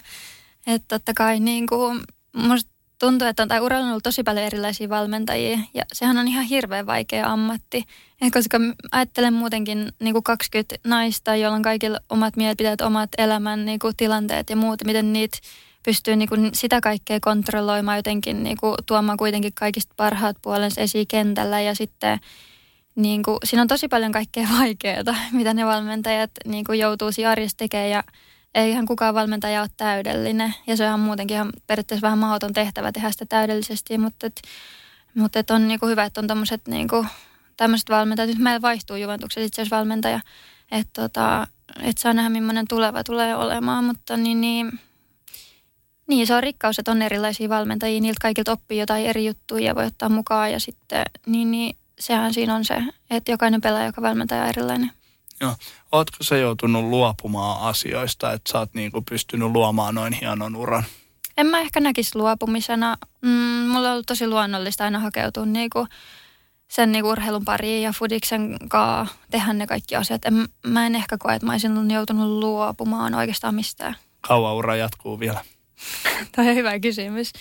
että 0.68 0.86
totta 0.88 1.14
kai 1.14 1.40
niin 1.40 1.68
kuin, 1.68 2.00
musta 2.36 2.72
tuntuu, 3.00 3.28
että 3.28 3.44
on, 3.44 3.50
tai 3.50 3.60
uralla 3.60 3.86
on 3.86 3.90
ollut 3.90 4.04
tosi 4.04 4.24
paljon 4.24 4.46
erilaisia 4.46 4.90
valmentajia 4.90 5.60
ja 5.74 5.84
sehän 5.94 6.18
on 6.18 6.28
ihan 6.28 6.44
hirveän 6.44 6.86
vaikea 6.86 7.32
ammatti. 7.32 7.84
Ja 8.22 8.32
koska 8.32 8.58
ajattelen 8.92 9.34
muutenkin 9.34 9.92
niin 10.00 10.14
kuin 10.14 10.24
20 10.24 10.76
naista, 10.84 11.36
joilla 11.36 11.56
on 11.56 11.62
kaikilla 11.62 12.00
omat 12.10 12.36
mielipiteet, 12.36 12.82
omat 12.82 13.10
elämän 13.18 13.66
niin 13.66 13.80
kuin 13.80 13.96
tilanteet 13.98 14.50
ja 14.50 14.56
muut, 14.56 14.84
miten 14.86 15.14
niitä 15.14 15.38
pystyy 15.86 16.16
niin 16.16 16.30
kuin 16.30 16.50
sitä 16.54 16.82
kaikkea 16.82 17.20
kontrolloimaan 17.20 17.98
jotenkin, 17.98 18.44
niin 18.44 18.58
kuin 18.58 18.76
tuomaan 18.86 19.18
kuitenkin 19.18 19.54
kaikista 19.54 19.94
parhaat 19.98 20.38
puolensa 20.42 20.82
esiin 20.82 21.08
kentällä 21.08 21.62
ja 21.62 21.76
sitten 21.76 22.20
niin 22.98 23.24
kuin, 23.24 23.38
siinä 23.43 23.62
on 23.62 23.68
tosi 23.68 23.88
paljon 23.88 24.12
kaikkea 24.12 24.48
vaikeaa, 24.60 25.16
mitä 25.32 25.54
ne 25.54 25.66
valmentajat 25.66 26.32
niin 26.45 26.64
kuin 26.64 26.80
joutuu 26.80 27.12
siinä 27.12 27.32
arjessa 27.32 27.58
tekemään 27.58 27.89
ja 27.89 28.04
eihän 28.56 28.86
kukaan 28.86 29.16
valmentaja 29.16 29.62
ole 29.62 29.70
täydellinen. 29.78 30.54
Ja 30.68 30.78
se 30.78 30.91
on 30.91 31.00
muutenkin 31.00 31.36
ihan 31.36 31.50
periaatteessa 31.68 32.06
vähän 32.06 32.20
mahdoton 32.20 32.54
tehtävä 32.54 32.91
tehdä 32.91 33.12
sitä 33.12 33.26
täydellisesti, 33.26 33.98
mutta, 33.98 34.28
et, 34.28 34.41
mutta 35.14 35.39
et 35.39 35.52
on 35.52 35.68
niin 35.68 35.80
kuin 35.80 35.89
hyvä, 35.89 36.04
että 36.04 36.22
on 36.22 36.28
tämmöiset 36.28 36.68
niin 36.68 36.88
kuin, 36.88 37.08
valmentajat. 37.89 38.30
Nyt 38.30 38.39
meillä 38.39 38.62
vaihtuu 38.62 38.95
Juventuksen 38.95 39.43
itse 39.43 39.62
asiassa 39.62 39.76
valmentaja, 39.76 40.20
että 40.72 41.02
tota, 41.02 41.48
et 41.82 41.98
saa 41.98 42.14
nähdä 42.14 42.30
millainen 42.30 42.68
tuleva 42.68 43.04
tulee 43.04 43.36
olemaan, 43.36 43.84
mutta 43.84 44.18
niin, 44.18 44.41
niin, 44.41 44.80
niin, 46.08 46.28
se 46.28 46.36
on 46.36 46.43
rikkaus, 46.43 46.80
että 46.80 46.91
on 46.91 47.02
erilaisia 47.02 47.50
valmentajia. 47.50 48.02
Niiltä 48.02 48.20
kaikilta 48.22 48.52
oppii 48.52 48.80
jotain 48.80 49.06
eri 49.06 49.26
juttuja 49.26 49.66
ja 49.66 49.76
voi 49.76 49.86
ottaa 49.86 50.10
mukaan 50.10 50.52
ja 50.52 50.60
sitten 50.60 51.06
niin, 51.26 51.52
niin 51.52 51.78
sehän 52.00 52.34
siinä 52.34 52.56
on 52.56 52.66
se, 52.66 52.84
että 53.10 53.32
jokainen 53.32 53.62
pelaaja, 53.62 53.86
joka 53.86 54.02
valmentaja 54.02 54.41
on 54.41 54.50
erilainen. 54.50 54.91
Joo. 55.41 55.56
Ootko 55.91 56.18
se 56.22 56.39
joutunut 56.39 56.84
luopumaan 56.84 57.62
asioista, 57.62 58.34
että 58.34 58.52
sä 58.52 58.60
oot 58.60 58.74
niinku 58.74 59.02
pystynyt 59.02 59.52
luomaan 59.52 59.95
noin 59.95 60.14
hienon 60.14 60.56
uran? 60.56 60.84
En 61.38 61.48
mä 61.48 61.60
ehkä 61.60 61.80
näkisi 61.80 62.16
luopumisena. 62.16 62.98
Mm, 63.22 63.30
mulla 63.68 63.88
on 63.88 63.93
ollut 63.93 64.06
tosi 64.06 64.28
luonnollista 64.28 64.84
aina 64.84 65.00
hakeutua 65.00 65.45
niinku 65.45 65.88
sen 66.68 66.91
niinku 66.91 67.10
urheilun 67.10 67.45
pariin 67.45 67.84
ja 67.84 67.93
Fudiksen 67.93 68.58
kanssa 68.68 69.16
tehdä 69.32 69.54
ne 69.54 69.68
kaikki 69.68 69.95
asiat. 69.95 70.26
En, 70.26 70.45
mä 70.68 70.86
en 70.86 70.95
ehkä 70.95 71.18
koe, 71.20 71.36
että 71.36 71.45
mä 71.45 71.52
olisin 71.52 71.91
joutunut 71.91 72.39
luopumaan 72.39 73.14
oikeastaan 73.16 73.56
mistään. 73.56 73.95
Kauan 74.22 74.56
ura 74.56 74.76
jatkuu 74.76 75.20
vielä? 75.20 75.43
Tämä 76.32 76.50
on 76.50 76.56
hyvä 76.56 76.80
kysymys. 76.80 77.32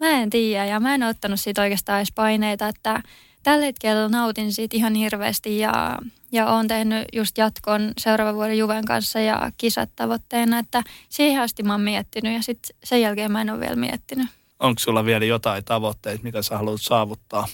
Mä 0.00 0.10
en 0.10 0.30
tiedä 0.30 0.66
ja 0.66 0.80
mä 0.80 0.94
en 0.94 1.02
ottanut 1.02 1.40
siitä 1.40 1.62
oikeastaan 1.62 1.98
edes 1.98 2.12
paineita, 2.14 2.68
että 2.68 3.02
tällä 3.44 3.64
hetkellä 3.64 4.08
nautin 4.08 4.52
siitä 4.52 4.76
ihan 4.76 4.94
hirveästi 4.94 5.58
ja, 5.58 5.98
ja 6.32 6.46
olen 6.46 6.68
tehnyt 6.68 7.04
just 7.12 7.38
jatkon 7.38 7.92
seuraavan 7.98 8.34
vuoden 8.34 8.58
Juven 8.58 8.84
kanssa 8.84 9.20
ja 9.20 9.52
kisat 9.56 9.90
tavoitteena, 9.96 10.58
että 10.58 10.82
siihen 11.08 11.42
asti 11.42 11.62
mä 11.62 11.72
oon 11.72 11.80
miettinyt 11.80 12.34
ja 12.34 12.42
sitten 12.42 12.76
sen 12.84 13.00
jälkeen 13.00 13.32
mä 13.32 13.40
en 13.40 13.50
ole 13.50 13.60
vielä 13.60 13.76
miettinyt. 13.76 14.26
Onko 14.60 14.78
sulla 14.78 15.04
vielä 15.04 15.24
jotain 15.24 15.64
tavoitteita, 15.64 16.24
mitä 16.24 16.42
sä 16.42 16.56
haluat 16.56 16.82
saavuttaa 16.82 17.48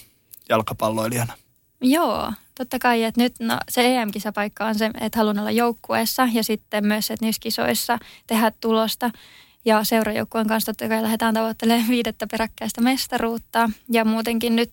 jalkapalloilijana? 0.49 1.33
Joo, 1.81 2.33
totta 2.55 2.79
kai, 2.79 3.03
että 3.03 3.21
nyt 3.21 3.33
no, 3.39 3.57
se 3.69 3.95
EM-kisapaikka 3.95 4.65
on 4.65 4.75
se, 4.75 4.91
että 5.01 5.19
haluan 5.19 5.39
olla 5.39 5.51
joukkueessa 5.51 6.29
ja 6.33 6.43
sitten 6.43 6.87
myös, 6.87 7.11
että 7.11 7.25
niissä 7.25 7.39
kisoissa 7.39 7.97
tehdä 8.27 8.51
tulosta. 8.61 9.11
Ja 9.65 9.83
seurajoukkueen 9.83 10.47
kanssa 10.47 10.73
totta 10.73 10.89
kai 10.89 11.01
lähdetään 11.01 11.33
tavoittelemaan 11.33 11.89
viidettä 11.89 12.27
peräkkäistä 12.31 12.81
mestaruutta. 12.81 13.69
Ja 13.89 14.05
muutenkin 14.05 14.55
nyt 14.55 14.71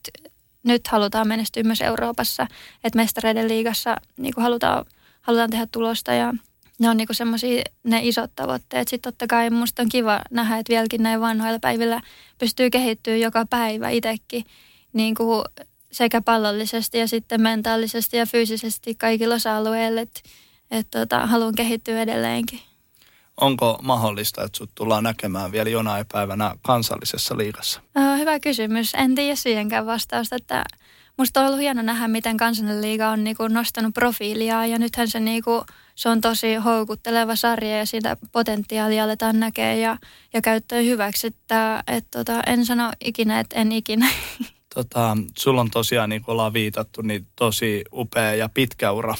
nyt 0.68 0.88
halutaan 0.88 1.28
menestyä 1.28 1.62
myös 1.62 1.80
Euroopassa, 1.80 2.46
että 2.84 2.96
mestareiden 2.96 3.48
liigassa 3.48 3.96
niin 4.16 4.34
kuin 4.34 4.42
halutaan, 4.42 4.84
halutaan 5.20 5.50
tehdä 5.50 5.66
tulosta 5.72 6.12
ja, 6.12 6.34
ne 6.78 6.88
on 6.88 6.96
niinku 6.96 7.14
semmoisia 7.14 7.62
ne 7.84 8.00
isot 8.02 8.30
tavoitteet. 8.36 8.88
Sitten 8.88 9.12
totta 9.12 9.26
kai 9.26 9.50
musta 9.50 9.82
on 9.82 9.88
kiva 9.88 10.22
nähdä, 10.30 10.58
että 10.58 10.70
vieläkin 10.70 11.02
näin 11.02 11.20
vanhoilla 11.20 11.58
päivillä 11.58 12.00
pystyy 12.38 12.70
kehittyä 12.70 13.16
joka 13.16 13.46
päivä 13.50 13.90
itsekin 13.90 14.44
niinku 14.92 15.44
sekä 15.92 16.20
pallollisesti 16.20 16.98
ja 16.98 17.08
sitten 17.08 17.42
mentaalisesti 17.42 18.16
ja 18.16 18.26
fyysisesti 18.26 18.94
kaikilla 18.94 19.34
osa-alueilla. 19.34 20.00
Että 20.00 20.20
et 20.70 20.86
tota, 20.90 21.26
haluan 21.26 21.54
kehittyä 21.54 22.02
edelleenkin. 22.02 22.60
Onko 23.40 23.78
mahdollista, 23.82 24.44
että 24.44 24.58
sut 24.58 24.70
tullaan 24.74 25.04
näkemään 25.04 25.52
vielä 25.52 25.70
jonain 25.70 26.06
päivänä 26.12 26.54
kansallisessa 26.62 27.36
liigassa? 27.36 27.80
Uh, 27.98 28.18
hyvä 28.18 28.40
kysymys. 28.40 28.94
En 28.94 29.14
tiedä 29.14 29.36
siihenkään 29.36 29.86
vastausta, 29.86 30.36
että 30.36 30.64
musta 31.18 31.40
on 31.40 31.46
ollut 31.46 31.60
hieno 31.60 31.82
nähdä, 31.82 32.08
miten 32.08 32.36
kansallinen 32.36 32.82
liiga 32.82 33.08
on 33.08 33.24
niinku 33.24 33.48
nostanut 33.48 33.94
profiilia 33.94 34.66
ja 34.66 34.78
nythän 34.78 35.08
se, 35.08 35.20
niinku, 35.20 35.64
se 35.94 36.08
on 36.08 36.20
tosi 36.20 36.54
houkutteleva 36.54 37.36
sarja 37.36 37.78
ja 37.78 37.86
sitä 37.86 38.16
potentiaalia 38.32 39.04
aletaan 39.04 39.40
näkeä 39.40 39.74
ja, 39.74 39.98
ja 40.32 40.40
käyttöön 40.40 40.84
hyväksi. 40.84 41.26
Että, 41.26 41.84
et 41.86 42.06
tota, 42.10 42.42
en 42.46 42.66
sano 42.66 42.92
ikinä, 43.04 43.40
että 43.40 43.56
en 43.56 43.72
ikinä. 43.72 44.08
Tota, 44.74 45.16
sulla 45.38 45.60
on 45.60 45.70
tosiaan, 45.70 46.10
niin 46.10 46.22
kuin 46.22 46.32
ollaan 46.32 46.52
viitattu, 46.52 47.02
niin 47.02 47.26
tosi 47.36 47.84
upea 47.92 48.34
ja 48.34 48.48
pitkä 48.48 48.92
ura. 48.92 49.14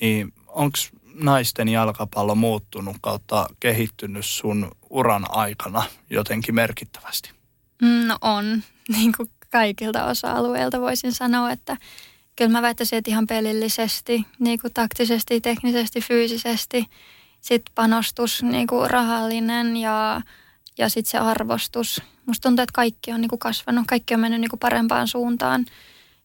Niin 0.00 0.32
onko 0.46 0.78
naisten 1.20 1.68
jalkapallo 1.68 2.34
muuttunut 2.34 2.96
kautta 3.00 3.46
kehittynyt 3.60 4.26
sun 4.26 4.70
uran 4.90 5.26
aikana 5.28 5.82
jotenkin 6.10 6.54
merkittävästi? 6.54 7.30
No 8.06 8.16
on, 8.20 8.62
niin 8.96 9.12
kuin 9.16 9.30
kaikilta 9.50 10.04
osa-alueilta 10.04 10.80
voisin 10.80 11.12
sanoa, 11.12 11.50
että 11.50 11.76
kyllä 12.36 12.50
mä 12.50 12.62
väittäisin, 12.62 12.98
että 12.98 13.10
ihan 13.10 13.26
pelillisesti, 13.26 14.26
niin 14.38 14.58
kuin 14.60 14.74
taktisesti, 14.74 15.40
teknisesti, 15.40 16.00
fyysisesti, 16.00 16.86
sitten 17.40 17.72
panostus, 17.74 18.42
niin 18.42 18.66
kuin 18.66 18.90
rahallinen 18.90 19.76
ja, 19.76 20.20
ja 20.78 20.88
sitten 20.88 21.10
se 21.10 21.18
arvostus. 21.18 22.02
Musta 22.26 22.48
tuntuu, 22.48 22.62
että 22.62 22.72
kaikki 22.72 23.12
on 23.12 23.20
niin 23.20 23.28
kuin 23.28 23.38
kasvanut, 23.38 23.86
kaikki 23.86 24.14
on 24.14 24.20
mennyt 24.20 24.40
niin 24.40 24.50
kuin 24.50 24.60
parempaan 24.60 25.08
suuntaan. 25.08 25.66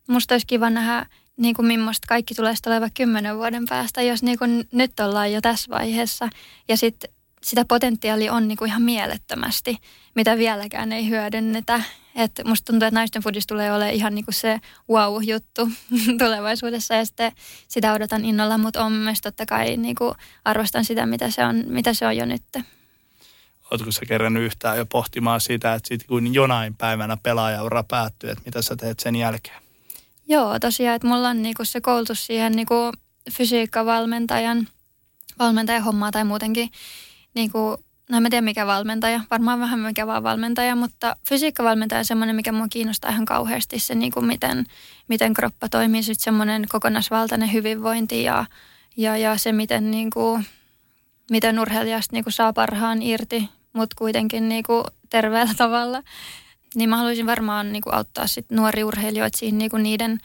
Musta 0.08 0.34
olisi 0.34 0.48
kiva 0.48 0.70
nähdä 0.70 1.06
niin 1.38 1.56
kuin 1.56 1.66
millaista 1.66 2.08
kaikki 2.08 2.36
tulee 2.36 2.54
olevan 2.66 2.92
kymmenen 2.94 3.38
vuoden 3.38 3.66
päästä, 3.70 4.02
jos 4.02 4.24
niin 4.24 4.40
kuin 4.40 4.68
nyt 4.72 5.00
ollaan 5.00 5.34
jo 5.34 5.42
tässä 5.42 5.72
vaiheessa. 5.72 6.30
Ja 6.68 6.78
sitten 6.78 7.10
sitä 7.44 7.66
potentiaalia 7.68 8.34
on 8.34 8.48
niin 8.48 8.58
kuin 8.58 8.70
ihan 8.70 8.82
mielettömästi, 8.82 9.78
mitä 10.16 10.38
vieläkään 10.38 10.92
ei 10.92 11.10
hyödynnetä. 11.10 11.82
Et 12.16 12.32
musta 12.46 12.72
tuntuu, 12.72 12.88
että 12.88 13.00
naisten 13.00 13.22
foodis 13.22 13.48
tulee 13.48 13.74
olemaan 13.74 13.96
ihan 13.96 14.16
niin 14.16 14.26
kuin 14.26 14.36
se 14.36 14.60
wow-juttu 14.90 15.70
tulevaisuudessa 16.20 16.94
ja 16.94 17.06
sitten 17.06 17.32
sitä 17.68 17.94
odotan 17.94 18.26
innolla, 18.26 18.58
mutta 18.58 18.84
on 18.84 18.92
myös 18.92 19.22
totta 19.22 19.46
kai 19.46 19.78
niin 19.78 19.96
kuin 19.96 20.16
arvostan 20.46 20.86
sitä, 20.86 21.06
mitä 21.06 21.30
se 21.30 21.46
on, 21.46 21.64
mitä 21.68 21.94
se 21.94 22.08
on 22.08 22.18
jo 22.18 22.26
nyt. 22.26 22.44
Oletko 23.72 23.92
sä 23.92 24.02
kerännyt 24.08 24.44
yhtään 24.44 24.78
jo 24.78 24.86
pohtimaan 24.86 25.42
sitä, 25.42 25.74
että 25.74 25.88
sitten 25.88 26.08
kun 26.08 26.34
jonain 26.34 26.76
päivänä 26.76 27.18
pelaajaura 27.24 27.84
päättyy, 27.84 28.30
että 28.30 28.44
mitä 28.46 28.62
sä 28.62 28.76
teet 28.76 29.00
sen 29.00 29.16
jälkeen? 29.16 29.63
Joo, 30.28 30.60
tosiaan, 30.60 30.96
että 30.96 31.08
mulla 31.08 31.30
on 31.30 31.42
niinku 31.42 31.66
se 31.66 31.82
koulutus 31.82 32.26
siihen 32.26 32.52
niinku 32.52 32.92
fysiikkavalmentajan 33.32 34.68
valmentajan 35.40 35.84
hommaa 35.84 36.12
tai 36.12 36.24
muutenkin, 36.24 36.70
niinku, 37.34 37.78
no 38.10 38.18
en 38.18 38.24
tiedä 38.24 38.42
mikä 38.42 38.68
valmentaja, 38.68 39.22
varmaan 39.32 39.60
vähän 39.60 39.80
mikä 39.80 40.08
vaan 40.08 40.24
valmentaja, 40.24 40.76
mutta 40.76 41.16
fysiikkavalmentaja 41.30 42.00
on 42.00 42.06
semmoinen, 42.06 42.36
mikä 42.36 42.52
mua 42.52 42.68
kiinnostaa 42.70 43.12
ihan 43.12 43.26
kauheasti, 43.26 43.80
se 43.80 43.96
niinku 43.96 44.22
miten, 44.22 44.66
miten 45.08 45.34
kroppa 45.34 45.70
toimii, 45.70 46.04
sitten 46.04 46.24
semmoinen 46.24 46.66
kokonaisvaltainen 46.70 47.54
hyvinvointi 47.54 48.24
ja, 48.24 48.46
ja, 48.98 49.18
ja 49.18 49.38
se, 49.38 49.52
miten, 49.52 49.92
niinku, 49.92 50.40
miten 51.32 51.60
urheilijasta 51.60 52.16
niinku 52.16 52.32
saa 52.32 52.54
parhaan 52.54 53.02
irti, 53.02 53.50
mutta 53.74 53.96
kuitenkin 53.98 54.50
niinku 54.50 54.84
terveellä 55.10 55.54
tavalla 55.58 56.04
niin 56.76 56.90
mä 56.90 56.98
haluaisin 56.98 57.26
varmaan 57.26 57.72
niin 57.74 57.84
kuin 57.84 57.94
auttaa 57.94 58.28
sit 58.28 58.46
nuori 58.52 58.84
urheilijoita 58.84 59.38
siinä 59.38 59.58
niin 59.58 59.72
kuin 59.72 59.84
niiden, 59.84 60.20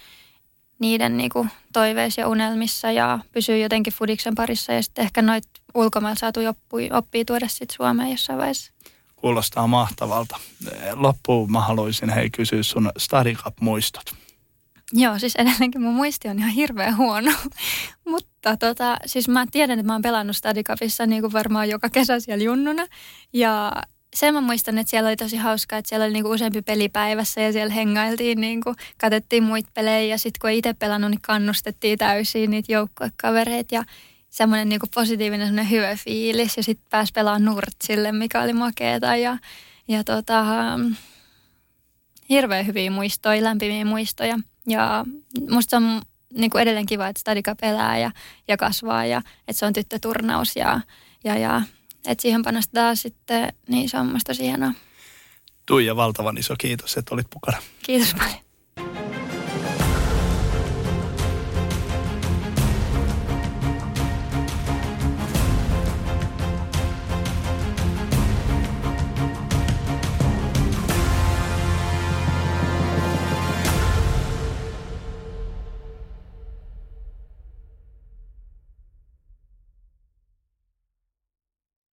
niiden 0.79 1.17
niin 1.17 1.31
kuin 1.31 1.51
toiveissa 1.73 2.21
ja 2.21 2.29
unelmissa 2.29 2.93
ja 2.93 3.19
pysyä 3.33 3.57
jotenkin 3.57 3.93
fudiksen 3.93 4.35
parissa 4.35 4.73
ja 4.73 4.83
sitten 4.83 5.05
ehkä 5.05 5.23
noit 5.23 5.45
ulkomailla 5.75 6.19
saatu 6.19 6.41
oppia, 6.47 6.97
oppia 6.97 7.25
tuoda 7.25 7.49
sitten 7.49 7.77
Suomeen 7.77 8.11
jossain 8.11 8.39
vaiheessa. 8.39 8.73
Kuulostaa 9.17 9.67
mahtavalta. 9.67 10.37
Loppuun 10.93 11.53
mä 11.53 11.61
haluaisin 11.61 12.11
hei 12.11 12.31
kysyä 12.31 12.63
sun 12.63 12.93
Study 12.99 13.35
muistot 13.61 14.15
Joo, 14.93 15.19
siis 15.19 15.37
edelleenkin 15.37 15.83
mun 15.83 15.95
muisti 15.95 16.29
on 16.29 16.39
ihan 16.39 16.51
hirveän 16.51 16.97
huono. 16.97 17.31
Mutta 18.11 18.57
tota, 18.57 18.97
siis 19.07 19.29
mä 19.29 19.47
tiedän, 19.51 19.79
että 19.79 19.87
mä 19.87 19.93
oon 19.93 20.03
pelannut 20.03 20.37
Stadicapissa 20.37 21.07
niin 21.07 21.23
kuin 21.23 21.33
varmaan 21.33 21.69
joka 21.69 21.91
kesä 21.91 22.21
siellä 22.21 22.45
junnuna. 22.45 22.87
Ja 23.33 23.73
sen 24.19 24.35
mä 24.35 24.41
muistan, 24.41 24.79
että 24.79 24.91
siellä 24.91 25.09
oli 25.09 25.17
tosi 25.17 25.37
hauskaa, 25.37 25.79
että 25.79 25.89
siellä 25.89 26.05
oli 26.05 26.13
niinku 26.13 26.31
useampi 26.31 26.63
peli 26.63 26.89
päivässä 26.89 27.41
ja 27.41 27.53
siellä 27.53 27.75
hengailtiin, 27.75 28.41
niinku, 28.41 28.75
katettiin 29.01 29.43
muita 29.43 29.71
pelejä 29.75 30.15
ja 30.15 30.19
sitten 30.19 30.41
kun 30.41 30.51
itse 30.51 30.75
pelannut, 30.75 31.11
niin 31.11 31.21
kannustettiin 31.21 31.99
täysin 31.99 32.51
niitä 32.51 32.73
joukkuekavereita 32.73 33.75
ja 33.75 33.85
semmoinen 34.31 34.69
niinku 34.69 34.87
positiivinen 34.95 35.47
semmoinen 35.47 35.71
hyvä 35.71 35.97
fiilis 35.97 36.57
ja 36.57 36.63
sitten 36.63 36.87
pääsi 36.91 37.13
pelaamaan 37.13 37.45
nurtsille, 37.45 38.13
mikä 38.13 38.43
oli 38.43 38.53
makeeta 38.53 39.17
ja, 39.17 39.39
ja 39.89 40.05
tota, 40.05 40.45
hirveän 42.29 42.67
hyviä 42.67 42.91
muistoja, 42.91 43.45
lämpimiä 43.45 43.85
muistoja 43.85 44.39
ja 44.67 45.05
musta 45.51 45.77
on 45.77 46.03
niin 46.35 46.51
kuin 46.51 46.63
edelleen 46.63 46.87
kiva, 46.87 47.09
että 47.09 47.21
Stadika 47.21 47.55
pelää 47.55 47.99
ja, 47.99 48.11
ja 48.49 48.57
kasvaa 48.57 49.05
ja 49.05 49.23
että 49.49 49.59
se 49.59 49.67
on 49.67 49.73
tyttöturnaus 49.73 50.57
ja, 50.57 50.81
ja, 51.25 51.39
ja 51.39 51.63
että 52.09 52.23
siihen 52.23 52.43
panostetaan 52.43 52.97
sitten, 52.97 53.53
niin 53.69 53.89
se 53.89 53.99
on 53.99 54.19
tosi 54.27 54.43
hienoa. 54.43 54.73
Tuija, 55.67 55.97
valtavan 55.97 56.39
iso 56.39 56.55
kiitos, 56.59 56.97
että 56.97 57.15
olit 57.15 57.27
mukana. 57.35 57.59
Kiitos 57.83 58.15
paljon. 58.15 58.48